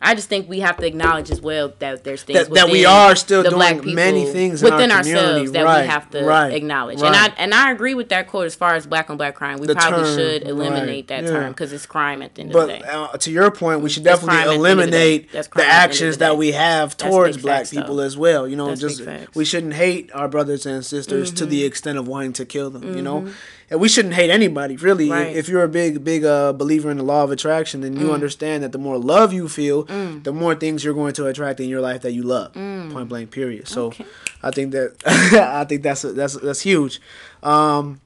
I 0.00 0.14
just 0.14 0.28
think 0.28 0.48
we 0.48 0.60
have 0.60 0.76
to 0.76 0.86
acknowledge 0.86 1.28
as 1.30 1.40
well 1.40 1.72
that 1.80 2.04
there's 2.04 2.22
things 2.22 2.46
that, 2.46 2.54
that 2.54 2.70
we 2.70 2.84
are 2.84 3.16
still 3.16 3.42
doing 3.42 3.94
many 3.94 4.26
things 4.26 4.62
within 4.62 4.92
our 4.92 4.98
ourselves 4.98 5.52
that 5.52 5.64
right, 5.64 5.82
we 5.82 5.88
have 5.88 6.08
to 6.10 6.24
right, 6.24 6.52
acknowledge. 6.52 7.00
Right. 7.00 7.08
And 7.08 7.16
I 7.16 7.34
and 7.36 7.54
I 7.54 7.72
agree 7.72 7.94
with 7.94 8.08
that 8.10 8.28
quote 8.28 8.46
as 8.46 8.54
far 8.54 8.76
as 8.76 8.86
black 8.86 9.10
on 9.10 9.16
black 9.16 9.34
crime. 9.34 9.58
We 9.58 9.66
the 9.66 9.74
probably 9.74 10.04
term, 10.04 10.16
should 10.16 10.42
eliminate 10.46 11.08
that 11.08 11.24
yeah. 11.24 11.30
term 11.30 11.52
because 11.52 11.72
it's 11.72 11.84
crime 11.84 12.22
at 12.22 12.36
the 12.36 12.42
end 12.42 12.52
but, 12.52 12.60
of 12.60 12.66
the 12.68 12.78
day. 12.78 12.84
Uh, 12.88 13.08
to 13.16 13.30
your 13.30 13.50
point, 13.50 13.80
we 13.80 13.90
should 13.90 14.04
definitely 14.04 14.54
eliminate 14.54 15.32
the, 15.32 15.48
the 15.54 15.64
actions 15.64 16.18
the 16.18 16.26
that 16.26 16.36
we 16.36 16.52
have 16.52 16.96
towards 16.96 17.36
black 17.36 17.60
facts, 17.60 17.70
people 17.70 17.96
though. 17.96 18.04
as 18.04 18.16
well. 18.16 18.46
You 18.46 18.54
know, 18.54 18.68
That's 18.68 18.80
just 18.80 19.02
we 19.34 19.44
shouldn't 19.44 19.74
hate 19.74 20.12
our 20.14 20.28
brothers 20.28 20.64
and 20.64 20.84
sisters 20.84 21.28
mm-hmm. 21.28 21.36
to 21.38 21.46
the 21.46 21.60
mm-hmm. 21.60 21.66
extent 21.66 21.98
of 21.98 22.06
wanting 22.06 22.34
to 22.34 22.44
kill 22.44 22.70
them. 22.70 22.82
Mm-hmm. 22.82 22.96
You 22.96 23.02
know, 23.02 23.20
mm-hmm 23.22 23.32
and 23.70 23.80
we 23.80 23.88
shouldn't 23.88 24.14
hate 24.14 24.30
anybody 24.30 24.76
really. 24.76 25.10
Right. 25.10 25.34
If, 25.34 25.48
you're 25.48 25.62
a 25.62 25.68
big 25.68 26.04
big 26.04 26.24
uh, 26.24 26.52
believer 26.52 26.90
in 26.90 26.96
the 26.96 27.02
law 27.02 27.24
of 27.24 27.30
attraction, 27.30 27.80
then 27.80 27.96
you 27.96 28.08
mm. 28.08 28.14
understand 28.14 28.62
that 28.62 28.72
the 28.72 28.78
more 28.78 28.98
love 28.98 29.32
you 29.32 29.48
feel, 29.48 29.84
mm. 29.84 30.22
the 30.24 30.32
more 30.32 30.54
things 30.54 30.84
you're 30.84 30.94
going 30.94 31.14
to 31.14 31.26
attract 31.26 31.60
in 31.60 31.68
your 31.68 31.80
life 31.80 32.02
that 32.02 32.12
you 32.12 32.22
love. 32.22 32.52
Mm. 32.54 32.92
Point 32.92 33.08
blank. 33.08 33.30
Period. 33.30 33.68
So, 33.68 33.86
okay. 33.86 34.06
I 34.42 34.50
think 34.50 34.72
that 34.72 34.96
I 35.06 35.64
think 35.64 35.82
that's 35.82 36.02
that's 36.02 36.34
that's 36.34 36.60
huge. 36.60 37.00
Um, 37.42 38.00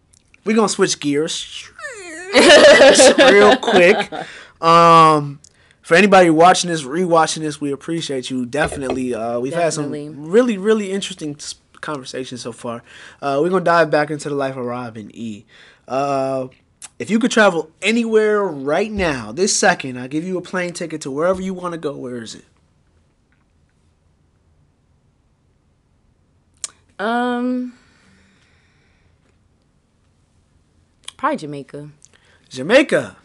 we're 0.44 0.56
gonna 0.56 0.68
switch 0.68 0.98
gears 1.00 1.70
real 3.18 3.56
quick. 3.56 4.12
Um, 4.60 5.40
for 5.82 5.96
anybody 5.96 6.30
watching 6.30 6.70
this, 6.70 6.84
rewatching 6.84 7.40
this, 7.40 7.60
we 7.60 7.72
appreciate 7.72 8.30
you. 8.30 8.46
Definitely, 8.46 9.14
uh, 9.14 9.40
we've 9.40 9.52
Definitely. 9.52 10.04
had 10.04 10.14
some 10.14 10.30
really, 10.30 10.56
really 10.56 10.92
interesting 10.92 11.36
conversation 11.83 12.39
so 12.39 12.53
far. 12.53 12.83
Uh, 13.20 13.39
we're 13.43 13.51
gonna 13.51 13.64
dive 13.64 13.91
back 13.91 14.11
into 14.11 14.30
the 14.30 14.35
life 14.35 14.57
of 14.57 14.64
Robin 14.64 15.11
E. 15.12 15.45
Uh, 15.87 16.49
if 16.99 17.11
you 17.11 17.18
could 17.18 17.30
travel 17.30 17.70
anywhere 17.83 18.43
right 18.43 18.91
now, 18.91 19.33
this 19.33 19.55
second, 19.55 19.99
I'll 19.99 20.09
give 20.09 20.24
you 20.24 20.39
a 20.39 20.43
plane 20.43 20.72
ticket 20.72 21.01
to 21.03 21.11
wherever 21.11 21.43
you 21.43 21.53
want 21.53 21.72
to 21.72 21.78
go. 21.78 21.97
Where 21.97 22.22
is 22.22 22.35
it? 22.35 22.45
Um, 26.99 27.74
probably 31.16 31.37
Jamaica. 31.37 31.91
Jamaica. 32.49 33.16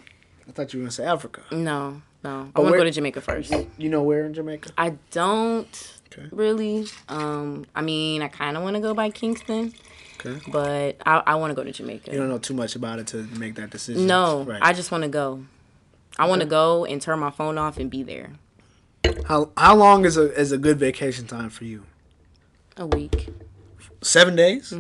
I 0.48 0.52
thought 0.52 0.74
you 0.74 0.80
were 0.80 0.86
gonna 0.86 0.92
say 0.92 1.06
Africa. 1.06 1.42
No, 1.52 2.02
no. 2.24 2.52
I 2.56 2.60
want 2.60 2.74
to 2.74 2.78
go 2.80 2.84
to 2.84 2.92
Jamaica 2.92 3.22
first. 3.22 3.54
You 3.78 3.90
know 3.90 4.02
where 4.02 4.26
in 4.26 4.34
Jamaica? 4.34 4.72
I 4.78 4.96
don't 5.12 5.97
Okay. 6.12 6.28
really. 6.32 6.88
Um, 7.10 7.66
I 7.76 7.82
mean, 7.82 8.22
I 8.22 8.28
kind 8.28 8.58
of 8.58 8.64
want 8.64 8.76
to 8.76 8.82
go 8.82 8.94
by 8.94 9.10
Kingston, 9.10 9.74
Okay. 10.20 10.40
but 10.52 10.98
I, 11.06 11.22
I 11.26 11.36
want 11.36 11.52
to 11.52 11.56
go 11.56 11.64
to 11.64 11.72
Jamaica. 11.72 12.12
You 12.12 12.18
don't 12.18 12.30
know 12.30 12.38
too 12.38 12.54
much 12.54 12.76
about 12.76 13.00
it 13.00 13.08
to 13.08 13.24
make 13.38 13.56
that 13.56 13.70
decision. 13.70 14.08
no, 14.08 14.44
Right. 14.44 14.60
I 14.62 14.74
just 14.74 14.92
want 14.92 15.04
to 15.04 15.10
go. 15.10 15.44
I 16.18 16.28
want 16.28 16.42
to 16.42 16.48
go 16.48 16.86
and 16.86 17.02
turn 17.02 17.20
my 17.20 17.30
phone 17.30 17.58
off 17.58 17.78
and 17.78 17.90
be 17.92 18.02
there. 18.04 18.32
how 19.26 19.52
how 19.58 19.76
long 19.76 20.06
is 20.06 20.18
a 20.18 20.34
is 20.40 20.52
a 20.52 20.58
good 20.58 20.80
vacation 20.80 21.28
time 21.28 21.50
for 21.50 21.64
you? 21.66 21.84
A 22.78 22.86
week, 22.88 23.30
Seven 24.02 24.36
days. 24.36 24.74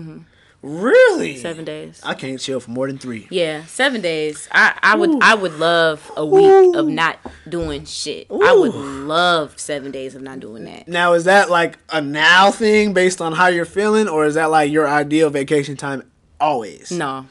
Really? 0.67 1.37
Seven 1.37 1.63
days. 1.63 2.01
I 2.03 2.13
can't 2.13 2.39
chill 2.39 2.59
for 2.59 2.71
more 2.71 2.87
than 2.87 2.97
three. 2.97 3.27
Yeah, 3.29 3.63
seven 3.65 4.01
days. 4.01 4.49
I, 4.51 4.77
I 4.83 4.95
would 4.97 5.11
Ooh. 5.11 5.19
I 5.21 5.33
would 5.33 5.53
love 5.53 6.11
a 6.17 6.25
week 6.25 6.43
Ooh. 6.43 6.73
of 6.77 6.87
not 6.87 7.19
doing 7.47 7.85
shit. 7.85 8.27
I 8.29 8.53
would 8.53 8.75
love 8.75 9.57
seven 9.57 9.91
days 9.91 10.13
of 10.13 10.21
not 10.21 10.41
doing 10.41 10.65
that. 10.65 10.87
Now, 10.89 11.13
is 11.13 11.23
that 11.23 11.49
like 11.49 11.77
a 11.89 12.01
now 12.01 12.51
thing 12.51 12.93
based 12.93 13.21
on 13.21 13.31
how 13.31 13.47
you're 13.47 13.65
feeling, 13.65 14.09
or 14.09 14.25
is 14.25 14.35
that 14.35 14.51
like 14.51 14.69
your 14.69 14.87
ideal 14.87 15.29
vacation 15.29 15.77
time 15.77 16.03
always? 16.41 16.91
No, 16.91 17.27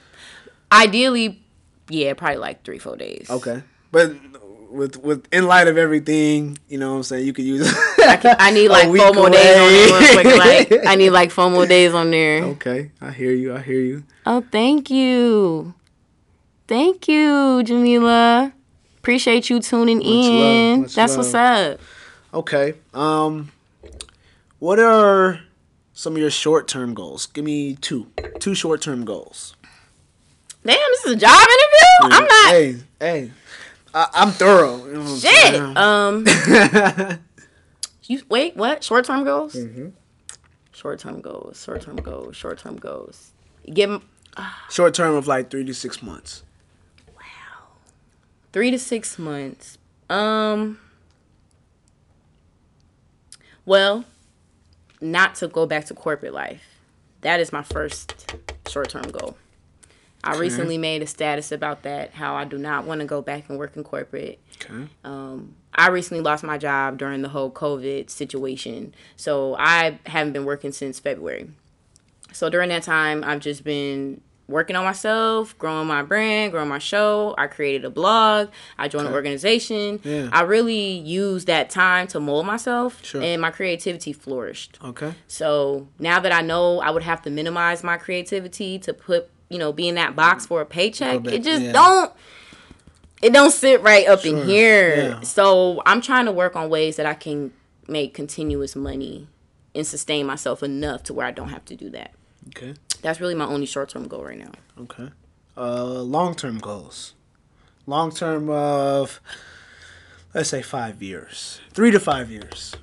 ideally, 0.72 1.42
yeah, 1.90 2.14
probably 2.14 2.38
like 2.38 2.64
three 2.64 2.78
four 2.78 2.96
days. 2.96 3.28
Okay, 3.28 3.62
but 3.92 4.14
with 4.76 4.96
with 4.98 5.26
in 5.32 5.46
light 5.46 5.68
of 5.68 5.78
everything, 5.78 6.58
you 6.68 6.78
know 6.78 6.90
what 6.90 6.96
I'm 6.98 7.02
saying, 7.02 7.26
you 7.26 7.32
could 7.32 7.44
use. 7.44 7.66
I 7.98 8.50
need 8.52 8.68
like 8.68 8.86
four 8.86 9.12
more 9.12 9.30
days 9.30 9.56
on 9.56 9.72
there. 9.72 10.36
Like 10.38 10.72
I 10.86 10.94
need 10.94 11.10
like 11.10 11.30
four 11.30 11.50
more 11.50 11.66
days 11.66 11.94
on 11.94 12.10
there. 12.10 12.44
okay, 12.44 12.90
I 13.00 13.10
hear 13.10 13.32
you. 13.32 13.54
I 13.54 13.60
hear 13.60 13.80
you. 13.80 14.04
Oh, 14.24 14.44
thank 14.52 14.90
you, 14.90 15.74
thank 16.68 17.08
you, 17.08 17.62
Jamila. 17.64 18.52
Appreciate 18.98 19.48
you 19.50 19.60
tuning 19.60 20.00
love, 20.00 20.06
in. 20.06 20.80
much 20.82 20.94
That's 20.94 21.16
what's 21.16 21.32
up. 21.32 21.80
Okay. 22.34 22.74
Um, 22.92 23.52
what 24.58 24.78
are 24.78 25.40
some 25.92 26.14
of 26.14 26.18
your 26.18 26.30
short 26.30 26.66
term 26.66 26.92
goals? 26.92 27.26
Give 27.26 27.44
me 27.44 27.76
two. 27.76 28.08
Two 28.40 28.54
short 28.54 28.82
term 28.82 29.04
goals. 29.04 29.54
Damn, 30.64 30.76
this 30.90 31.04
is 31.04 31.12
a 31.12 31.16
job 31.16 31.38
interview. 31.38 32.16
I'm 32.16 32.24
not. 32.24 32.50
Hey, 32.50 32.76
hey. 32.98 33.30
I, 33.96 34.08
I'm 34.14 34.30
thorough. 34.30 34.84
You 34.86 34.92
know 35.02 35.16
Shit. 35.16 35.76
Um. 35.76 37.18
You 38.08 38.22
wait. 38.28 38.56
What? 38.56 38.84
Short 38.84 39.04
term 39.04 39.24
goals. 39.24 39.54
Mm-hmm. 39.54 39.88
Short 40.70 41.00
term 41.00 41.20
goals. 41.20 41.60
Short 41.64 41.82
term 41.82 41.96
goals. 41.96 42.36
Short 42.36 42.58
term 42.58 42.76
goals. 42.76 43.32
Give 43.72 43.90
'em 43.90 44.02
Short 44.70 44.94
term 44.94 45.16
of 45.16 45.26
like 45.26 45.50
three 45.50 45.64
to 45.64 45.74
six 45.74 46.02
months. 46.02 46.44
Wow. 47.16 47.66
three 48.52 48.70
to 48.70 48.78
six 48.78 49.18
months. 49.18 49.78
Um. 50.08 50.78
Well, 53.64 54.04
not 55.00 55.34
to 55.36 55.48
go 55.48 55.66
back 55.66 55.86
to 55.86 55.94
corporate 55.94 56.32
life. 56.32 56.62
That 57.22 57.40
is 57.40 57.52
my 57.52 57.62
first 57.64 58.36
short 58.68 58.88
term 58.90 59.10
goal. 59.10 59.36
I 60.26 60.30
Okay. 60.32 60.40
recently 60.40 60.76
made 60.78 61.02
a 61.02 61.06
status 61.06 61.52
about 61.52 61.82
that. 61.84 62.12
How 62.14 62.34
I 62.34 62.44
do 62.44 62.58
not 62.58 62.84
want 62.84 63.00
to 63.00 63.06
go 63.06 63.22
back 63.22 63.44
and 63.48 63.58
work 63.58 63.76
in 63.76 63.84
corporate. 63.84 64.38
Okay. 64.60 64.88
Um, 65.04 65.54
I 65.74 65.88
recently 65.88 66.22
lost 66.22 66.42
my 66.44 66.58
job 66.58 66.98
during 66.98 67.22
the 67.22 67.28
whole 67.28 67.50
COVID 67.50 68.10
situation. 68.10 68.94
So 69.16 69.54
I 69.58 69.98
haven't 70.06 70.32
been 70.32 70.44
working 70.44 70.72
since 70.72 70.98
February. 70.98 71.50
So 72.32 72.50
during 72.50 72.68
that 72.70 72.82
time, 72.82 73.22
I've 73.24 73.40
just 73.40 73.64
been 73.64 74.20
working 74.48 74.76
on 74.76 74.84
myself, 74.84 75.58
growing 75.58 75.88
my 75.88 76.02
brand, 76.02 76.52
growing 76.52 76.68
my 76.68 76.78
show. 76.78 77.34
I 77.36 77.46
created 77.48 77.84
a 77.84 77.90
blog. 77.90 78.48
I 78.78 78.86
joined 78.88 79.08
an 79.08 79.12
organization. 79.14 79.98
Yeah. 80.04 80.28
I 80.32 80.42
really 80.42 80.98
used 80.98 81.48
that 81.48 81.68
time 81.68 82.06
to 82.08 82.20
mold 82.20 82.46
myself, 82.46 83.04
Sure. 83.04 83.22
and 83.22 83.42
my 83.42 83.50
creativity 83.50 84.12
flourished. 84.12 84.78
Okay. 84.84 85.14
So 85.26 85.88
now 85.98 86.20
that 86.20 86.30
I 86.32 86.42
know 86.42 86.80
I 86.80 86.90
would 86.90 87.02
have 87.02 87.22
to 87.22 87.30
minimize 87.30 87.82
my 87.82 87.96
creativity 87.96 88.78
to 88.80 88.92
put, 88.94 89.28
you 89.48 89.58
know, 89.58 89.72
be 89.72 89.88
in 89.88 89.94
that 89.96 90.16
box 90.16 90.46
for 90.46 90.60
a 90.60 90.66
paycheck, 90.66 91.22
bit, 91.22 91.34
it 91.34 91.42
just 91.44 91.62
yeah. 91.62 91.72
don't 91.72 92.12
it 93.22 93.32
don't 93.32 93.50
sit 93.52 93.80
right 93.82 94.06
up 94.06 94.20
Sure, 94.20 94.38
in 94.42 94.46
here. 94.48 94.96
yeah. 94.96 95.20
So 95.20 95.82
I'm 95.86 96.00
trying 96.00 96.26
to 96.26 96.32
work 96.32 96.54
on 96.56 96.68
ways 96.68 96.96
that 96.96 97.06
I 97.06 97.14
can 97.14 97.52
make 97.88 98.12
continuous 98.14 98.74
money 98.76 99.28
and 99.74 99.86
sustain 99.86 100.26
myself 100.26 100.62
enough 100.62 101.02
to 101.04 101.14
where 101.14 101.26
I 101.26 101.30
don't 101.30 101.48
have 101.50 101.64
to 101.66 101.76
do 101.76 101.90
that. 101.90 102.12
Okay. 102.48 102.74
That's 103.02 103.20
really 103.20 103.34
my 103.34 103.46
only 103.46 103.66
short 103.66 103.88
term 103.88 104.08
goal 104.08 104.24
right 104.24 104.38
now. 104.38 104.50
Okay. 104.80 105.10
Uh, 105.56 105.84
long 106.02 106.34
term 106.34 106.58
goals. 106.58 107.14
Long 107.86 108.10
term 108.10 108.50
of, 108.50 109.20
let's 110.34 110.48
say 110.48 110.60
five 110.60 111.02
years, 111.02 111.60
three 111.72 111.90
to 111.92 112.00
five 112.00 112.30
years. 112.30 112.74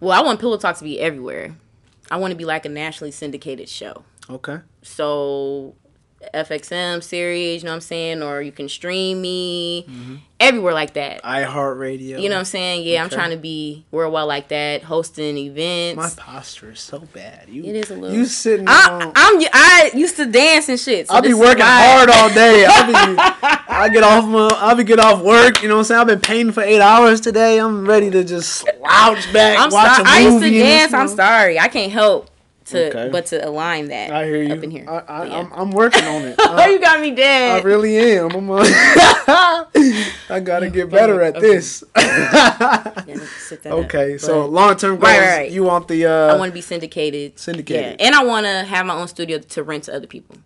Well, 0.00 0.12
I 0.18 0.22
want 0.24 0.40
Pillow 0.40 0.56
Talk 0.56 0.76
to 0.78 0.84
be 0.84 1.00
everywhere. 1.00 1.56
I 2.10 2.16
want 2.16 2.32
to 2.32 2.36
be 2.36 2.44
like 2.44 2.64
a 2.66 2.68
nationally 2.68 3.10
syndicated 3.10 3.68
show. 3.68 4.04
Okay. 4.30 4.58
So 4.82 5.74
FXM 6.32 7.02
series, 7.02 7.62
you 7.62 7.66
know 7.66 7.72
what 7.72 7.76
I'm 7.76 7.80
saying? 7.82 8.22
Or 8.22 8.40
you 8.40 8.50
can 8.52 8.66
stream 8.68 9.20
me 9.20 9.84
Mm-hmm. 9.86 10.14
everywhere 10.40 10.72
like 10.72 10.94
that. 10.94 11.22
iHeartRadio. 11.22 12.20
You 12.22 12.30
know 12.30 12.36
what 12.36 12.38
I'm 12.40 12.44
saying? 12.46 12.84
Yeah, 12.86 13.02
I'm 13.04 13.10
trying 13.10 13.30
to 13.30 13.36
be 13.36 13.84
worldwide 13.90 14.26
like 14.26 14.48
that, 14.48 14.82
hosting 14.84 15.36
events. 15.36 15.96
My 15.98 16.08
posture 16.16 16.72
is 16.72 16.80
so 16.80 17.00
bad. 17.00 17.50
You, 17.50 17.64
It 17.64 17.76
is 17.76 17.90
a 17.90 17.94
little- 17.96 18.16
You 18.16 18.24
sitting 18.24 18.66
I, 18.66 18.88
on. 18.90 19.12
I'm 19.14 19.42
I 19.52 19.90
used 19.94 20.16
to 20.16 20.24
dance 20.24 20.70
and 20.70 20.80
shit. 20.80 21.08
So 21.08 21.14
I'll 21.14 21.20
be 21.22 21.34
working 21.34 21.62
hard 21.66 22.08
all 22.08 22.30
day. 22.30 22.64
I'll 22.66 22.86
be, 22.86 22.92
I 23.68 23.90
get 23.90 24.02
off 24.02 24.24
my, 24.26 24.48
I'll 24.60 24.76
be 24.76 24.84
get 24.84 24.98
off 25.00 25.20
work. 25.22 25.60
You 25.62 25.68
know 25.68 25.74
what 25.74 25.80
I'm 25.80 25.84
saying? 25.84 26.00
I've 26.00 26.06
been 26.06 26.20
painting 26.20 26.52
for 26.54 26.62
eight 26.62 26.80
hours 26.80 27.20
today. 27.20 27.58
I'm 27.60 27.86
ready 27.86 28.10
to 28.10 28.24
just 28.24 28.50
slouch 28.60 29.30
back, 29.34 29.58
I'm 29.58 29.70
watch 29.70 29.98
a 29.98 30.02
I 30.06 30.20
used 30.20 30.42
to 30.42 30.50
dance. 30.50 30.94
I'm 30.94 31.08
sorry. 31.08 31.58
I 31.58 31.68
can't 31.68 31.92
help 31.92 32.30
to 32.66 32.88
Okay. 32.88 33.08
but 33.10 33.26
to 33.26 33.46
align 33.46 33.88
that 33.88 34.10
I 34.10 34.24
hear 34.26 34.42
you. 34.42 34.54
up 34.54 34.62
in 34.62 34.70
here. 34.70 34.84
I, 34.88 34.98
I, 35.06 35.24
yeah. 35.26 35.38
I'm, 35.38 35.52
I'm 35.52 35.70
working 35.70 36.04
on 36.04 36.22
it. 36.22 36.36
oh, 36.38 36.66
you 36.66 36.80
got 36.80 37.00
me 37.00 37.10
dead. 37.10 37.60
I 37.60 37.62
really 37.62 37.96
am. 37.98 38.30
I'm 38.32 38.50
I 40.30 40.40
gotta 40.42 40.70
get 40.70 40.90
better 40.90 41.20
at 41.22 41.36
Okay. 41.36 41.46
this. 41.46 41.84
Yeah, 43.06 43.16
let's 43.16 43.30
sit 43.32 43.62
that 43.64 43.72
up. 43.72 43.78
okay, 43.86 44.16
so 44.18 44.46
long 44.46 44.76
term 44.76 44.96
goals. 44.96 45.02
Right, 45.12 45.36
right. 45.36 45.50
You 45.50 45.64
want 45.64 45.88
the 45.88 46.06
I 46.06 46.30
uh, 46.30 46.38
want 46.38 46.50
to 46.50 46.54
be 46.54 46.60
syndicated. 46.62 47.38
Syndicated. 47.38 48.00
Yeah, 48.00 48.06
and 48.06 48.14
I 48.14 48.24
want 48.24 48.46
to 48.46 48.64
have 48.64 48.86
my 48.86 48.94
own 48.94 49.08
studio 49.08 49.38
to 49.38 49.62
rent 49.62 49.84
to 49.84 49.94
other 49.94 50.06
people. 50.06 50.36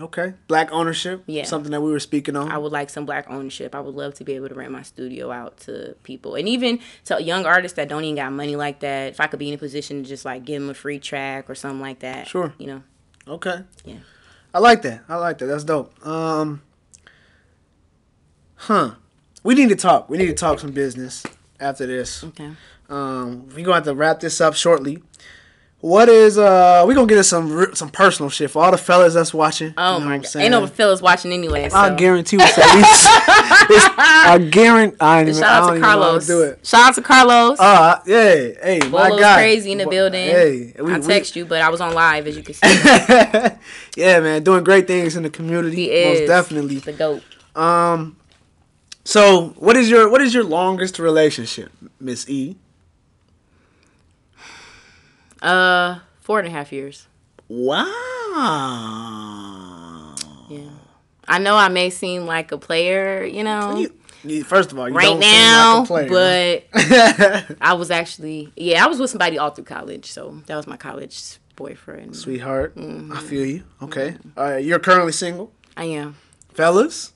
Okay 0.00 0.34
black 0.46 0.70
ownership. 0.72 1.22
Yeah. 1.26 1.44
something 1.44 1.70
that 1.72 1.80
we 1.80 1.90
were 1.90 2.00
speaking 2.00 2.36
on. 2.36 2.50
I 2.50 2.58
would 2.58 2.72
like 2.72 2.90
some 2.90 3.06
black 3.06 3.26
ownership. 3.28 3.74
I 3.74 3.80
would 3.80 3.94
love 3.94 4.14
to 4.14 4.24
be 4.24 4.34
able 4.34 4.48
to 4.48 4.54
rent 4.54 4.72
my 4.72 4.82
studio 4.82 5.30
out 5.30 5.58
to 5.60 5.94
people, 6.02 6.34
and 6.34 6.48
even 6.48 6.80
to 7.06 7.22
young 7.22 7.46
artists 7.46 7.76
that 7.76 7.88
don't 7.88 8.04
even 8.04 8.16
got 8.16 8.32
money 8.32 8.56
like 8.56 8.80
that. 8.80 9.10
If 9.10 9.20
I 9.20 9.26
could 9.26 9.38
be 9.38 9.48
in 9.48 9.54
a 9.54 9.58
position 9.58 10.02
to 10.02 10.08
just 10.08 10.24
like 10.24 10.44
give 10.44 10.60
them 10.60 10.70
a 10.70 10.74
free 10.74 10.98
track 10.98 11.48
or 11.48 11.54
something 11.54 11.80
like 11.80 12.00
that. 12.00 12.26
Sure. 12.26 12.52
You 12.58 12.66
know. 12.66 12.82
Okay. 13.26 13.60
Yeah. 13.84 13.98
I 14.54 14.60
like 14.60 14.82
that. 14.82 15.02
I 15.08 15.16
like 15.16 15.38
that. 15.38 15.46
That's 15.46 15.64
dope. 15.64 16.06
Um. 16.06 16.62
Huh. 18.56 18.92
We 19.42 19.54
need 19.54 19.68
to 19.68 19.76
talk. 19.76 20.08
We 20.08 20.18
need 20.18 20.26
to 20.26 20.34
talk 20.34 20.58
some 20.58 20.72
business 20.72 21.24
after 21.60 21.86
this. 21.86 22.24
Okay. 22.24 22.50
Um. 22.88 23.48
we're 23.48 23.64
gonna 23.64 23.76
have 23.76 23.84
to 23.84 23.94
wrap 23.94 24.20
this 24.20 24.40
up 24.40 24.54
shortly. 24.54 25.02
What 25.80 26.08
is 26.08 26.38
uh? 26.38 26.84
We 26.88 26.94
gonna 26.94 27.06
get 27.06 27.18
us 27.18 27.28
some 27.28 27.72
some 27.72 27.88
personal 27.90 28.30
shit 28.30 28.50
for 28.50 28.64
all 28.64 28.72
the 28.72 28.76
fellas 28.78 29.14
that's 29.14 29.32
watching. 29.32 29.74
Oh 29.78 29.98
You 29.98 30.00
know 30.00 30.06
what 30.06 30.10
my 30.10 30.18
god! 30.18 30.36
Ain't 30.36 30.50
no 30.50 30.66
fellas 30.66 31.00
watching 31.00 31.30
anyway. 31.32 31.68
So. 31.68 31.76
I 31.76 31.94
guarantee 31.94 32.36
what's 32.36 32.58
at 32.58 32.74
least. 32.74 33.06
it's- 33.70 33.94
I 33.96 34.38
guarantee. 34.50 34.96
I, 35.00 35.30
Shout 35.32 35.42
out 35.44 35.66
to 35.68 35.70
even 35.76 35.82
know 35.82 35.86
how 35.88 35.94
to 35.94 36.00
Carlos. 36.00 36.26
do 36.26 36.42
it. 36.42 36.66
Shout 36.66 36.80
out 36.88 36.94
to 36.96 37.02
Carlos. 37.02 37.60
Uh, 37.60 38.00
yeah, 38.06 38.14
hey, 38.60 38.80
my 38.86 38.88
Bolo's 39.08 39.20
guy. 39.20 39.34
crazy 39.36 39.70
in 39.70 39.78
the 39.78 39.86
building. 39.86 40.20
Hey, 40.28 40.74
we, 40.80 40.92
I 40.92 40.98
we- 40.98 41.06
text 41.06 41.36
you, 41.36 41.44
but 41.44 41.62
I 41.62 41.68
was 41.68 41.80
on 41.80 41.94
live 41.94 42.26
as 42.26 42.36
you 42.36 42.42
can 42.42 42.54
see. 42.54 42.60
yeah, 43.96 44.18
man, 44.18 44.42
doing 44.42 44.64
great 44.64 44.88
things 44.88 45.14
in 45.14 45.22
the 45.22 45.30
community. 45.30 45.76
He 45.76 45.90
is 45.92 46.20
Most 46.22 46.26
definitely. 46.28 46.78
the 46.78 46.92
goat. 46.92 47.22
Um, 47.54 48.16
so 49.04 49.50
what 49.58 49.76
is 49.76 49.88
your 49.88 50.10
what 50.10 50.20
is 50.22 50.34
your 50.34 50.42
longest 50.44 50.98
relationship, 50.98 51.70
Miss 52.00 52.28
E? 52.28 52.56
Uh, 55.42 55.98
four 56.20 56.38
and 56.38 56.48
a 56.48 56.50
half 56.50 56.72
years. 56.72 57.06
Wow. 57.48 57.86
Yeah. 60.48 60.60
I 61.26 61.38
know 61.38 61.56
I 61.56 61.68
may 61.68 61.90
seem 61.90 62.26
like 62.26 62.52
a 62.52 62.58
player, 62.58 63.24
you 63.24 63.44
know. 63.44 63.76
You- 63.76 63.94
First 64.44 64.72
of 64.72 64.78
all, 64.78 64.88
you 64.88 64.94
right 64.96 65.04
don't 65.04 65.20
now, 65.20 65.84
seem 65.84 65.94
like 65.94 66.06
a 66.06 66.08
player. 66.08 66.62
but 66.72 67.56
I 67.60 67.74
was 67.74 67.88
actually 67.90 68.52
yeah, 68.56 68.84
I 68.84 68.88
was 68.88 68.98
with 68.98 69.10
somebody 69.10 69.38
all 69.38 69.50
through 69.50 69.64
college, 69.64 70.10
so 70.10 70.42
that 70.46 70.56
was 70.56 70.66
my 70.66 70.76
college 70.76 71.38
boyfriend. 71.54 72.16
Sweetheart, 72.16 72.74
Mm-hmm. 72.74 73.12
I 73.12 73.20
feel 73.20 73.46
you. 73.46 73.62
Okay, 73.80 74.16
all 74.36 74.44
right. 74.50 74.64
You're 74.64 74.80
currently 74.80 75.12
single, 75.12 75.52
I 75.76 75.84
am. 75.84 76.16
fellas. 76.52 77.12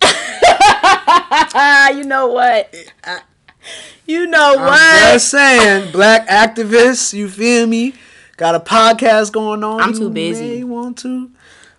You 1.96 2.04
know 2.04 2.28
what? 2.28 2.72
You 4.06 4.26
know 4.26 4.54
I'm 4.58 4.66
what? 4.66 5.12
just 5.14 5.30
saying, 5.30 5.90
black 5.90 6.28
activists. 6.28 7.14
You 7.14 7.26
feel 7.30 7.66
me? 7.66 7.94
Got 8.36 8.54
a 8.54 8.60
podcast 8.60 9.32
going 9.32 9.64
on. 9.64 9.80
I'm 9.80 9.94
too 9.94 10.10
busy. 10.10 10.56
May 10.58 10.64
want 10.64 10.98
to? 10.98 11.30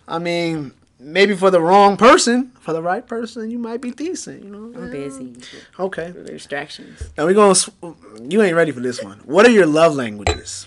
I 0.08 0.18
mean, 0.18 0.72
maybe 1.00 1.36
for 1.36 1.52
the 1.52 1.62
wrong 1.62 1.98
person, 1.98 2.52
for 2.62 2.74
the 2.74 2.82
right 2.82 3.06
person, 3.06 3.52
you 3.52 3.60
might 3.60 3.80
be 3.80 3.92
decent. 3.92 4.44
You 4.44 4.50
know. 4.50 4.80
I'm 4.82 4.90
busy. 4.90 5.36
Okay. 5.80 6.14
Distractions. 6.26 7.04
Now 7.16 7.28
we 7.28 7.36
gonna. 7.36 7.54
sw- 7.54 7.70
You 8.28 8.42
ain't 8.42 8.56
ready 8.56 8.72
for 8.72 8.80
this 8.80 9.04
one. 9.04 9.20
What 9.26 9.46
are 9.46 9.52
your 9.52 9.68
love 9.68 9.94
languages? 9.96 10.66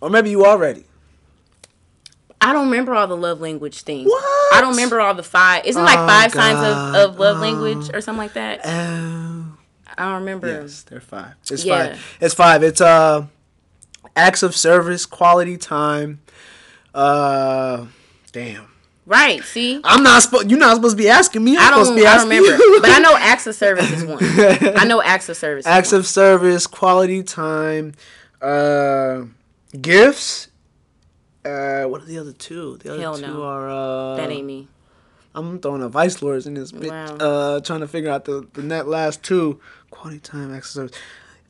Or 0.00 0.10
maybe 0.10 0.30
you 0.30 0.44
are 0.44 0.56
ready. 0.56 0.84
I 2.40 2.52
don't 2.52 2.66
remember 2.70 2.94
all 2.94 3.08
the 3.08 3.16
love 3.16 3.40
language 3.40 3.82
things. 3.82 4.06
What? 4.08 4.54
I 4.54 4.60
don't 4.60 4.70
remember 4.70 5.00
all 5.00 5.14
the 5.14 5.24
five. 5.24 5.64
Isn't 5.66 5.82
it 5.82 5.84
like 5.84 5.98
Oh, 5.98 6.06
five 6.06 6.30
signs 6.32 6.58
of, 6.60 7.10
of 7.14 7.18
love 7.18 7.38
language 7.40 7.90
or 7.92 8.00
something 8.00 8.22
like 8.22 8.34
that? 8.34 8.60
Oh. 8.64 9.47
I 9.98 10.04
don't 10.04 10.20
remember. 10.20 10.46
Yes, 10.46 10.82
they're 10.82 11.00
five. 11.00 11.34
It's 11.50 11.64
Yeah. 11.64 11.88
five. 11.88 12.16
It's 12.20 12.34
five. 12.34 12.62
It's 12.62 12.80
uh, 12.80 13.26
acts 14.16 14.42
of 14.42 14.54
service, 14.56 15.04
quality 15.06 15.56
time. 15.56 16.20
Uh, 16.94 17.86
damn. 18.32 18.68
Right. 19.06 19.42
See. 19.42 19.80
I'm 19.84 20.02
not 20.02 20.22
supposed. 20.22 20.50
You're 20.50 20.58
not 20.60 20.76
supposed 20.76 20.96
to 20.96 21.02
be 21.02 21.08
asking 21.08 21.42
me. 21.42 21.56
I'm 21.56 21.66
I 21.72 21.76
don't, 21.76 21.86
to 21.86 21.94
be 21.94 22.06
I 22.06 22.16
don't 22.16 22.28
remember. 22.28 22.56
you. 22.56 22.78
but 22.82 22.90
I 22.90 22.98
know 22.98 23.16
acts 23.16 23.46
of 23.46 23.54
service 23.54 23.90
is 23.90 24.04
one. 24.04 24.18
I 24.22 24.84
know 24.84 25.00
acts 25.04 25.28
of 25.30 25.36
service. 25.36 25.62
is 25.64 25.66
acts 25.66 25.92
of 25.92 26.06
service, 26.06 26.66
quality 26.66 27.22
time, 27.22 27.94
uh, 28.42 29.22
gifts. 29.80 30.48
Uh, 31.44 31.84
what 31.84 32.02
are 32.02 32.04
the 32.04 32.18
other 32.18 32.32
two? 32.32 32.76
The 32.78 32.92
other 32.92 33.00
Hell 33.00 33.16
two 33.16 33.22
no. 33.28 33.42
are 33.44 33.70
uh, 33.70 34.16
that 34.16 34.30
ain't 34.30 34.46
me. 34.46 34.68
I'm 35.38 35.58
throwing 35.60 35.82
a 35.82 35.88
vice 35.88 36.20
lords 36.20 36.46
in 36.46 36.54
this 36.54 36.72
bit. 36.72 36.90
Wow. 36.90 37.16
Uh, 37.16 37.60
trying 37.60 37.80
to 37.80 37.88
figure 37.88 38.10
out 38.10 38.24
the 38.24 38.46
the 38.54 38.62
net 38.62 38.88
last 38.88 39.22
two. 39.22 39.60
Quality 39.90 40.20
time, 40.20 40.54
acts 40.54 40.68
of 40.76 40.90
service. 40.90 40.98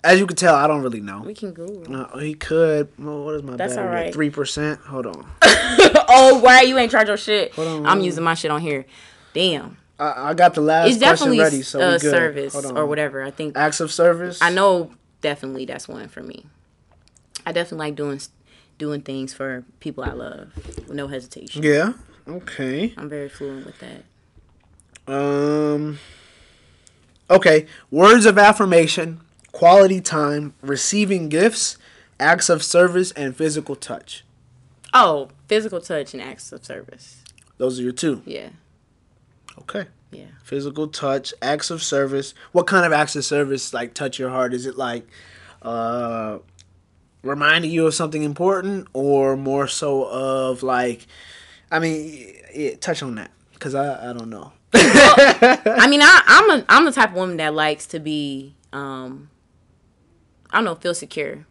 As 0.04 0.20
you 0.20 0.26
can 0.26 0.36
tell, 0.36 0.54
I 0.54 0.68
don't 0.68 0.82
really 0.82 1.00
know. 1.00 1.22
We 1.22 1.34
can 1.34 1.52
Google. 1.52 1.96
Uh, 1.96 2.18
he 2.18 2.34
could. 2.34 2.88
Well, 2.98 3.24
what 3.24 3.34
is 3.34 3.42
my 3.42 3.56
That's 3.56 3.74
battery? 3.74 3.88
alright. 3.88 4.14
Three 4.14 4.30
percent. 4.30 4.80
Hold 4.80 5.06
on. 5.06 5.28
oh, 5.42 6.38
why 6.40 6.62
you 6.62 6.78
ain't 6.78 6.92
charge 6.92 7.08
your 7.08 7.16
shit? 7.16 7.52
Hold 7.54 7.68
on, 7.68 7.86
I'm 7.86 8.00
using 8.00 8.22
my 8.22 8.34
shit 8.34 8.50
on 8.50 8.60
here. 8.60 8.86
Damn. 9.32 9.76
I, 9.98 10.30
I 10.30 10.34
got 10.34 10.54
the 10.54 10.60
last 10.60 10.90
It's 10.90 10.98
question 10.98 11.32
definitely 11.32 11.40
ready, 11.40 11.62
so 11.62 11.80
uh, 11.80 11.98
service 11.98 12.54
or 12.54 12.86
whatever. 12.86 13.22
I 13.22 13.32
think 13.32 13.56
Acts 13.56 13.80
of 13.80 13.90
service. 13.90 14.40
I 14.40 14.50
know 14.50 14.92
definitely 15.20 15.64
that's 15.64 15.88
one 15.88 16.08
for 16.08 16.22
me. 16.22 16.46
I 17.44 17.52
definitely 17.52 17.88
like 17.88 17.96
doing 17.96 18.20
doing 18.78 19.00
things 19.00 19.34
for 19.34 19.64
people 19.80 20.04
I 20.04 20.12
love 20.12 20.52
with 20.54 20.92
no 20.92 21.08
hesitation. 21.08 21.62
Yeah. 21.64 21.94
Okay. 22.28 22.92
I'm 22.96 23.08
very 23.08 23.28
fluent 23.28 23.66
with 23.66 23.76
that. 23.78 25.12
Um. 25.12 25.98
Okay. 27.30 27.66
Words 27.90 28.26
of 28.26 28.38
affirmation, 28.38 29.20
quality 29.52 30.00
time, 30.00 30.54
receiving 30.60 31.28
gifts, 31.28 31.78
acts 32.20 32.48
of 32.48 32.62
service, 32.62 33.12
and 33.12 33.36
physical 33.36 33.76
touch. 33.76 34.24
Oh, 34.92 35.28
physical 35.46 35.80
touch 35.80 36.12
and 36.14 36.22
acts 36.22 36.50
of 36.52 36.64
service. 36.64 37.22
Those 37.58 37.78
are 37.78 37.82
your 37.82 37.92
two. 37.92 38.22
Yeah, 38.24 38.50
Okay. 39.58 39.86
yeah. 40.10 40.26
Physical 40.44 40.86
touch, 40.88 41.34
acts 41.42 41.70
of 41.70 41.82
service. 41.82 42.32
What 42.52 42.66
kind 42.66 42.86
of 42.86 42.92
acts 42.92 43.16
of 43.16 43.24
service 43.24 43.74
like 43.74 43.92
touch 43.94 44.18
your 44.18 44.30
heart? 44.30 44.54
Is 44.54 44.64
it 44.66 44.76
like 44.78 45.06
uh 45.62 46.38
reminding 47.22 47.70
you 47.70 47.86
of 47.86 47.94
something 47.94 48.22
important 48.22 48.86
or 48.92 49.36
more 49.36 49.66
so 49.66 50.04
of 50.04 50.62
like 50.62 51.06
I 51.70 51.78
mean, 51.78 52.34
yeah, 52.54 52.76
touch 52.76 53.02
on 53.02 53.14
that 53.16 53.30
cuz 53.58 53.74
I 53.74 54.10
I 54.10 54.12
don't 54.12 54.30
know. 54.30 54.52
I 54.74 55.86
mean, 55.88 56.00
I, 56.02 56.22
I'm 56.26 56.50
a 56.50 56.64
I'm 56.68 56.84
the 56.84 56.92
type 56.92 57.10
of 57.10 57.16
woman 57.16 57.36
that 57.38 57.54
likes 57.54 57.86
to 57.86 57.98
be 58.00 58.54
um 58.72 59.30
I 60.50 60.56
don't 60.58 60.64
know, 60.64 60.74
feel 60.74 60.94
secure. 60.94 61.46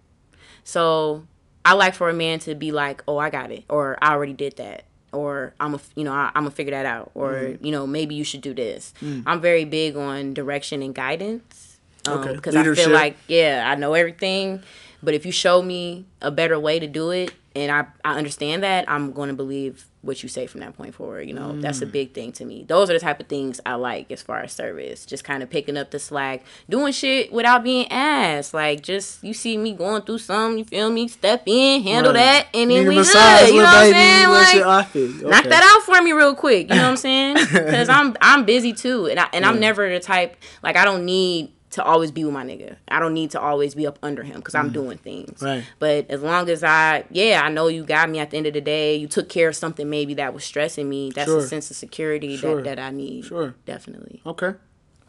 So 0.63 1.25
I 1.63 1.73
like 1.73 1.93
for 1.93 2.09
a 2.09 2.13
man 2.13 2.39
to 2.39 2.55
be 2.55 2.71
like, 2.71 3.03
"Oh, 3.07 3.17
I 3.17 3.29
got 3.29 3.51
it," 3.51 3.63
or 3.69 3.97
"I 4.01 4.11
already 4.13 4.33
did 4.33 4.57
that," 4.57 4.83
or 5.11 5.53
"I'm 5.59 5.75
a 5.75 5.79
you 5.95 6.03
know 6.03 6.13
I, 6.13 6.27
I'm 6.33 6.43
gonna 6.43 6.51
figure 6.51 6.71
that 6.71 6.85
out," 6.85 7.11
or 7.13 7.33
Mm. 7.33 7.57
you 7.65 7.71
know 7.71 7.85
maybe 7.85 8.15
you 8.15 8.23
should 8.23 8.41
do 8.41 8.53
this. 8.53 8.93
I'm 9.25 9.41
very 9.41 9.65
big 9.65 9.95
on 9.95 10.33
direction 10.33 10.81
and 10.81 10.93
guidance. 10.95 11.77
Um, 12.07 12.19
Okay. 12.19 12.33
Because 12.35 12.55
I 12.55 12.63
feel 12.63 12.89
like 12.93 13.17
yeah, 13.27 13.65
I 13.69 13.75
know 13.75 13.93
everything, 13.93 14.63
but 15.03 15.13
if 15.13 15.25
you 15.25 15.31
show 15.31 15.61
me 15.61 16.05
a 16.21 16.31
better 16.31 16.57
way 16.59 16.79
to 16.79 16.87
do 16.87 17.11
it, 17.11 17.33
and 17.57 17.71
I 17.71 17.85
I 18.05 18.17
understand 18.17 18.63
that, 18.63 18.89
I'm 18.89 19.11
going 19.11 19.29
to 19.29 19.35
believe 19.35 19.85
what 20.01 20.23
you 20.23 20.29
say 20.29 20.47
from 20.47 20.61
that 20.61 20.77
point 20.77 20.93
forward. 20.95 21.27
You 21.27 21.33
know, 21.33 21.59
that's 21.59 21.81
a 21.81 21.85
Mm. 21.85 21.91
big 21.91 22.13
thing 22.13 22.31
to 22.33 22.45
me. 22.45 22.63
Those 22.65 22.89
are 22.89 22.93
the 22.93 22.99
type 22.99 23.19
of 23.19 23.27
things 23.27 23.59
I 23.65 23.73
like 23.75 24.09
as 24.11 24.21
far 24.21 24.39
as 24.39 24.53
service. 24.53 25.05
Just 25.05 25.23
kind 25.25 25.43
of 25.43 25.49
picking 25.49 25.75
up 25.75 25.91
the 25.91 25.99
slack, 25.99 26.45
doing 26.69 26.93
shit 26.93 27.33
without 27.33 27.63
being 27.63 27.91
asked. 27.91 28.53
Like 28.53 28.83
just 28.83 29.21
you 29.23 29.33
see 29.33 29.57
me 29.57 29.73
going 29.73 30.03
through 30.03 30.19
something, 30.19 30.59
you 30.59 30.65
feel 30.65 30.89
me? 30.89 31.07
Step 31.09 31.43
in, 31.45 31.81
handle 31.83 32.13
Right. 32.13 32.19
that, 32.19 32.47
and 32.53 32.71
then 32.71 32.83
Need 32.83 32.87
we 32.89 32.95
good. 32.95 33.49
You 33.49 33.57
know 33.57 33.63
what 33.63 33.73
I'm 33.75 33.91
saying? 33.93 34.29
Like, 34.29 34.65
outfit? 34.65 35.21
knock 35.29 35.43
that 35.49 35.63
out 35.75 35.83
for 35.83 36.01
me 36.01 36.11
real 36.13 36.35
quick. 36.35 36.69
You 36.69 36.75
know 36.75 36.83
what 36.83 36.89
I'm 36.91 36.97
saying? 36.97 37.37
Because 37.51 37.89
I'm 37.89 38.15
I'm 38.21 38.45
busy 38.45 38.71
too, 38.73 39.07
and 39.07 39.19
I 39.19 39.27
and 39.33 39.45
I'm 39.45 39.59
never 39.59 39.89
the 39.91 39.99
type 39.99 40.37
like 40.63 40.77
I 40.77 40.85
don't 40.85 41.03
need 41.05 41.51
to 41.71 41.83
always 41.83 42.11
be 42.11 42.23
with 42.23 42.33
my 42.33 42.45
nigga. 42.45 42.77
I 42.87 42.99
don't 42.99 43.13
need 43.13 43.31
to 43.31 43.41
always 43.41 43.75
be 43.75 43.85
up 43.85 43.99
under 44.01 44.23
him 44.23 44.37
because 44.37 44.55
I'm 44.55 44.71
doing 44.71 44.97
things. 44.97 45.41
Mm. 45.41 45.45
Right. 45.45 45.63
But 45.79 46.09
as 46.09 46.21
long 46.23 46.49
as 46.49 46.63
I, 46.63 47.03
yeah, 47.11 47.41
I 47.43 47.49
know 47.49 47.67
you 47.67 47.83
got 47.83 48.09
me 48.09 48.19
at 48.19 48.29
the 48.31 48.37
end 48.37 48.47
of 48.47 48.53
the 48.53 48.61
day. 48.61 48.95
You 48.95 49.07
took 49.07 49.27
care 49.27 49.49
of 49.49 49.55
something 49.55 49.89
maybe 49.89 50.13
that 50.15 50.33
was 50.33 50.45
stressing 50.45 50.87
me. 50.89 51.11
That's 51.13 51.29
Sure. 51.29 51.39
a 51.39 51.43
sense 51.43 51.69
of 51.69 51.75
security 51.77 52.37
Sure. 52.37 52.61
that, 52.61 52.77
that 52.77 52.79
I 52.79 52.91
need. 52.91 53.25
Sure. 53.25 53.53
Definitely. 53.65 54.21
Okay. 54.25 54.53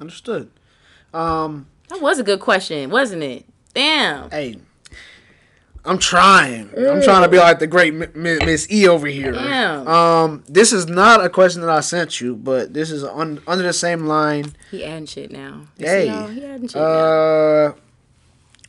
Understood. 0.00 0.50
Um 1.14 1.66
That 1.88 2.00
was 2.02 2.18
a 2.18 2.24
good 2.24 2.40
question, 2.40 2.90
wasn't 2.90 3.22
it? 3.22 3.44
Damn. 3.74 4.30
hey, 4.30 4.56
I'm 5.88 5.98
trying. 5.98 6.70
I'm 6.76 7.02
trying 7.02 7.22
to 7.22 7.28
be 7.28 7.38
like 7.38 7.58
the 7.58 7.66
great 7.66 7.94
Miss 8.14 8.70
E 8.70 8.86
over 8.86 9.06
here. 9.06 9.32
Damn. 9.32 9.88
Um, 9.88 10.44
this 10.48 10.72
is 10.72 10.86
not 10.86 11.24
a 11.24 11.28
question 11.30 11.62
that 11.62 11.70
I 11.70 11.80
sent 11.80 12.20
you, 12.20 12.36
but 12.36 12.74
this 12.74 12.90
is 12.90 13.02
un- 13.04 13.40
under 13.46 13.64
the 13.64 13.72
same 13.72 14.06
line. 14.06 14.54
He 14.70 14.84
adding 14.84 15.06
shit 15.06 15.32
now. 15.32 15.62
You 15.78 15.86
Hey, 15.86 16.06
he 16.06 16.44
adding 16.44 16.68
shit 16.68 16.76
now. 16.76 16.82
Uh, 16.82 17.72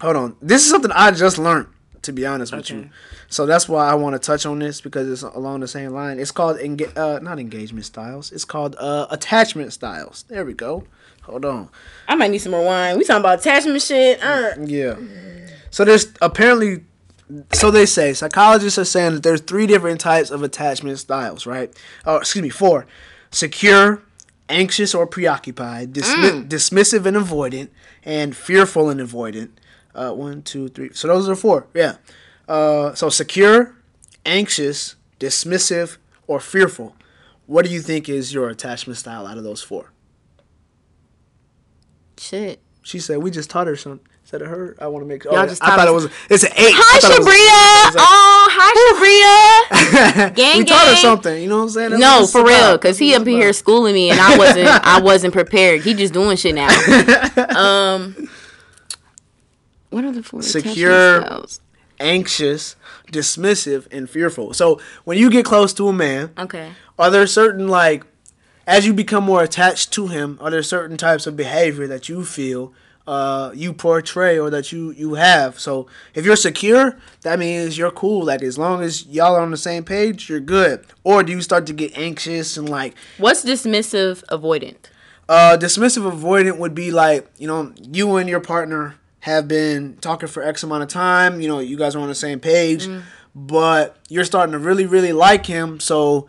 hold 0.01 0.15
on. 0.15 0.35
This 0.41 0.63
is 0.63 0.69
something 0.69 0.91
I 0.93 1.11
just 1.11 1.37
learned. 1.37 1.67
To 2.03 2.13
be 2.13 2.25
honest 2.25 2.53
with 2.55 2.61
Okay. 2.61 2.75
you, 2.75 2.89
so 3.27 3.45
that's 3.45 3.67
why 3.67 3.85
I 3.89 3.93
want 3.95 4.13
to 4.13 4.19
touch 4.19 4.45
on 4.45 4.57
this 4.59 4.79
because 4.79 5.09
it's 5.09 5.21
along 5.21 5.59
the 5.59 5.67
same 5.67 5.91
line. 5.91 6.17
It's 6.17 6.31
called 6.31 6.55
enga- 6.57 6.95
uh, 6.97 7.19
not 7.19 7.39
engagement 7.39 7.85
styles. 7.85 8.31
It's 8.31 8.45
called 8.45 8.77
uh, 8.79 9.07
attachment 9.11 9.73
styles. 9.73 10.23
There 10.29 10.45
we 10.45 10.53
go. 10.53 10.85
Hold 11.23 11.43
on. 11.43 11.67
I 12.07 12.15
might 12.15 12.31
need 12.31 12.37
some 12.37 12.53
more 12.53 12.63
wine. 12.63 12.97
We 12.97 13.03
talking 13.03 13.19
about 13.19 13.39
attachment 13.41 13.81
shit. 13.81 14.23
Uh, 14.23 14.51
Yeah. 14.63 14.95
So 15.71 15.83
there's 15.83 16.07
apparently, 16.21 16.85
so 17.53 17.71
they 17.71 17.85
say 17.85 18.13
psychologists 18.13 18.79
are 18.79 18.85
saying 18.85 19.15
that 19.15 19.23
there's 19.23 19.41
three 19.41 19.67
different 19.67 19.99
types 19.99 20.31
of 20.31 20.43
attachment 20.43 20.99
styles, 20.99 21.45
right? 21.45 21.73
Oh, 22.05 22.17
excuse 22.17 22.41
me, 22.43 22.49
four: 22.49 22.85
secure, 23.31 24.03
anxious 24.47 24.95
or 24.95 25.05
preoccupied, 25.05 25.93
dismi- 25.93 26.47
dismissive 26.47 27.05
and 27.05 27.17
avoidant, 27.17 27.69
and 28.03 28.35
fearful 28.35 28.89
and 28.89 28.99
avoidant. 28.99 29.49
Uh, 29.93 30.11
one, 30.11 30.41
two, 30.41 30.69
three. 30.69 30.91
So 30.93 31.07
those 31.07 31.27
are 31.27 31.35
four. 31.35 31.67
Yeah. 31.73 31.97
Uh, 32.47 32.93
so 32.93 33.09
secure, 33.09 33.75
anxious, 34.25 34.95
dismissive, 35.19 35.97
or 36.27 36.39
fearful. 36.39 36.95
What 37.45 37.65
do 37.65 37.71
you 37.71 37.81
think 37.81 38.07
is 38.07 38.33
your 38.33 38.49
attachment 38.49 38.97
style 38.97 39.25
out 39.25 39.37
of 39.37 39.43
those 39.43 39.61
four? 39.61 39.91
shit. 42.19 42.59
She 42.81 42.99
said 42.99 43.19
we 43.19 43.31
just 43.31 43.49
taught 43.49 43.67
her 43.67 43.75
something. 43.75 44.05
Said 44.29 44.43
it 44.43 44.47
her. 44.47 44.75
I 44.79 44.85
want 44.85 45.03
to 45.03 45.07
make. 45.07 45.23
Y'all 45.23 45.37
oh, 45.37 45.47
just 45.47 45.63
I 45.63 45.69
taught 45.69 45.79
thought 45.79 45.87
it 45.87 45.91
was. 45.91 46.05
It's 46.29 46.43
an 46.43 46.51
eight. 46.55 46.71
I 46.71 46.71
Hi, 46.75 46.99
thought 46.99 47.17
was- 47.17 47.27
Shabria. 47.27 47.85
was 47.87 47.95
like- 47.95 48.05
oh, 48.07 48.47
hi, 48.51 50.25
Shabria. 50.29 50.35
Gang, 50.35 50.57
we 50.59 50.65
taught 50.65 50.87
her 50.87 50.95
something. 50.97 51.41
You 51.41 51.49
know 51.49 51.57
what 51.57 51.63
I'm 51.63 51.69
saying? 51.69 51.89
That's 51.89 51.99
No, 52.01 52.13
what 52.17 52.23
it's 52.23 52.31
for 52.31 52.45
real, 52.45 52.77
cause 52.77 52.99
he 52.99 53.15
up 53.15 53.21
what 53.21 53.27
here 53.31 53.51
schooling 53.53 53.95
me, 53.95 54.11
and 54.11 54.19
I 54.19 54.37
wasn't. 54.37 54.67
I 54.67 55.01
wasn't 55.01 55.33
prepared. 55.33 55.81
He 55.81 55.95
just 55.95 56.13
doing 56.13 56.37
shit 56.37 56.53
now. 56.53 56.67
Um, 57.59 58.29
what 59.89 60.03
are 60.03 60.11
the 60.11 60.21
four 60.21 60.43
Secure. 60.43 61.25
anxious, 61.99 62.75
dismissive, 63.11 63.87
and 63.91 64.07
fearful. 64.07 64.53
So 64.53 64.79
when 65.05 65.17
you 65.17 65.31
get 65.31 65.43
close 65.45 65.73
to 65.73 65.87
a 65.87 65.93
man, 65.93 66.31
Okay. 66.37 66.71
are 66.99 67.09
there 67.09 67.25
certain 67.25 67.67
like, 67.67 68.05
as 68.67 68.85
you 68.85 68.93
become 68.93 69.23
more 69.23 69.41
attached 69.41 69.91
to 69.93 70.05
him, 70.07 70.37
are 70.39 70.51
there 70.51 70.61
certain 70.61 70.97
types 70.97 71.25
of 71.25 71.35
behavior 71.35 71.87
that 71.87 72.07
you 72.07 72.23
feel 72.23 72.71
uh, 73.09 73.51
you 73.55 73.73
portray 73.73 74.37
or 74.37 74.49
that 74.51 74.71
you 74.71 74.91
you 74.91 75.15
have. 75.15 75.59
So 75.59 75.87
if 76.13 76.25
you're 76.25 76.35
secure, 76.49 76.97
that 77.21 77.39
means 77.39 77.77
you're 77.77 77.91
cool. 78.03 78.25
Like 78.25 78.43
as 78.43 78.57
long 78.57 78.83
as 78.83 78.93
y'all 79.07 79.35
are 79.35 79.41
on 79.41 79.51
the 79.51 79.57
same 79.57 79.83
page, 79.83 80.29
you're 80.29 80.39
good. 80.57 80.85
Or 81.03 81.23
do 81.23 81.31
you 81.31 81.41
start 81.41 81.65
to 81.67 81.73
get 81.73 81.97
anxious 81.97 82.55
and 82.57 82.69
like 82.69 82.93
What's 83.17 83.43
dismissive 83.43 84.23
avoidant? 84.29 84.77
uh, 85.27 85.57
dismissive 85.59 86.05
avoidant 86.11 86.57
would 86.59 86.75
be 86.75 86.91
like 86.91 87.21
you 87.37 87.47
know 87.47 87.73
you 87.91 88.17
and 88.17 88.29
your 88.29 88.39
partner 88.39 88.95
have 89.21 89.47
been 89.47 89.97
talking 90.01 90.29
for 90.29 90.41
X 90.43 90.63
amount 90.63 90.83
of 90.83 90.89
time. 90.89 91.41
You 91.41 91.47
know 91.47 91.59
you 91.59 91.77
guys 91.77 91.95
are 91.95 91.99
on 92.01 92.07
the 92.09 92.15
same 92.27 92.39
page, 92.39 92.87
but 93.35 93.97
you're 94.09 94.25
starting 94.25 94.53
to 94.53 94.59
really 94.59 94.85
really 94.85 95.13
like 95.13 95.45
him. 95.47 95.79
So 95.79 96.27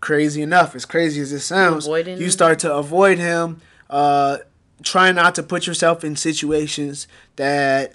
crazy 0.00 0.40
enough, 0.42 0.74
as 0.74 0.84
crazy 0.86 1.20
as 1.20 1.32
it 1.32 1.40
sounds, 1.40 1.86
Avoiding 1.86 2.18
you 2.18 2.30
start 2.30 2.58
to 2.60 2.74
avoid 2.74 3.18
him. 3.18 3.60
Uh, 3.90 4.38
try 4.82 5.12
not 5.12 5.34
to 5.36 5.42
put 5.42 5.66
yourself 5.66 6.04
in 6.04 6.16
situations 6.16 7.08
that 7.36 7.94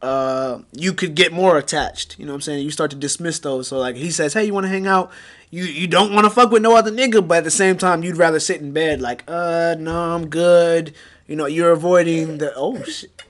uh, 0.00 0.60
you 0.72 0.92
could 0.92 1.14
get 1.14 1.32
more 1.32 1.58
attached. 1.58 2.18
You 2.18 2.26
know 2.26 2.32
what 2.32 2.36
I'm 2.36 2.42
saying? 2.42 2.64
You 2.64 2.70
start 2.70 2.90
to 2.90 2.96
dismiss 2.96 3.38
those. 3.40 3.68
So 3.68 3.78
like 3.78 3.96
he 3.96 4.10
says, 4.10 4.34
hey, 4.34 4.44
you 4.44 4.54
want 4.54 4.64
to 4.64 4.70
hang 4.70 4.86
out? 4.86 5.10
You 5.50 5.64
you 5.64 5.86
don't 5.86 6.12
want 6.12 6.24
to 6.24 6.30
fuck 6.30 6.50
with 6.50 6.62
no 6.62 6.76
other 6.76 6.90
nigga, 6.90 7.26
but 7.26 7.38
at 7.38 7.44
the 7.44 7.50
same 7.50 7.78
time, 7.78 8.02
you'd 8.02 8.16
rather 8.16 8.38
sit 8.38 8.60
in 8.60 8.72
bed. 8.72 9.00
Like, 9.00 9.24
uh, 9.26 9.76
no, 9.78 10.14
I'm 10.14 10.28
good. 10.28 10.94
You 11.26 11.36
know, 11.36 11.46
you're 11.46 11.72
avoiding 11.72 12.38
the 12.38 12.52
oh 12.54 12.82
shit. 12.84 13.22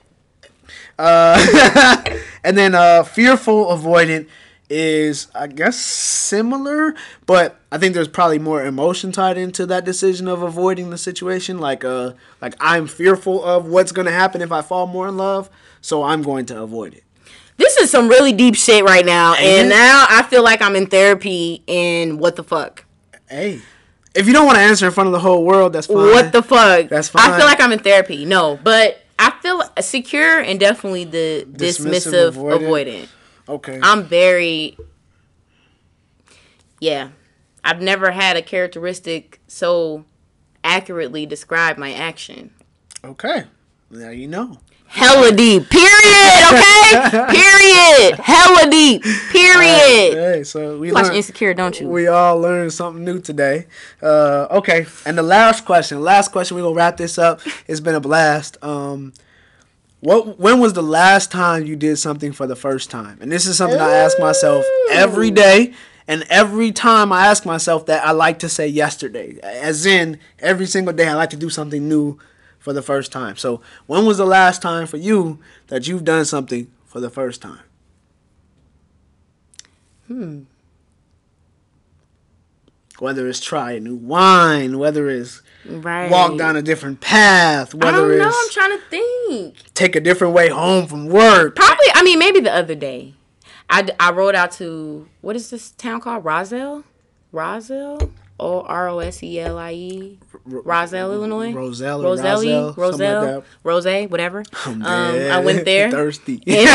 Uh, 0.97 2.03
and 2.43 2.57
then 2.57 2.75
uh, 2.75 3.03
fearful 3.03 3.67
avoidant 3.67 4.27
is 4.69 5.27
I 5.33 5.47
guess 5.47 5.77
similar, 5.77 6.93
but 7.25 7.59
I 7.71 7.77
think 7.77 7.93
there's 7.95 8.07
probably 8.07 8.39
more 8.39 8.63
emotion 8.63 9.11
tied 9.11 9.37
into 9.37 9.65
that 9.67 9.85
decision 9.85 10.27
of 10.27 10.41
avoiding 10.41 10.89
the 10.89 10.97
situation. 10.97 11.57
Like 11.59 11.83
uh, 11.83 12.13
like 12.41 12.55
I'm 12.59 12.87
fearful 12.87 13.43
of 13.43 13.65
what's 13.65 13.91
gonna 13.91 14.11
happen 14.11 14.41
if 14.41 14.51
I 14.51 14.61
fall 14.61 14.87
more 14.87 15.07
in 15.07 15.17
love, 15.17 15.49
so 15.81 16.03
I'm 16.03 16.21
going 16.21 16.45
to 16.47 16.61
avoid 16.61 16.93
it. 16.93 17.03
This 17.57 17.75
is 17.77 17.91
some 17.91 18.07
really 18.07 18.31
deep 18.31 18.55
shit 18.55 18.83
right 18.85 19.05
now, 19.05 19.35
Ain't 19.35 19.61
and 19.61 19.69
now 19.69 20.05
I 20.09 20.23
feel 20.23 20.43
like 20.43 20.61
I'm 20.61 20.75
in 20.75 20.87
therapy. 20.87 21.61
And 21.67 22.19
what 22.19 22.35
the 22.37 22.43
fuck? 22.43 22.85
Hey, 23.29 23.61
if 24.15 24.27
you 24.27 24.33
don't 24.33 24.45
want 24.45 24.57
to 24.57 24.61
answer 24.61 24.85
in 24.85 24.91
front 24.93 25.07
of 25.07 25.13
the 25.13 25.19
whole 25.19 25.43
world, 25.43 25.73
that's 25.73 25.87
fine. 25.87 25.97
What 25.97 26.31
the 26.31 26.41
fuck? 26.41 26.89
That's 26.89 27.09
fine. 27.09 27.29
I 27.29 27.37
feel 27.37 27.45
like 27.45 27.59
I'm 27.59 27.71
in 27.73 27.79
therapy. 27.79 28.23
No, 28.25 28.57
but 28.63 29.03
I 29.19 29.31
feel 29.41 29.61
secure 29.81 30.39
and 30.39 30.57
definitely 30.59 31.03
the 31.03 31.45
dismissive, 31.51 32.31
Dismissive, 32.31 32.31
avoidant. 32.33 32.61
avoidant. 32.61 33.07
Okay. 33.49 33.79
I'm 33.81 34.03
very, 34.05 34.77
yeah. 36.79 37.09
I've 37.63 37.81
never 37.81 38.11
had 38.11 38.37
a 38.37 38.41
characteristic 38.41 39.41
so 39.47 40.05
accurately 40.63 41.25
describe 41.25 41.77
my 41.77 41.93
action. 41.93 42.51
okay. 43.03 43.45
Now 43.91 44.09
you 44.11 44.27
know. 44.27 44.59
Hella 44.85 45.31
deep. 45.31 45.69
Period. 45.69 46.43
Okay. 46.51 47.25
Period. 47.31 48.19
Hella 48.19 48.69
deep. 48.69 49.03
Period. 49.31 50.13
Hey, 50.35 50.43
so 50.43 50.77
we 50.79 50.91
watch 50.91 51.05
learned- 51.05 51.17
Insecure, 51.17 51.53
don't 51.55 51.79
you? 51.79 51.87
We 51.87 52.07
all 52.07 52.39
learned 52.39 52.71
something 52.73 53.03
new 53.03 53.19
today. 53.19 53.65
Uh, 54.01 54.47
okay, 54.51 54.85
and 55.05 55.15
the 55.17 55.21
last 55.23 55.65
question, 55.65 56.01
last 56.01 56.31
question, 56.31 56.55
We're 56.57 56.63
gonna 56.63 56.75
wrap 56.75 56.97
this 56.97 57.17
up. 57.19 57.41
It's 57.67 57.79
been 57.79 57.95
a 57.95 57.99
blast. 57.99 58.57
Um, 58.63 59.13
what? 59.99 60.39
When 60.39 60.59
was 60.59 60.73
the 60.73 60.83
last 60.83 61.31
time 61.31 61.65
you 61.65 61.75
did 61.75 61.97
something 61.97 62.31
for 62.31 62.47
the 62.47 62.55
first 62.55 62.89
time? 62.89 63.17
And 63.21 63.31
this 63.31 63.45
is 63.45 63.57
something 63.57 63.79
I 63.79 63.91
ask 63.91 64.19
myself 64.19 64.65
every 64.91 65.31
day, 65.31 65.73
and 66.07 66.25
every 66.29 66.71
time 66.71 67.11
I 67.11 67.27
ask 67.27 67.45
myself 67.45 67.85
that, 67.87 68.05
I 68.05 68.11
like 68.11 68.39
to 68.39 68.49
say 68.49 68.67
yesterday, 68.67 69.37
as 69.43 69.85
in 69.85 70.19
every 70.39 70.65
single 70.65 70.93
day 70.93 71.07
I 71.07 71.13
like 71.15 71.29
to 71.31 71.37
do 71.37 71.49
something 71.49 71.87
new 71.87 72.17
for 72.59 72.73
the 72.73 72.81
first 72.81 73.11
time. 73.11 73.35
So, 73.35 73.61
when 73.87 74.05
was 74.05 74.17
the 74.17 74.25
last 74.25 74.61
time 74.61 74.87
for 74.87 74.97
you 74.97 75.39
that 75.67 75.87
you've 75.87 76.05
done 76.05 76.25
something 76.25 76.71
for 76.85 76.99
the 76.99 77.09
first 77.09 77.41
time? 77.41 77.63
Hmm. 80.07 80.41
Whether 82.99 83.27
it's 83.27 83.39
try 83.39 83.73
a 83.73 83.79
new 83.79 83.95
wine, 83.95 84.77
whether 84.79 85.09
it's 85.09 85.41
right. 85.65 86.09
walk 86.09 86.37
down 86.37 86.55
a 86.55 86.61
different 86.61 87.01
path, 87.01 87.73
I 87.75 87.77
whether 87.77 88.09
don't 88.09 88.17
know. 88.17 88.33
I'm 88.33 88.49
trying 88.49 88.77
to 88.77 88.83
think. 88.89 89.73
take 89.73 89.95
a 89.95 89.99
different 89.99 90.33
way 90.33 90.49
home 90.49 90.87
from 90.87 91.07
work. 91.07 91.55
Probably. 91.55 91.87
I 91.93 92.03
mean, 92.03 92.19
maybe 92.19 92.39
the 92.39 92.53
other 92.53 92.75
day. 92.75 93.13
I, 93.69 93.87
I 93.99 94.11
rode 94.11 94.35
out 94.35 94.51
to 94.53 95.07
what 95.21 95.35
is 95.35 95.49
this 95.49 95.71
town 95.71 96.01
called? 96.01 96.25
Roselle. 96.25 96.83
Roselle. 97.31 98.11
O 98.39 98.61
R 98.61 98.87
O 98.89 98.99
S 98.99 99.21
E 99.21 99.39
L 99.39 99.57
I 99.57 99.73
E. 99.73 100.19
Roselle, 100.45 101.11
Illinois. 101.11 101.51
Roselle 101.53 102.01
Roselle, 102.01 102.73
Roselle, 102.75 103.35
like 103.35 103.43
Rose, 103.63 103.85
whatever. 104.09 104.43
Um, 104.65 104.83
I 104.83 105.39
went 105.39 105.65
there. 105.65 105.91
Thirsty. 105.99 106.41
I, 106.47 106.69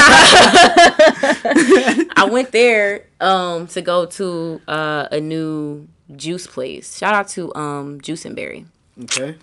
I 2.16 2.24
went 2.30 2.52
there 2.52 3.06
um, 3.20 3.66
to 3.68 3.80
go 3.80 4.06
to 4.06 4.60
uh, 4.68 5.08
a 5.10 5.20
new 5.20 5.88
juice 6.14 6.46
place. 6.46 6.98
Shout 6.98 7.14
out 7.14 7.28
to 7.28 7.54
um, 7.54 8.00
Juice 8.00 8.24
and 8.24 8.36
Berry. 8.36 8.66
Okay. 9.02 9.36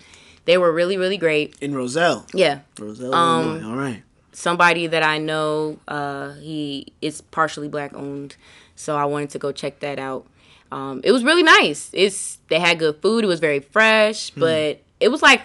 They 0.44 0.58
were 0.58 0.72
really, 0.72 0.96
really 0.96 1.16
great. 1.18 1.54
In 1.60 1.74
Roselle. 1.74 2.26
Yeah. 2.34 2.60
Roselle, 2.78 3.14
Um, 3.14 3.46
Illinois. 3.48 3.68
All 3.68 3.76
right. 3.76 4.02
Somebody 4.32 4.86
that 4.88 5.02
I 5.02 5.18
know, 5.18 5.78
uh, 5.86 6.32
he 6.34 6.92
is 7.02 7.20
partially 7.20 7.68
black 7.68 7.94
owned, 7.94 8.36
so 8.74 8.96
I 8.96 9.04
wanted 9.04 9.30
to 9.30 9.38
go 9.38 9.52
check 9.52 9.80
that 9.80 9.98
out. 9.98 10.26
Um, 10.72 11.02
it 11.04 11.12
was 11.12 11.22
really 11.22 11.42
nice. 11.42 11.90
It's 11.92 12.38
they 12.48 12.58
had 12.58 12.78
good 12.78 12.96
food. 13.02 13.24
It 13.24 13.26
was 13.26 13.40
very 13.40 13.60
fresh, 13.60 14.30
but 14.30 14.80
it 15.00 15.08
was 15.10 15.20
like 15.20 15.42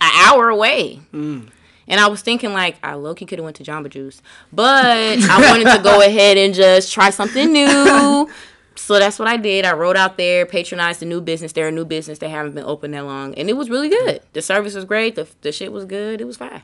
an 0.00 0.10
hour 0.14 0.48
away. 0.48 1.00
And 1.12 2.00
I 2.00 2.06
was 2.08 2.22
thinking 2.22 2.54
like 2.54 2.76
I 2.82 2.94
low 2.94 3.14
key 3.14 3.26
could 3.26 3.38
have 3.38 3.44
went 3.44 3.56
to 3.56 3.64
Jamba 3.64 3.90
Juice, 3.90 4.22
but 4.50 4.86
I 4.86 5.50
wanted 5.50 5.70
to 5.76 5.82
go 5.82 6.00
ahead 6.06 6.38
and 6.38 6.54
just 6.54 6.90
try 6.92 7.10
something 7.10 7.52
new. 7.52 8.30
So 8.82 8.98
that's 8.98 9.16
what 9.16 9.28
I 9.28 9.36
did. 9.36 9.64
I 9.64 9.74
rode 9.74 9.96
out 9.96 10.16
there, 10.16 10.44
patronized 10.44 10.98
the 10.98 11.06
new 11.06 11.20
business. 11.20 11.52
They're 11.52 11.68
a 11.68 11.72
new 11.72 11.84
business. 11.84 12.18
They 12.18 12.28
haven't 12.28 12.56
been 12.56 12.64
open 12.64 12.90
that 12.90 13.04
long, 13.04 13.32
and 13.36 13.48
it 13.48 13.52
was 13.52 13.70
really 13.70 13.88
good. 13.88 14.20
The 14.32 14.42
service 14.42 14.74
was 14.74 14.84
great. 14.84 15.14
The 15.14 15.28
the 15.42 15.52
shit 15.52 15.70
was 15.70 15.84
good. 15.84 16.20
It 16.20 16.24
was 16.24 16.36
fine. 16.36 16.62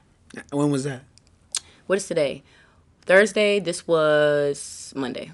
When 0.50 0.72
was 0.72 0.82
that? 0.82 1.02
What 1.86 1.96
is 1.96 2.08
today? 2.08 2.42
Thursday. 3.02 3.60
This 3.60 3.86
was 3.86 4.92
Monday. 4.96 5.30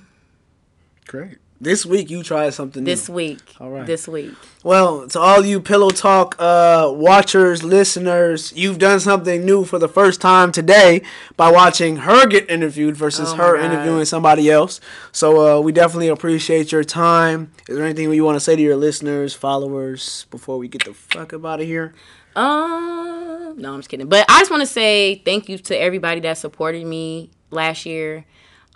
Great. 1.07 1.39
This 1.65 1.87
week 1.87 2.11
you 2.11 2.23
tried 2.23 2.51
something 2.55 2.85
new. 2.85 2.91
This 2.91 3.09
new. 3.09 3.15
week. 3.15 3.41
All 3.59 3.71
right. 3.71 3.87
This 3.87 4.07
week. 4.07 4.33
Well, 4.63 5.09
to 5.09 5.19
all 5.19 5.45
you 5.45 5.61
Pillow 5.61 5.91
Talk 5.91 6.37
uh, 6.39 6.91
watchers, 6.95 7.65
listeners, 7.65 8.53
you've 8.55 8.79
done 8.79 9.01
something 9.01 9.45
new 9.45 9.65
for 9.65 9.79
the 9.79 9.89
first 9.89 10.21
time 10.21 10.53
today 10.53 11.03
by 11.37 11.51
watching 11.51 11.97
her 11.97 12.27
get 12.27 12.49
interviewed 12.51 12.97
versus 12.97 13.33
Oh 13.33 13.37
her 13.37 13.57
God. 13.57 13.65
interviewing 13.65 14.05
somebody 14.05 14.51
else. 14.51 14.79
So 15.11 15.59
uh, 15.59 15.61
we 15.61 15.73
definitely 15.73 16.09
appreciate 16.09 16.71
your 16.71 16.85
time. 16.85 17.53
Is 17.69 17.77
there 17.77 17.85
anything 17.85 18.13
you 18.13 18.25
want 18.25 18.37
to 18.37 18.41
say 18.41 18.57
to 18.57 18.63
your 18.63 18.77
listeners, 18.77 19.35
followers, 19.35 20.27
before 20.31 20.59
we 20.59 20.69
get 20.69 20.85
the 20.85 20.93
fuck 20.95 21.33
up 21.33 21.45
out 21.45 21.61
of 21.61 21.67
here? 21.67 21.95
Um, 22.37 23.55
no, 23.57 23.73
I'm 23.73 23.79
just 23.79 23.89
kidding. 23.89 24.09
But 24.09 24.27
I 24.29 24.41
just 24.41 24.51
want 24.51 24.61
to 24.63 24.67
say 24.67 25.23
thank 25.25 25.49
you 25.49 25.59
to 25.59 25.79
everybody 25.81 26.21
that 26.21 26.37
supported 26.39 26.87
me 26.87 27.31
last 27.51 27.87
year. 27.87 28.25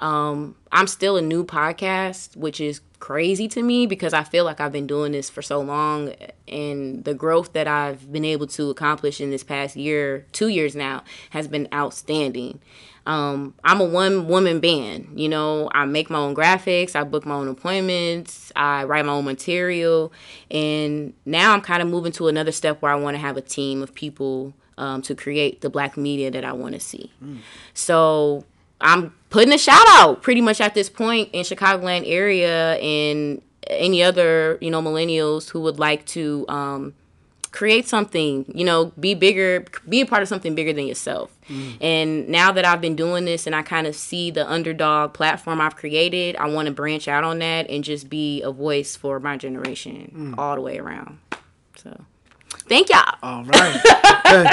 Um, 0.01 0.55
I'm 0.71 0.87
still 0.87 1.17
a 1.17 1.23
new 1.23 1.45
podcast, 1.45 2.37
which 2.37 2.61
is 2.61 2.81
crazy 3.01 3.49
to 3.49 3.63
me 3.63 3.87
because 3.87 4.13
I 4.13 4.23
feel 4.25 4.45
like 4.45 4.61
I've 4.61 4.73
been 4.73 4.87
doing 4.87 5.13
this 5.13 5.31
for 5.31 5.43
so 5.43 5.61
long 5.61 6.15
and 6.47 7.05
the 7.05 7.15
growth 7.15 7.53
that 7.53 7.69
I've 7.69 8.11
been 8.13 8.25
able 8.25 8.47
to 8.49 8.71
accomplish 8.71 9.21
in 9.21 9.31
this 9.31 9.45
past 9.45 9.77
year, 9.77 10.27
two 10.33 10.49
years 10.49 10.75
now, 10.75 11.05
has 11.31 11.49
been 11.49 11.69
outstanding. 11.73 12.61
Um, 13.07 13.55
I'm 13.65 13.81
a 13.81 13.85
one 13.85 14.29
woman 14.29 14.61
band. 14.61 15.13
You 15.15 15.29
know, 15.29 15.71
I 15.73 15.85
make 15.87 16.11
my 16.11 16.19
own 16.19 16.35
graphics, 16.35 16.95
I 16.95 17.05
book 17.05 17.25
my 17.25 17.37
own 17.37 17.49
appointments, 17.49 18.53
I 18.55 18.85
write 18.85 19.05
my 19.05 19.13
own 19.13 19.25
material, 19.25 20.13
and 20.51 21.15
now 21.25 21.55
I'm 21.55 21.61
kind 21.61 21.83
of 21.83 21.89
moving 21.89 22.13
to 22.13 22.29
another 22.29 22.53
step 22.53 22.83
where 22.83 22.93
I 22.93 22.97
want 22.97 23.15
to 23.15 23.21
have 23.21 23.37
a 23.37 23.43
team 23.43 23.83
of 23.83 23.95
people 23.95 24.55
um, 24.77 25.03
to 25.03 25.15
create 25.15 25.61
the 25.61 25.71
black 25.71 25.97
media 25.97 26.31
that 26.31 26.45
I 26.45 26.53
want 26.53 26.75
to 26.75 26.81
see. 26.81 27.13
So 27.75 28.45
I'm 28.81 29.15
putting 29.31 29.53
a 29.53 29.59
shout 29.59 29.87
out 29.89 30.23
pretty 30.23 30.41
much 30.41 30.61
at 30.61 30.75
this 30.75 30.89
point 30.89 31.29
in 31.33 31.43
Chicagoland 31.45 32.05
area 32.07 32.77
and 32.77 33.43
any 33.69 34.03
other 34.03 34.59
you 34.61 34.71
know 34.71 34.81
millennials 34.81 35.51
who 35.51 35.61
would 35.61 35.79
like 35.79 36.05
to 36.07 36.47
um, 36.49 36.95
create 37.51 37.87
something 37.87 38.45
you 38.55 38.65
know 38.65 38.93
be 38.99 39.13
bigger 39.15 39.65
be 39.89 40.01
a 40.01 40.07
part 40.07 40.23
of 40.23 40.29
something 40.29 40.55
bigger 40.55 40.73
than 40.73 40.87
yourself 40.87 41.35
and 41.81 42.29
now 42.29 42.53
that 42.53 42.65
i've 42.67 42.81
been 42.81 42.95
doing 42.95 43.25
this 43.25 43.47
and 43.47 43.57
i 43.57 43.63
kind 43.63 43.87
of 43.87 43.95
see 43.95 44.31
the 44.31 44.49
underdog 44.51 45.15
platform 45.15 45.61
i've 45.61 45.75
created 45.77 46.37
i 46.37 46.47
want 46.47 46.67
to 46.67 46.73
branch 46.73 47.09
out 47.09 47.25
on 47.25 47.39
that 47.39 47.69
and 47.71 47.85
just 47.85 48.09
be 48.11 48.43
a 48.43 48.51
voice 48.51 48.97
for 48.97 49.19
my 49.19 49.37
generation 49.37 50.35
all 50.39 50.55
the 50.55 50.61
way 50.61 50.79
around 50.79 51.19
so 51.77 52.05
thank 52.69 52.89
y'all 52.91 53.15
All 53.23 53.45
right. 53.45 53.81
okay. 54.27 54.53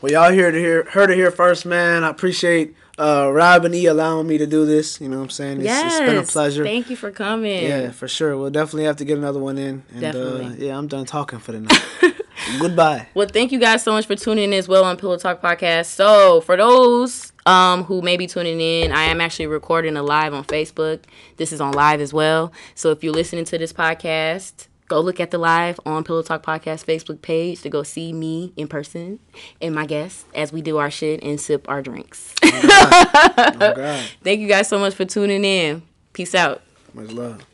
Well, 0.00 0.12
y'all 0.12 0.32
here 0.32 0.50
to 0.50 0.58
hear, 0.58 0.84
heard 0.84 1.10
it 1.10 1.16
here 1.16 1.30
first, 1.30 1.66
man. 1.66 2.04
I 2.04 2.08
appreciate 2.08 2.74
uh, 3.00 3.30
Robin 3.32 3.72
E 3.74 3.86
allowing 3.86 4.26
me 4.26 4.38
to 4.38 4.46
do 4.46 4.66
this. 4.66 5.00
You 5.00 5.08
know 5.08 5.16
what 5.16 5.24
I'm 5.24 5.30
saying? 5.30 5.56
It's, 5.58 5.64
yes 5.64 5.94
it's 5.94 6.06
been 6.06 6.18
a 6.18 6.22
pleasure. 6.22 6.64
thank 6.64 6.90
you 6.90 6.96
for 6.96 7.10
coming 7.10 7.64
Yeah, 7.64 7.90
for 7.90 8.06
sure. 8.06 8.36
We'll 8.36 8.50
definitely 8.50 8.84
have 8.84 8.96
to 8.96 9.04
get 9.04 9.16
another 9.16 9.40
one 9.40 9.56
in. 9.58 9.82
And 9.90 10.00
Definitely. 10.00 10.46
Uh, 10.46 10.52
yeah, 10.68 10.78
I'm 10.78 10.86
done 10.86 11.06
talking 11.06 11.38
for 11.38 11.52
the 11.52 11.60
night. 11.60 11.82
Goodbye. 12.58 13.08
Well, 13.14 13.28
thank 13.28 13.52
you 13.52 13.58
guys 13.58 13.82
so 13.82 13.92
much 13.92 14.06
for 14.06 14.16
tuning 14.16 14.44
in 14.44 14.52
as 14.52 14.68
well 14.68 14.84
on 14.84 14.96
Pillow 14.96 15.16
Talk 15.16 15.40
Podcast. 15.40 15.86
So, 15.86 16.40
for 16.40 16.56
those 16.56 17.32
um, 17.46 17.84
who 17.84 18.02
may 18.02 18.16
be 18.16 18.26
tuning 18.26 18.60
in, 18.60 18.92
I 18.92 19.04
am 19.04 19.20
actually 19.20 19.46
recording 19.46 19.96
a 19.96 20.02
live 20.02 20.32
on 20.32 20.44
Facebook. 20.44 21.00
This 21.36 21.52
is 21.52 21.60
on 21.60 21.72
live 21.72 22.00
as 22.00 22.12
well. 22.12 22.52
So, 22.74 22.90
if 22.90 23.04
you're 23.04 23.12
listening 23.12 23.44
to 23.46 23.58
this 23.58 23.72
podcast, 23.72 24.68
go 24.90 25.00
look 25.00 25.20
at 25.20 25.30
the 25.30 25.38
live 25.38 25.80
on 25.86 26.02
Pillow 26.04 26.20
Talk 26.20 26.42
Podcast 26.42 26.84
Facebook 26.84 27.22
page 27.22 27.62
to 27.62 27.70
go 27.70 27.84
see 27.84 28.12
me 28.12 28.52
in 28.56 28.66
person 28.66 29.20
and 29.62 29.74
my 29.74 29.86
guests 29.86 30.24
as 30.34 30.52
we 30.52 30.60
do 30.60 30.78
our 30.78 30.90
shit 30.90 31.22
and 31.22 31.40
sip 31.40 31.66
our 31.68 31.80
drinks. 31.80 32.34
Oh, 32.44 32.90
oh 33.38 33.74
God. 33.74 34.04
Thank 34.22 34.40
you 34.40 34.48
guys 34.48 34.68
so 34.68 34.78
much 34.78 34.94
for 34.94 35.04
tuning 35.04 35.44
in. 35.44 35.82
Peace 36.12 36.34
out. 36.34 36.60
Much 36.92 37.12
love. 37.12 37.46